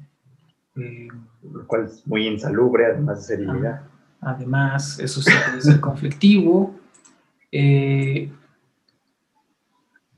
lo 1.43 1.67
cual 1.67 1.85
es 1.87 2.07
muy 2.07 2.27
insalubre, 2.27 2.87
además 2.87 3.19
de 3.19 3.37
serenidad. 3.37 3.83
Además, 4.21 4.99
eso 4.99 5.21
sí 5.21 5.31
puede 5.47 5.61
ser 5.61 5.81
conflictivo. 5.81 6.75
Eh, 7.51 8.31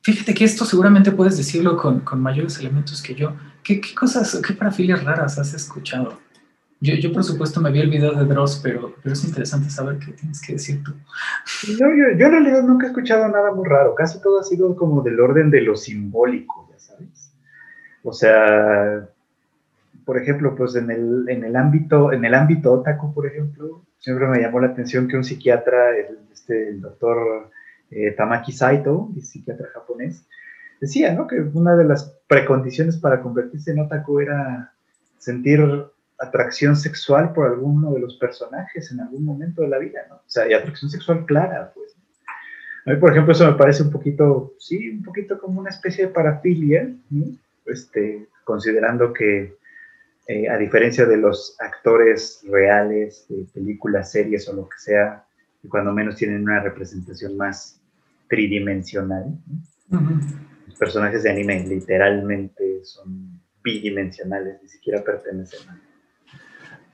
Fíjate 0.04 0.34
que 0.34 0.44
esto 0.44 0.66
seguramente 0.66 1.10
puedes 1.12 1.38
decirlo 1.38 1.78
con, 1.78 2.04
mayores 2.20 2.58
elementos 2.58 3.00
que 3.00 3.14
yo. 3.14 3.34
¿Qué, 3.62 3.80
cosas, 3.98 4.38
qué 4.46 4.52
parafilias 4.52 5.02
raras 5.02 5.38
has 5.38 5.54
escuchado? 5.54 6.20
Yo, 6.80 7.12
por 7.12 7.24
supuesto, 7.24 7.60
me 7.60 7.70
vi 7.70 7.80
el 7.80 7.88
video 7.88 8.12
de 8.12 8.24
Dross, 8.26 8.60
pero, 8.62 8.94
pero 9.02 9.14
es 9.14 9.24
interesante 9.24 9.70
saber 9.70 9.98
qué 9.98 10.12
tienes 10.12 10.40
que 10.42 10.54
decir 10.54 10.82
tú. 10.82 10.92
yo, 11.66 11.86
yo, 12.18 12.26
en 12.26 12.32
realidad 12.32 12.62
nunca 12.62 12.86
he 12.86 12.88
escuchado 12.90 13.26
nada 13.28 13.52
muy 13.52 13.66
raro. 13.66 13.94
Casi 13.94 14.20
todo 14.20 14.40
ha 14.40 14.44
sido 14.44 14.76
como 14.76 15.02
del 15.02 15.18
orden 15.18 15.50
de 15.50 15.62
lo 15.62 15.76
simbólico, 15.76 16.68
ya 16.70 16.78
sabes. 16.78 17.32
O 18.02 18.12
sea, 18.12 19.08
por 20.04 20.18
ejemplo, 20.18 20.54
pues 20.54 20.74
en 20.76 20.90
el, 20.90 21.24
en 21.28 21.44
el 21.44 21.56
ámbito, 21.56 22.12
en 22.12 22.24
el 22.24 22.34
ámbito 22.34 22.72
otaku, 22.72 23.14
por 23.14 23.26
ejemplo, 23.26 23.82
siempre 23.98 24.26
me 24.26 24.40
llamó 24.40 24.60
la 24.60 24.68
atención 24.68 25.08
que 25.08 25.16
un 25.16 25.24
psiquiatra, 25.24 25.96
el, 25.96 26.18
este, 26.32 26.68
el 26.68 26.80
doctor 26.82 27.50
eh, 27.90 28.10
Tamaki 28.12 28.52
Saito, 28.52 29.10
psiquiatra 29.20 29.68
japonés, 29.72 30.26
decía 30.80 31.14
¿no? 31.14 31.26
que 31.26 31.40
una 31.40 31.76
de 31.76 31.84
las 31.84 32.14
precondiciones 32.28 32.98
para 32.98 33.22
convertirse 33.22 33.70
en 33.70 33.80
otaku 33.80 34.20
era 34.20 34.72
sentir 35.18 35.60
atracción 36.24 36.76
sexual 36.76 37.32
por 37.32 37.46
alguno 37.46 37.92
de 37.92 38.00
los 38.00 38.16
personajes 38.16 38.90
en 38.92 39.00
algún 39.00 39.24
momento 39.24 39.62
de 39.62 39.68
la 39.68 39.78
vida, 39.78 40.00
¿no? 40.08 40.16
O 40.16 40.22
sea, 40.26 40.48
y 40.48 40.52
atracción 40.52 40.90
sexual 40.90 41.24
clara, 41.26 41.72
pues. 41.74 41.96
A 42.86 42.90
mí, 42.90 42.96
por 42.96 43.12
ejemplo, 43.12 43.32
eso 43.32 43.50
me 43.50 43.56
parece 43.56 43.82
un 43.82 43.90
poquito, 43.90 44.54
sí, 44.58 44.90
un 44.90 45.02
poquito 45.02 45.38
como 45.38 45.60
una 45.60 45.70
especie 45.70 46.06
de 46.06 46.12
parafilia, 46.12 46.92
este, 47.64 48.28
considerando 48.44 49.12
que, 49.12 49.56
eh, 50.26 50.48
a 50.48 50.58
diferencia 50.58 51.06
de 51.06 51.16
los 51.16 51.56
actores 51.60 52.44
reales 52.46 53.26
de 53.28 53.46
películas, 53.54 54.12
series 54.12 54.48
o 54.48 54.52
lo 54.52 54.68
que 54.68 54.78
sea, 54.78 55.24
que 55.62 55.68
cuando 55.68 55.92
menos 55.92 56.16
tienen 56.16 56.42
una 56.42 56.60
representación 56.60 57.38
más 57.38 57.80
tridimensional. 58.28 59.38
Los 59.90 60.78
personajes 60.78 61.22
de 61.22 61.30
anime 61.30 61.66
literalmente 61.66 62.84
son 62.84 63.40
bidimensionales, 63.62 64.60
ni 64.62 64.68
siquiera 64.68 65.02
pertenecen 65.02 65.60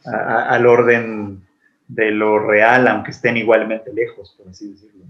al 0.05 0.67
orden 0.67 1.43
de 1.89 2.11
lo 2.13 2.39
real, 2.39 2.87
aunque 2.89 3.11
estén 3.11 3.37
igualmente 3.37 3.93
lejos, 3.93 4.35
por 4.39 4.49
así 4.49 4.71
decirlo. 4.71 5.05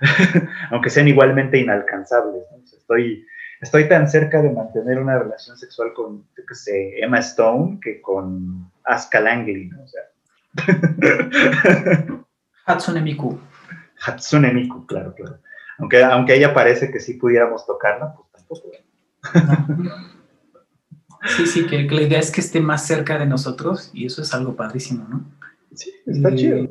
aunque 0.70 0.90
sean 0.90 1.08
igualmente 1.08 1.58
inalcanzables. 1.58 2.44
estoy, 2.72 3.26
estoy 3.60 3.88
tan 3.88 4.08
cerca 4.08 4.40
de 4.40 4.50
mantener 4.50 4.98
una 4.98 5.18
relación 5.18 5.56
sexual 5.56 5.92
con, 5.92 6.26
que 6.34 6.54
sé, 6.54 6.98
Emma 7.00 7.18
Stone 7.18 7.78
que 7.80 8.00
con 8.00 8.70
Asuka 8.84 9.20
Langley. 9.20 9.68
¿no? 9.68 9.82
O 9.82 9.88
sea. 9.88 10.02
Hatsune 12.66 13.02
Miku. 13.02 13.38
Hatsune 14.06 14.52
Miku, 14.52 14.86
claro, 14.86 15.14
claro. 15.14 15.38
Aunque, 15.78 16.02
aunque 16.02 16.34
ella 16.34 16.54
parece 16.54 16.90
que 16.90 17.00
sí 17.00 17.14
pudiéramos 17.14 17.66
tocarla, 17.66 18.14
pues 18.14 18.28
tampoco. 18.32 18.70
Sí, 21.36 21.46
sí, 21.46 21.66
que, 21.66 21.82
la 21.82 22.02
idea 22.02 22.18
es 22.18 22.30
que 22.30 22.40
esté 22.40 22.60
más 22.60 22.86
cerca 22.86 23.18
de 23.18 23.26
nosotros 23.26 23.90
y 23.92 24.06
eso 24.06 24.22
es 24.22 24.34
algo 24.34 24.56
padrísimo, 24.56 25.06
¿no? 25.08 25.24
Sí, 25.74 25.90
está 26.06 26.34
chido. 26.34 26.68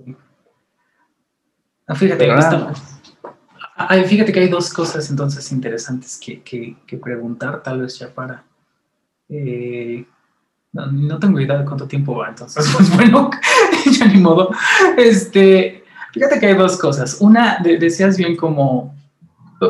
Ah, 1.88 1.96
fíjate, 1.96 2.30
ah, 2.32 4.04
fíjate 4.06 4.32
que 4.32 4.40
hay 4.40 4.50
dos 4.50 4.72
cosas 4.74 5.10
entonces 5.10 5.52
interesantes 5.52 6.20
que, 6.24 6.42
que, 6.44 6.98
preguntar, 6.98 7.64
tal 7.64 7.82
vez 7.82 7.98
ya 7.98 8.14
para... 8.14 8.44
Eh, 9.30 10.06
no, 10.74 11.20
tengo 11.20 11.40
idea 11.40 11.58
de 11.58 11.66
cuánto 11.66 11.88
tiempo 11.88 12.16
va, 12.16 12.30
entonces, 12.30 12.70
pues 12.78 12.96
bueno, 12.96 13.30
ya 13.92 14.06
ni 14.06 14.20
modo. 14.20 14.52
Este, 14.98 15.84
fíjate 16.14 16.40
que 16.40 16.48
hay 16.48 16.56
dos 16.56 16.78
cosas. 16.78 17.18
Una, 17.20 17.60
decías 17.62 18.18
bien 18.18 18.36
como 18.36 18.96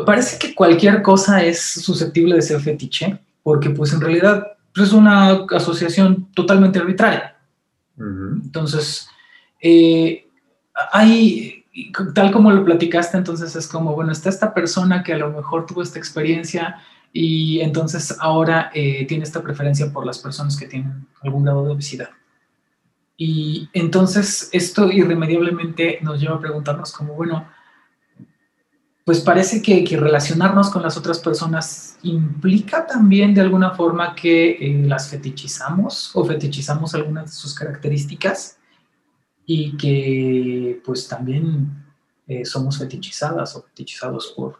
parece 0.00 0.38
que 0.38 0.54
cualquier 0.54 1.02
cosa 1.02 1.42
es 1.42 1.60
susceptible 1.60 2.34
de 2.36 2.42
ser 2.42 2.60
fetiche, 2.60 3.18
porque 3.42 3.70
pues 3.70 3.92
en 3.92 4.00
realidad 4.00 4.51
pues, 4.74 4.88
es 4.88 4.92
una 4.92 5.44
asociación 5.50 6.28
totalmente 6.34 6.78
arbitraria. 6.78 7.36
Entonces, 7.98 9.08
eh, 9.60 10.26
hay, 10.92 11.64
tal 12.14 12.32
como 12.32 12.50
lo 12.50 12.64
platicaste, 12.64 13.16
entonces 13.16 13.54
es 13.54 13.68
como, 13.68 13.94
bueno, 13.94 14.10
está 14.10 14.28
esta 14.28 14.52
persona 14.52 15.02
que 15.02 15.12
a 15.12 15.18
lo 15.18 15.30
mejor 15.30 15.66
tuvo 15.66 15.82
esta 15.82 15.98
experiencia 15.98 16.78
y 17.12 17.60
entonces 17.60 18.16
ahora 18.18 18.70
eh, 18.74 19.06
tiene 19.06 19.24
esta 19.24 19.42
preferencia 19.42 19.92
por 19.92 20.06
las 20.06 20.18
personas 20.18 20.56
que 20.56 20.66
tienen 20.66 21.06
algún 21.20 21.44
grado 21.44 21.64
de 21.64 21.72
obesidad. 21.72 22.10
Y 23.16 23.68
entonces 23.72 24.48
esto 24.52 24.90
irremediablemente 24.90 25.98
nos 26.02 26.20
lleva 26.20 26.36
a 26.36 26.40
preguntarnos 26.40 26.92
como, 26.92 27.14
bueno, 27.14 27.46
pues 29.04 29.20
parece 29.20 29.60
que, 29.62 29.84
relacionarnos 29.96 30.70
con 30.70 30.82
las 30.82 30.96
otras 30.96 31.18
personas 31.18 31.98
implica 32.02 32.86
también 32.86 33.34
de 33.34 33.40
alguna 33.40 33.72
forma 33.72 34.14
que 34.14 34.50
eh, 34.52 34.82
las 34.86 35.10
fetichizamos 35.10 36.14
o 36.14 36.24
fetichizamos 36.24 36.94
algunas 36.94 37.26
de 37.26 37.32
sus 37.32 37.54
características 37.54 38.58
y 39.44 39.76
que 39.76 40.80
pues 40.84 41.08
también 41.08 41.68
eh, 42.28 42.44
somos 42.44 42.78
fetichizadas 42.78 43.56
o 43.56 43.62
fetichizados 43.62 44.32
por, 44.36 44.58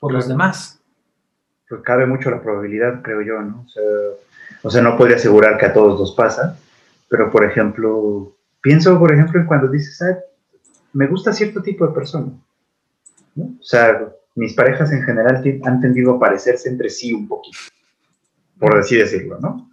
por 0.00 0.12
los 0.12 0.26
demás. 0.26 0.80
Pues 1.68 1.80
cabe 1.82 2.04
mucho 2.06 2.30
la 2.30 2.42
probabilidad, 2.42 3.00
creo 3.00 3.22
yo, 3.22 3.40
¿no? 3.42 3.64
O 4.62 4.70
sea, 4.70 4.82
no 4.82 4.96
podría 4.96 5.16
asegurar 5.16 5.56
que 5.56 5.66
a 5.66 5.72
todos 5.72 6.00
nos 6.00 6.14
pasa, 6.14 6.58
pero 7.08 7.30
por 7.30 7.44
ejemplo, 7.44 8.34
pienso, 8.60 8.98
por 8.98 9.12
ejemplo, 9.12 9.40
en 9.40 9.46
cuando 9.46 9.68
dices, 9.68 10.16
me 10.92 11.06
gusta 11.06 11.32
cierto 11.32 11.62
tipo 11.62 11.86
de 11.86 11.94
persona 11.94 12.32
o 13.36 13.62
sea, 13.62 14.12
mis 14.34 14.54
parejas 14.54 14.92
en 14.92 15.02
general 15.02 15.42
han 15.64 15.80
tendido 15.80 16.14
a 16.14 16.18
parecerse 16.18 16.68
entre 16.68 16.90
sí 16.90 17.12
un 17.12 17.28
poquito, 17.28 17.58
por 18.58 18.76
así 18.76 18.96
decirlo, 18.96 19.38
¿no? 19.40 19.70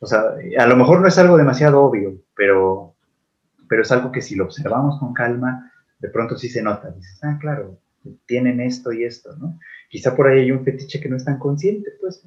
O 0.00 0.06
sea, 0.06 0.34
a 0.58 0.66
lo 0.66 0.76
mejor 0.76 1.00
no 1.00 1.08
es 1.08 1.16
algo 1.18 1.36
demasiado 1.36 1.82
obvio, 1.82 2.16
pero, 2.36 2.94
pero 3.68 3.82
es 3.82 3.90
algo 3.90 4.12
que 4.12 4.20
si 4.20 4.34
lo 4.34 4.44
observamos 4.44 4.98
con 4.98 5.14
calma, 5.14 5.72
de 5.98 6.08
pronto 6.08 6.36
sí 6.36 6.48
se 6.48 6.62
nota. 6.62 6.90
Dices, 6.90 7.18
ah, 7.22 7.38
claro, 7.40 7.78
tienen 8.26 8.60
esto 8.60 8.92
y 8.92 9.04
esto, 9.04 9.34
¿no? 9.36 9.58
Quizá 9.88 10.14
por 10.14 10.28
ahí 10.28 10.40
hay 10.40 10.52
un 10.52 10.64
fetiche 10.64 11.00
que 11.00 11.08
no 11.08 11.16
es 11.16 11.24
tan 11.24 11.38
consciente, 11.38 11.92
pues, 12.00 12.22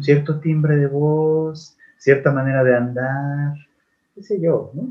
cierto 0.00 0.38
timbre 0.38 0.76
de 0.76 0.86
voz, 0.86 1.76
cierta 1.98 2.30
manera 2.30 2.62
de 2.62 2.76
andar, 2.76 3.54
qué 4.14 4.22
sé 4.22 4.40
yo, 4.40 4.70
¿no? 4.74 4.88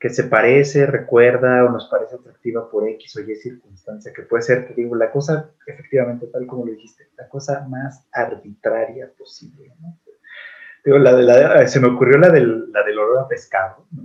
Que 0.00 0.08
se 0.08 0.24
parece, 0.24 0.86
recuerda 0.86 1.62
o 1.66 1.70
nos 1.70 1.86
parece 1.90 2.16
atractiva 2.16 2.70
por 2.70 2.88
X 2.88 3.16
o 3.16 3.20
Y 3.20 3.36
circunstancia, 3.36 4.12
que 4.14 4.22
puede 4.22 4.42
ser, 4.42 4.66
te 4.66 4.74
digo, 4.74 4.96
la 4.96 5.12
cosa, 5.12 5.50
efectivamente, 5.66 6.26
tal 6.28 6.46
como 6.46 6.64
lo 6.64 6.72
dijiste, 6.72 7.08
la 7.18 7.28
cosa 7.28 7.66
más 7.68 8.08
arbitraria 8.10 9.10
posible. 9.16 9.74
¿no? 9.80 9.98
Digo, 10.82 10.96
la 10.96 11.14
de 11.14 11.22
la, 11.22 11.68
se 11.68 11.78
me 11.80 11.88
ocurrió 11.88 12.16
la 12.16 12.30
del, 12.30 12.72
la 12.72 12.82
del 12.82 12.98
olor 12.98 13.18
a 13.18 13.28
pescado, 13.28 13.84
¿no? 13.90 14.04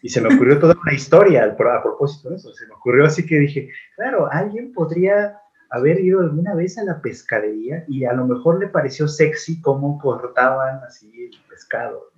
y 0.00 0.08
se 0.08 0.22
me 0.22 0.34
ocurrió 0.34 0.58
toda 0.58 0.76
una 0.82 0.94
historia 0.94 1.44
a 1.44 1.82
propósito 1.82 2.30
de 2.30 2.36
eso. 2.36 2.52
Se 2.52 2.66
me 2.66 2.74
ocurrió 2.74 3.04
así 3.04 3.26
que 3.26 3.38
dije, 3.38 3.70
claro, 3.96 4.30
alguien 4.30 4.72
podría 4.72 5.40
haber 5.70 6.00
ido 6.00 6.20
alguna 6.20 6.54
vez 6.54 6.78
a 6.78 6.84
la 6.84 7.00
pescadería 7.00 7.84
y 7.88 8.04
a 8.04 8.12
lo 8.12 8.26
mejor 8.26 8.60
le 8.60 8.68
pareció 8.68 9.08
sexy 9.08 9.60
cómo 9.60 9.98
cortaban 9.98 10.80
así 10.84 11.10
el 11.24 11.38
pescado. 11.48 12.10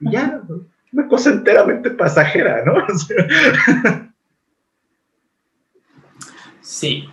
Y 0.00 0.12
ya, 0.12 0.40
¿no? 0.48 0.66
Una 0.92 1.08
cosa 1.08 1.30
enteramente 1.30 1.90
pasajera, 1.90 2.64
¿no? 2.64 2.74
sí, 6.60 7.08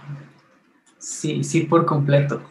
sí, 0.98 1.44
sí, 1.44 1.62
por 1.62 1.86
completo. 1.86 2.42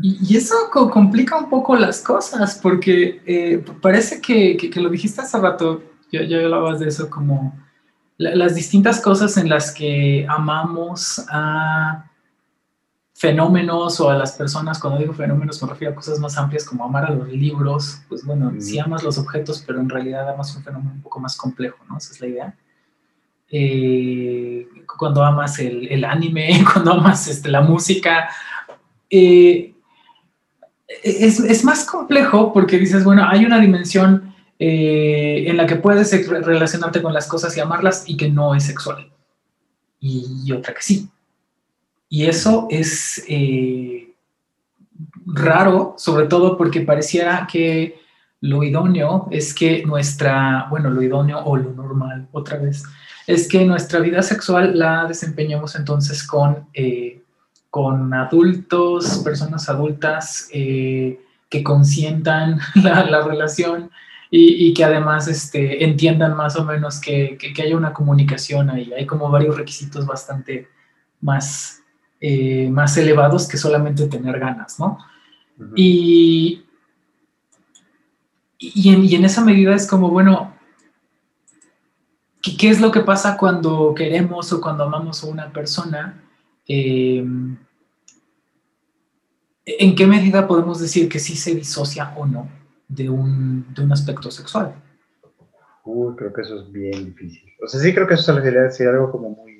Y, 0.00 0.36
eso 0.36 0.54
complica 0.70 1.36
un 1.36 1.50
poco 1.50 1.76
las 1.76 2.00
cosas, 2.00 2.58
porque 2.62 3.20
eh, 3.26 3.64
parece 3.80 4.20
que, 4.20 4.70
lo 4.76 4.88
dijiste 4.88 5.20
hace 5.20 5.38
rato, 5.38 5.82
ya, 6.12 6.22
ya 6.22 6.38
hablabas 6.38 6.80
de 6.80 6.88
eso, 6.88 7.10
como 7.10 7.58
las 8.18 8.54
distintas 8.54 9.00
cosas 9.00 9.36
en 9.38 9.48
las 9.48 9.72
que 9.72 10.26
amamos 10.28 11.24
a 11.30 12.09
fenómenos 13.20 14.00
o 14.00 14.08
a 14.08 14.16
las 14.16 14.32
personas, 14.32 14.78
cuando 14.78 14.98
digo 14.98 15.12
fenómenos 15.12 15.62
me 15.62 15.68
refiero 15.68 15.92
a 15.92 15.94
cosas 15.94 16.18
más 16.20 16.38
amplias 16.38 16.64
como 16.64 16.86
amar 16.86 17.04
a 17.04 17.10
los 17.10 17.28
libros, 17.28 18.00
pues 18.08 18.24
bueno, 18.24 18.50
si 18.58 18.78
amas 18.78 19.02
los 19.02 19.18
objetos, 19.18 19.62
pero 19.66 19.78
en 19.78 19.90
realidad 19.90 20.26
amas 20.30 20.56
un 20.56 20.64
fenómeno 20.64 20.92
un 20.94 21.02
poco 21.02 21.20
más 21.20 21.36
complejo, 21.36 21.76
¿no? 21.86 21.98
Esa 21.98 22.14
es 22.14 22.20
la 22.22 22.26
idea. 22.28 22.54
Eh, 23.50 24.66
cuando 24.96 25.22
amas 25.22 25.58
el, 25.58 26.02
anime, 26.02 26.64
cuando 26.72 26.94
amas 26.94 27.28
este, 27.28 27.50
la 27.50 27.60
música, 27.60 28.30
eh, 29.10 29.74
es, 31.02 31.62
más 31.62 31.84
complejo 31.84 32.54
porque 32.54 32.78
dices, 32.78 33.04
bueno, 33.04 33.28
hay 33.28 33.44
una 33.44 33.60
dimensión 33.60 34.34
eh, 34.58 35.44
en 35.46 35.58
la 35.58 35.66
que 35.66 35.76
puedes 35.76 36.10
relacionarte 36.26 37.02
con 37.02 37.12
las 37.12 37.28
cosas 37.28 37.54
y 37.54 37.60
amarlas 37.60 38.04
y 38.06 38.16
que 38.16 38.30
no 38.30 38.54
es 38.54 38.64
sexual. 38.64 39.12
y 40.00 40.50
otra 40.52 40.72
que 40.72 40.80
sí. 40.80 41.10
Y 42.12 42.26
eso 42.26 42.66
es 42.70 43.24
eh, 43.28 44.12
raro, 45.24 45.94
sobre 45.96 46.26
todo 46.26 46.58
porque 46.58 46.80
pareciera 46.80 47.46
que 47.50 48.00
lo 48.40 48.64
idóneo 48.64 49.28
es 49.30 49.54
que 49.54 49.86
nuestra, 49.86 50.66
bueno, 50.70 50.90
lo 50.90 51.02
idóneo 51.02 51.38
o 51.38 51.56
lo 51.56 51.72
normal, 51.72 52.26
otra 52.32 52.58
vez, 52.58 52.82
es 53.28 53.46
que 53.46 53.64
nuestra 53.64 54.00
vida 54.00 54.22
sexual 54.22 54.76
la 54.76 55.04
desempeñemos 55.04 55.76
entonces 55.76 56.26
con, 56.26 56.66
eh, 56.74 57.22
con 57.70 58.12
adultos, 58.12 59.20
personas 59.22 59.68
adultas 59.68 60.48
eh, 60.52 61.20
que 61.48 61.62
consientan 61.62 62.58
la, 62.74 63.22
relación 63.22 63.88
y, 64.32 64.74
que 64.74 64.84
además 64.84 65.28
este, 65.28 65.84
entiendan 65.84 66.36
más 66.36 66.56
o 66.56 66.64
menos 66.64 67.00
que, 67.00 67.36
que, 67.38 67.52
que 67.52 67.62
haya 67.62 67.76
una 67.76 67.92
comunicación 67.92 68.68
ahí. 68.68 68.92
Hay 68.92 69.06
como 69.06 69.30
varios 69.30 69.56
requisitos 69.56 70.06
bastante 70.06 70.66
más 71.20 71.79
eh, 72.20 72.68
más 72.70 72.96
elevados 72.96 73.48
que 73.48 73.56
solamente 73.56 74.06
tener 74.06 74.38
ganas, 74.38 74.78
¿no? 74.78 74.98
y, 75.74 76.64
y, 78.58 79.14
en, 79.14 79.24
esa 79.24 79.44
medida 79.44 79.74
es 79.74 79.86
como, 79.86 80.10
bueno, 80.10 80.54
¿qué, 82.42 82.68
es 82.68 82.80
lo 82.80 82.90
que 82.90 83.00
pasa 83.00 83.36
cuando 83.36 83.94
queremos 83.94 84.52
o 84.52 84.60
cuando 84.60 84.84
amamos 84.84 85.24
a 85.24 85.28
una 85.28 85.52
persona? 85.52 86.22
Eh, 86.66 87.24
¿En 89.64 89.94
qué 89.94 90.06
medida 90.06 90.46
podemos 90.46 90.80
decir 90.80 91.08
que 91.08 91.18
sí 91.18 91.36
se 91.36 91.54
disocia 91.54 92.12
o 92.16 92.26
no 92.26 92.48
de 92.88 93.08
un, 93.08 93.72
de 93.74 93.82
un 93.82 93.92
aspecto 93.92 94.30
sexual? 94.30 94.74
Uy, 95.84 96.14
creo 96.16 96.32
que 96.32 96.42
eso 96.42 96.60
es 96.60 96.70
bien 96.70 97.06
difícil. 97.06 97.50
O 97.62 97.66
sea, 97.66 97.80
sí 97.80 97.94
creo 97.94 98.06
que 98.06 98.14
eso 98.14 98.24
se 98.24 98.32
refiere 98.32 98.58
a 98.58 98.62
decir 98.64 98.88
algo 98.88 99.10
como 99.10 99.30
muy 99.30 99.58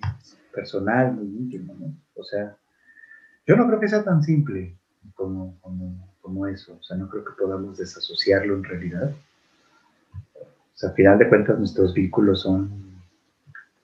personal, 0.53 1.15
muy 1.15 1.27
íntimo, 1.27 1.75
¿no? 1.79 1.95
O 2.21 2.25
sea, 2.25 2.57
yo 3.47 3.57
no 3.57 3.67
creo 3.67 3.81
que 3.81 3.89
sea 3.89 4.05
tan 4.05 4.23
simple 4.23 4.77
como, 5.15 5.59
eso. 6.47 6.77
O 6.79 6.83
sea, 6.83 6.97
no 6.97 7.09
creo 7.09 7.25
que 7.25 7.33
podamos 7.33 7.79
desasociarlo 7.79 8.55
en 8.55 8.65
realidad. 8.65 9.13
O 10.35 10.75
sea, 10.75 10.91
al 10.91 10.95
final 10.95 11.19
de 11.19 11.29
cuentas 11.29 11.59
nuestros 11.59 11.93
vínculos 11.93 12.43
son, 12.43 12.71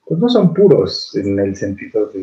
pues 0.06 0.20
no 0.20 0.28
son 0.28 0.54
puros 0.54 1.14
en 1.16 1.38
el 1.38 1.56
sentido 1.56 2.06
de, 2.06 2.22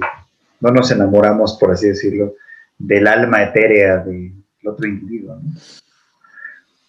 no 0.62 0.72
nos 0.72 0.90
enamoramos, 0.92 1.58
por 1.60 1.72
así 1.72 1.90
decirlo, 1.90 2.36
del 2.78 3.08
alma 3.08 3.44
etérea 3.44 3.98
del 3.98 4.34
otro 4.66 4.88
individuo. 4.88 5.40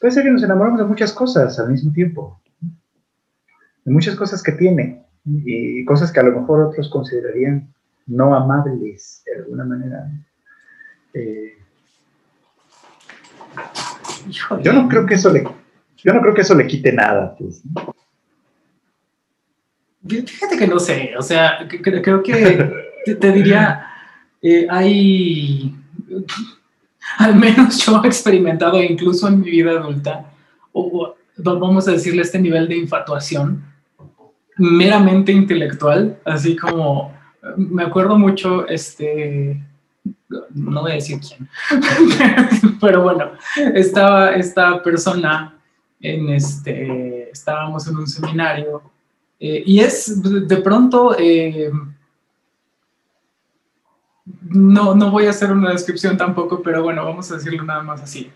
Puede 0.01 0.12
ser 0.12 0.22
que 0.22 0.30
nos 0.30 0.42
enamoramos 0.42 0.78
de 0.78 0.86
muchas 0.86 1.12
cosas 1.12 1.59
al 1.59 1.70
mismo 1.70 1.92
tiempo, 1.92 2.40
de 2.60 3.92
muchas 3.92 4.14
cosas 4.14 4.42
que 4.42 4.52
tiene 4.52 5.05
y 5.24 5.84
cosas 5.84 6.12
que 6.12 6.20
a 6.20 6.24
lo 6.24 6.40
mejor 6.40 6.62
otros 6.62 6.88
considerarían 6.88 7.73
no 8.06 8.35
amables 8.35 9.22
de 9.24 9.43
alguna 9.43 9.64
manera. 9.64 10.10
Eh, 11.14 11.59
yo 14.62 14.72
no 14.72 14.89
creo 14.89 15.06
que 15.06 15.14
eso 15.14 15.32
le, 15.32 15.44
yo 15.97 16.12
no 16.12 16.20
creo 16.20 16.35
que 16.35 16.43
eso 16.43 16.55
le 16.55 16.66
quite 16.66 16.93
nada, 16.93 17.35
pues, 17.39 17.62
Fíjate 20.06 20.59
que 20.59 20.66
no 20.66 20.78
sé, 20.78 21.14
o 21.16 21.22
sea, 21.22 21.66
creo 21.66 22.22
que 22.22 22.70
te, 23.18 23.32
diría, 23.32 23.86
eh, 24.43 24.66
hay, 24.68 25.74
al 27.16 27.35
menos 27.35 27.78
yo 27.86 28.02
he 28.05 28.06
experimentado 28.06 28.82
incluso 28.82 29.28
en 29.28 29.40
mi 29.40 29.51
vida 29.51 29.70
adulta, 29.70 30.31
o 30.72 31.16
vamos 31.39 31.89
a 31.89 31.93
decirle 31.93 32.20
este 32.20 32.39
nivel 32.39 32.68
de 32.68 32.76
infatuación 32.76 33.64
meramente 34.59 35.32
intelectual, 35.32 36.18
así 36.26 36.55
como 36.55 37.14
me 37.56 37.82
acuerdo 37.82 38.18
mucho, 38.18 38.66
este, 38.68 39.62
no 40.50 40.82
voy 40.82 40.92
a 40.92 40.94
decir 40.94 41.20
quién, 41.20 41.48
pero 42.80 43.02
bueno, 43.02 43.32
estaba 43.74 44.32
esta 44.34 44.82
persona 44.82 45.58
en 46.00 46.30
este, 46.30 47.30
estábamos 47.30 47.86
en 47.88 47.96
un 47.96 48.06
seminario 48.06 48.82
eh, 49.40 49.62
y 49.66 49.80
es 49.80 50.22
de 50.22 50.56
pronto, 50.58 51.16
eh, 51.18 51.70
no, 54.42 54.94
no 54.94 55.10
voy 55.10 55.26
a 55.26 55.30
hacer 55.30 55.52
una 55.52 55.70
descripción 55.70 56.16
tampoco, 56.16 56.62
pero 56.62 56.82
bueno, 56.82 57.04
vamos 57.04 57.30
a 57.30 57.36
decirlo 57.36 57.62
nada 57.62 57.82
más 57.82 58.00
así. 58.00 58.30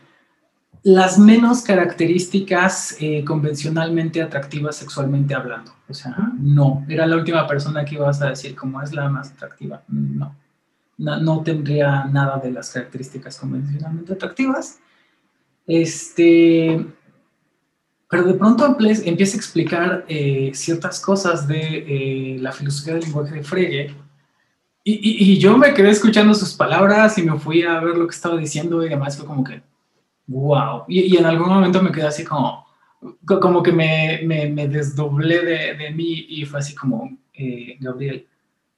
Las 0.82 1.18
menos 1.18 1.62
características 1.62 2.96
eh, 3.00 3.24
convencionalmente 3.24 4.22
atractivas 4.22 4.76
sexualmente 4.76 5.34
hablando. 5.34 5.72
O 5.88 5.94
sea, 5.94 6.16
no, 6.38 6.84
era 6.88 7.06
la 7.06 7.16
última 7.16 7.46
persona 7.46 7.84
que 7.84 7.96
ibas 7.96 8.22
a 8.22 8.30
decir 8.30 8.54
cómo 8.54 8.80
es 8.82 8.92
la 8.92 9.08
más 9.08 9.32
atractiva. 9.32 9.82
No. 9.88 10.34
no, 10.98 11.20
no 11.20 11.42
tendría 11.42 12.04
nada 12.04 12.38
de 12.38 12.52
las 12.52 12.70
características 12.70 13.38
convencionalmente 13.38 14.12
atractivas. 14.12 14.78
Este, 15.66 16.86
pero 18.08 18.24
de 18.24 18.34
pronto 18.34 18.76
empieza 18.80 19.36
a 19.36 19.38
explicar 19.38 20.04
eh, 20.08 20.50
ciertas 20.54 20.98
cosas 20.98 21.46
de 21.46 21.60
eh, 21.60 22.38
la 22.40 22.52
filosofía 22.52 22.94
del 22.94 23.04
lenguaje 23.04 23.34
de 23.34 23.44
Frege. 23.44 23.94
Y, 24.82 25.32
y, 25.32 25.38
yo 25.38 25.58
me 25.58 25.74
quedé 25.74 25.90
escuchando 25.90 26.32
sus 26.32 26.54
palabras 26.54 27.18
y 27.18 27.22
me 27.22 27.38
fui 27.38 27.62
a 27.62 27.78
ver 27.80 27.98
lo 27.98 28.06
que 28.06 28.14
estaba 28.14 28.38
diciendo 28.38 28.82
y 28.82 28.86
además 28.86 29.18
fue 29.18 29.26
como 29.26 29.44
que, 29.44 29.60
wow. 30.28 30.84
Y, 30.86 31.14
y 31.14 31.16
en 31.16 31.26
algún 31.26 31.48
momento 31.48 31.82
me 31.82 31.90
quedé 31.90 32.06
así 32.06 32.24
como, 32.24 32.66
como 33.26 33.62
que 33.62 33.72
me, 33.72 34.20
me, 34.24 34.48
me 34.48 34.68
desdoblé 34.68 35.44
de, 35.44 35.74
de, 35.74 35.90
mí 35.90 36.26
y 36.28 36.44
fue 36.44 36.60
así 36.60 36.74
como, 36.74 37.18
eh, 37.34 37.76
Gabriel, 37.80 38.26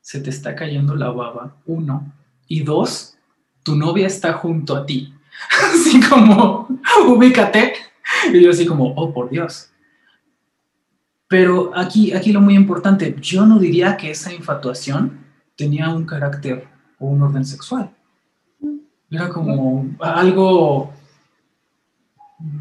se 0.01 0.21
te 0.21 0.31
está 0.31 0.55
cayendo 0.55 0.97
la 0.97 1.11
baba, 1.11 1.57
uno. 1.67 2.13
Y 2.49 2.63
dos, 2.63 3.17
tu 3.63 3.77
novia 3.77 4.07
está 4.07 4.33
junto 4.33 4.75
a 4.75 4.87
ti. 4.87 5.13
así 5.75 6.01
como, 6.01 6.69
ubícate. 7.07 7.75
Y 8.33 8.43
yo 8.43 8.51
así 8.51 8.67
como, 8.67 8.93
oh, 8.95 9.13
por 9.13 9.31
Dios. 9.31 9.71
Pero 11.29 11.71
aquí, 11.77 12.13
aquí 12.13 12.33
lo 12.33 12.41
muy 12.41 12.55
importante, 12.55 13.15
yo 13.21 13.47
no 13.47 13.59
diría 13.59 13.97
que 13.97 14.11
esa 14.11 14.33
infatuación 14.33 15.21
tenía 15.57 15.89
un 15.91 16.05
carácter 16.05 16.67
o 16.99 17.07
un 17.07 17.23
orden 17.23 17.45
sexual. 17.45 17.91
Era 19.11 19.29
como 19.29 19.91
algo, 20.01 20.93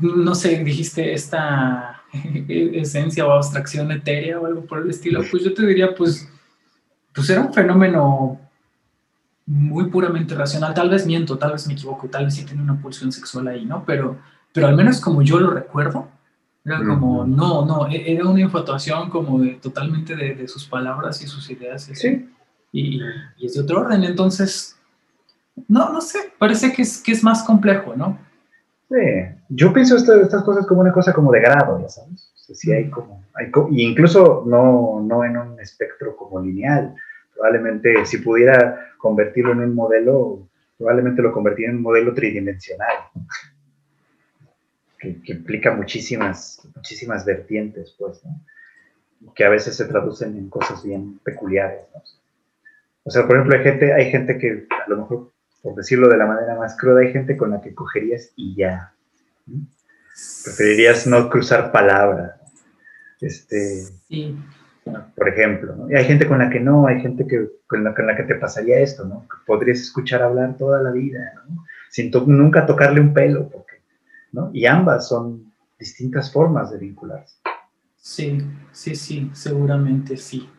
no 0.02 0.36
sé, 0.36 0.64
dijiste 0.64 1.14
esta 1.14 2.02
esencia 2.48 3.26
o 3.26 3.32
abstracción 3.32 3.92
etérea 3.92 4.40
o 4.40 4.46
algo 4.46 4.66
por 4.66 4.80
el 4.80 4.90
estilo. 4.90 5.22
Pues 5.30 5.44
yo 5.44 5.54
te 5.54 5.66
diría, 5.66 5.96
pues, 5.96 6.28
pues 7.14 7.30
era 7.30 7.42
un 7.42 7.54
fenómeno 7.54 8.40
muy 9.46 9.86
puramente 9.86 10.36
racional. 10.36 10.74
Tal 10.74 10.90
vez 10.90 11.06
miento, 11.06 11.38
tal 11.38 11.54
vez 11.54 11.66
me 11.68 11.74
equivoco, 11.74 12.08
tal 12.08 12.26
vez 12.26 12.36
sí 12.36 12.46
tiene 12.46 12.62
una 12.62 12.80
pulsión 12.80 13.12
sexual 13.12 13.48
ahí, 13.48 13.66
¿no? 13.66 13.84
Pero 13.86 14.18
pero 14.54 14.68
al 14.68 14.76
menos 14.76 15.00
como 15.00 15.22
yo 15.22 15.40
lo 15.40 15.52
recuerdo, 15.52 16.08
era 16.66 16.84
como, 16.84 17.26
no, 17.26 17.66
no, 17.66 17.88
e-, 17.88 18.12
era 18.12 18.28
una 18.28 18.42
infatuación 18.42 19.10
como 19.10 19.40
de, 19.40 19.56
totalmente 19.56 20.16
de, 20.16 20.48
sus 20.48 20.66
palabras 20.66 21.22
y 21.22 21.28
sus 21.28 21.50
ideas. 21.50 21.90
Sí. 21.94 22.30
Y, 22.72 23.00
y, 23.38 23.46
es 23.46 23.54
de 23.56 23.62
otro 23.62 23.82
orden, 23.82 24.04
entonces, 24.04 24.78
no, 25.68 25.92
no 25.92 26.02
sé, 26.02 26.34
parece 26.38 26.72
que 26.74 26.84
es, 26.84 27.02
que 27.02 27.12
es 27.12 27.24
más 27.24 27.44
complejo, 27.44 27.96
¿no? 27.96 28.20
Sí, 28.90 29.39
yo 29.50 29.74
pienso 29.74 29.96
estas 29.98 30.44
cosas 30.44 30.66
como 30.66 30.82
una 30.82 30.92
cosa 30.92 31.12
como 31.14 31.32
de 31.32 31.42
grado, 31.42 31.82
ya 31.82 31.90
sabes. 31.90 32.32
O 32.36 32.38
sea, 32.38 32.56
sí 32.56 32.72
hay 32.72 32.90
como, 32.90 33.24
hay 33.34 33.52
y 33.72 33.84
incluso 33.84 34.44
no, 34.48 35.02
no 35.02 35.24
en 35.26 35.38
un 35.38 35.60
espectro 35.60 36.16
como 36.16 36.40
lineal. 36.40 36.96
Probablemente 37.34 38.06
si 38.06 38.18
pudiera 38.18 38.94
convertirlo 38.98 39.54
en 39.54 39.60
un 39.60 39.76
modelo, 39.76 40.48
probablemente 40.78 41.22
lo 41.22 41.32
convertiría 41.32 41.70
en 41.70 41.78
un 41.78 41.84
modelo 41.84 42.14
tridimensional 42.14 42.96
que, 45.00 45.32
implica 45.32 45.74
muchísimas, 45.74 46.68
muchísimas 46.76 47.26
vertientes, 47.26 47.96
pues, 47.98 48.24
¿no? 48.26 48.42
que 49.34 49.46
a 49.46 49.50
veces 49.50 49.76
se 49.76 49.86
traducen 49.86 50.38
en 50.38 50.50
cosas 50.50 50.84
bien 50.84 51.20
peculiares. 51.24 51.86
¿no? 51.94 52.02
O 53.04 53.10
sea, 53.10 53.26
por 53.26 53.38
ejemplo, 53.38 53.58
hay 53.58 53.64
gente, 53.64 53.94
hay 53.94 54.12
gente 54.12 54.38
que, 54.38 54.68
a 54.70 54.90
lo 54.90 54.98
mejor, 54.98 55.32
por 55.62 55.76
decirlo 55.76 56.10
de 56.10 56.18
la 56.18 56.26
manera 56.26 56.56
más 56.56 56.78
cruda, 56.78 57.02
hay 57.02 57.12
gente 57.12 57.38
con 57.38 57.52
la 57.52 57.62
que 57.62 57.74
cogerías 57.74 58.32
y 58.36 58.56
ya. 58.56 58.94
Preferirías 60.44 61.08
no 61.08 61.30
cruzar 61.30 61.72
palabras. 61.72 62.34
Este, 63.22 63.84
sí. 64.08 64.38
Por 65.16 65.30
ejemplo, 65.30 65.76
¿no? 65.76 65.92
y 65.92 65.96
hay 65.96 66.06
gente 66.06 66.28
con 66.28 66.40
la 66.40 66.50
que 66.50 66.60
no, 66.60 66.88
hay 66.88 67.00
gente 67.02 67.28
que, 67.28 67.48
con, 67.68 67.84
la, 67.84 67.94
con 67.94 68.08
la 68.08 68.16
que 68.16 68.24
te 68.24 68.36
pasaría 68.36 68.80
esto, 68.80 69.06
¿no? 69.06 69.28
Que 69.30 69.38
podrías 69.46 69.80
escuchar 69.80 70.24
hablar 70.24 70.58
toda 70.58 70.82
la 70.82 70.92
vida, 70.92 71.34
¿no? 71.48 71.64
Sin 71.92 72.12
nunca 72.28 72.66
tocarle 72.66 73.00
un 73.00 73.14
pelo, 73.14 73.52
y 74.54 74.66
ambas 74.66 75.08
son 75.08 75.52
distintas 75.80 76.32
formas 76.32 76.72
de 76.72 76.78
vincularse. 76.78 77.38
Sí, 77.98 78.42
sí, 78.72 78.96
sí, 78.96 79.30
seguramente 79.34 80.18
sí. 80.18 80.50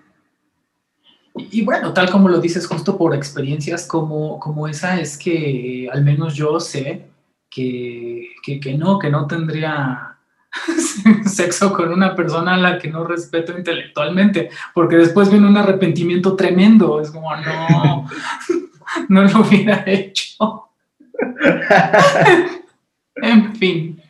Y, 1.35 1.65
bueno, 1.65 1.93
tal 1.93 2.11
como 2.11 2.29
lo 2.29 2.41
dices, 2.41 2.67
justo 2.67 2.99
por 2.99 3.15
experiencias 3.15 3.87
como, 3.87 4.39
como 4.41 4.67
esa, 4.67 5.01
es 5.01 5.17
que 5.17 5.89
al 5.91 6.05
menos 6.05 6.35
yo 6.35 6.59
sé 6.59 7.10
que, 7.51 8.31
que, 8.43 8.75
no, 8.79 8.99
que 8.99 9.11
no 9.11 9.27
tendría 9.27 10.17
sexo 11.27 11.73
con 11.73 11.93
una 11.93 12.15
persona 12.15 12.55
a 12.55 12.59
la 12.59 12.79
que 12.79 12.89
no 12.89 13.05
respeto 13.05 13.57
intelectualmente, 13.57 14.51
porque 14.73 14.97
después 14.97 15.31
viene 15.31 15.49
un 15.49 15.57
arrepentimiento 15.57 16.37
tremendo, 16.37 17.01
es 17.01 17.11
como, 17.11 17.35
no, 17.37 18.09
no 19.09 19.23
lo 19.25 19.41
hubiera 19.41 19.85
hecho. 19.87 20.69
En 23.23 23.55
fin. 23.57 24.01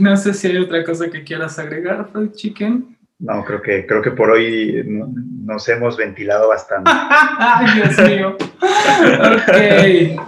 no 0.00 0.16
sé 0.18 0.34
si 0.34 0.48
hay 0.48 0.58
otra 0.58 0.84
cosa 0.84 1.08
que 1.08 1.24
quieras 1.24 1.58
agregar, 1.58 2.08
Fried 2.12 2.32
Chicken. 2.32 2.96
No, 3.18 3.42
creo 3.42 3.62
que, 3.62 3.86
creo 3.86 4.02
que 4.02 4.10
por 4.10 4.30
hoy 4.30 4.84
nos 4.84 5.66
hemos 5.70 5.96
ventilado 5.96 6.48
bastante. 6.48 6.90
Ay, 6.92 7.66
Dios 7.74 7.98
mío. 8.06 8.36
ok. 8.60 10.20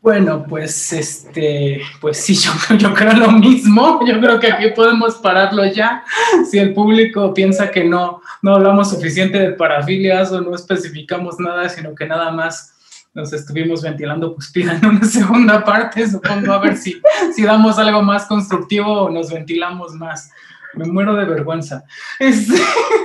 Bueno, 0.00 0.46
pues 0.48 0.92
este, 0.92 1.80
pues 2.00 2.18
sí, 2.18 2.34
yo, 2.68 2.76
yo, 2.76 2.94
creo 2.94 3.14
lo 3.14 3.32
mismo. 3.32 4.00
Yo 4.06 4.20
creo 4.20 4.38
que 4.38 4.52
aquí 4.52 4.68
podemos 4.74 5.16
pararlo 5.16 5.64
ya. 5.66 6.04
Si 6.48 6.58
el 6.58 6.72
público 6.72 7.34
piensa 7.34 7.70
que 7.70 7.84
no, 7.84 8.22
no 8.42 8.54
hablamos 8.54 8.90
suficiente 8.90 9.38
de 9.38 9.50
parafilias 9.52 10.30
o 10.32 10.40
no 10.40 10.54
especificamos 10.54 11.38
nada, 11.38 11.68
sino 11.68 11.94
que 11.94 12.06
nada 12.06 12.30
más 12.30 12.74
nos 13.14 13.32
estuvimos 13.32 13.82
ventilando, 13.82 14.34
pues 14.34 14.50
pidan 14.52 14.84
una 14.84 15.04
segunda 15.04 15.64
parte, 15.64 16.08
supongo, 16.08 16.52
a 16.52 16.60
ver 16.60 16.76
si, 16.76 17.00
si 17.34 17.42
damos 17.42 17.78
algo 17.78 18.02
más 18.02 18.26
constructivo 18.26 19.02
o 19.02 19.10
nos 19.10 19.32
ventilamos 19.32 19.92
más. 19.94 20.30
Me 20.74 20.84
muero 20.86 21.14
de 21.14 21.24
vergüenza. 21.24 21.84
Este, 22.18 22.54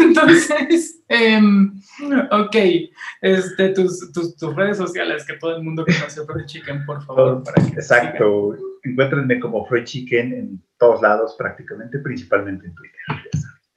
entonces, 0.01 1.01
um, 1.09 1.79
ok, 2.31 2.55
este, 3.21 3.69
tus, 3.69 4.11
tus, 4.11 4.35
tus, 4.35 4.55
redes 4.55 4.77
sociales 4.77 5.25
que 5.25 5.33
todo 5.37 5.55
el 5.55 5.63
mundo 5.63 5.85
conoce 5.85 6.25
Freud 6.25 6.45
Chicken, 6.45 6.85
por 6.85 7.03
favor. 7.05 7.43
Para 7.43 7.65
que 7.65 7.73
Exacto, 7.73 8.55
encuéntrenme 8.83 9.39
como 9.39 9.65
Freud 9.65 9.83
Chicken 9.83 10.33
en 10.33 10.63
todos 10.77 11.01
lados 11.01 11.35
prácticamente, 11.37 11.99
principalmente 11.99 12.67
en 12.67 12.75
Twitter. 12.75 12.99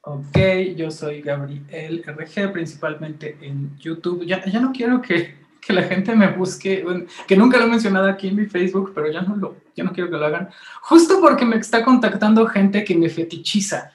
Ok, 0.01 0.37
yo 0.77 0.89
soy 0.89 1.21
Gabriel 1.21 2.03
RG, 2.05 2.51
principalmente 2.53 3.37
en 3.41 3.77
YouTube. 3.77 4.25
Ya, 4.25 4.43
ya 4.45 4.59
no 4.59 4.71
quiero 4.71 5.01
que 5.01 5.46
que 5.67 5.73
la 5.73 5.83
gente 5.83 6.15
me 6.15 6.29
busque, 6.29 6.85
que 7.27 7.35
nunca 7.35 7.57
lo 7.57 7.65
he 7.65 7.69
mencionado 7.69 8.07
aquí 8.07 8.29
en 8.29 8.37
mi 8.37 8.45
Facebook, 8.45 8.93
pero 8.95 9.11
ya 9.11 9.21
no 9.21 9.35
lo, 9.35 9.57
ya 9.75 9.83
no 9.83 9.91
quiero 9.91 10.09
que 10.09 10.15
lo 10.15 10.25
hagan, 10.25 10.49
justo 10.81 11.19
porque 11.19 11.43
me 11.43 11.57
está 11.57 11.83
contactando 11.83 12.47
gente 12.47 12.85
que 12.85 12.95
me 12.95 13.09
fetichiza 13.09 13.91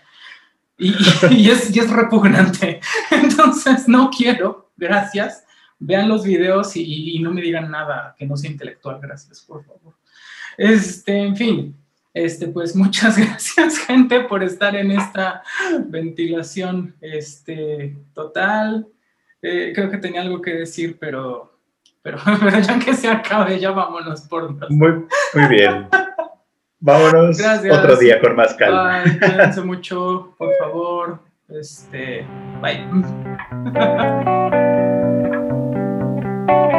y, 0.76 1.48
es, 1.48 1.90
repugnante. 1.90 2.80
Entonces 3.10 3.88
no 3.88 4.10
quiero, 4.10 4.70
gracias. 4.76 5.44
Vean 5.78 6.10
los 6.10 6.24
videos 6.24 6.76
y, 6.76 7.16
y, 7.16 7.18
no 7.20 7.32
me 7.32 7.40
digan 7.40 7.70
nada 7.70 8.14
que 8.18 8.26
no 8.26 8.36
sea 8.36 8.50
intelectual, 8.50 9.00
gracias, 9.00 9.40
por 9.40 9.64
favor. 9.64 9.94
Este, 10.58 11.16
en 11.16 11.36
fin, 11.36 11.76
este, 12.12 12.48
pues 12.48 12.76
muchas 12.76 13.16
gracias, 13.26 13.78
gente, 13.78 14.20
por 14.20 14.42
estar 14.42 14.76
en 14.76 14.90
esta 14.90 15.42
ventilación 15.86 16.94
este, 17.00 17.96
total. 18.12 18.86
Eh, 19.40 19.72
creo 19.74 19.90
que 19.90 19.98
tenía 19.98 20.20
algo 20.20 20.42
que 20.42 20.52
decir, 20.52 20.98
pero 21.00 21.51
pero, 22.02 22.18
pero 22.40 22.58
ya 22.60 22.78
que 22.78 22.94
se 22.94 23.08
acabe, 23.08 23.58
ya 23.58 23.70
vámonos 23.70 24.22
por 24.22 24.58
dos. 24.58 24.70
Muy, 24.70 25.06
bien. 25.48 25.88
Vámonos 26.80 27.40
otro 27.70 27.96
día 27.96 28.20
con 28.20 28.34
más 28.34 28.54
calma. 28.54 29.02
Bye, 29.04 29.18
cuídense 29.18 29.60
mucho, 29.62 30.34
por 30.36 30.52
favor. 30.58 31.20
Este, 31.48 32.26
bye. 32.60 32.84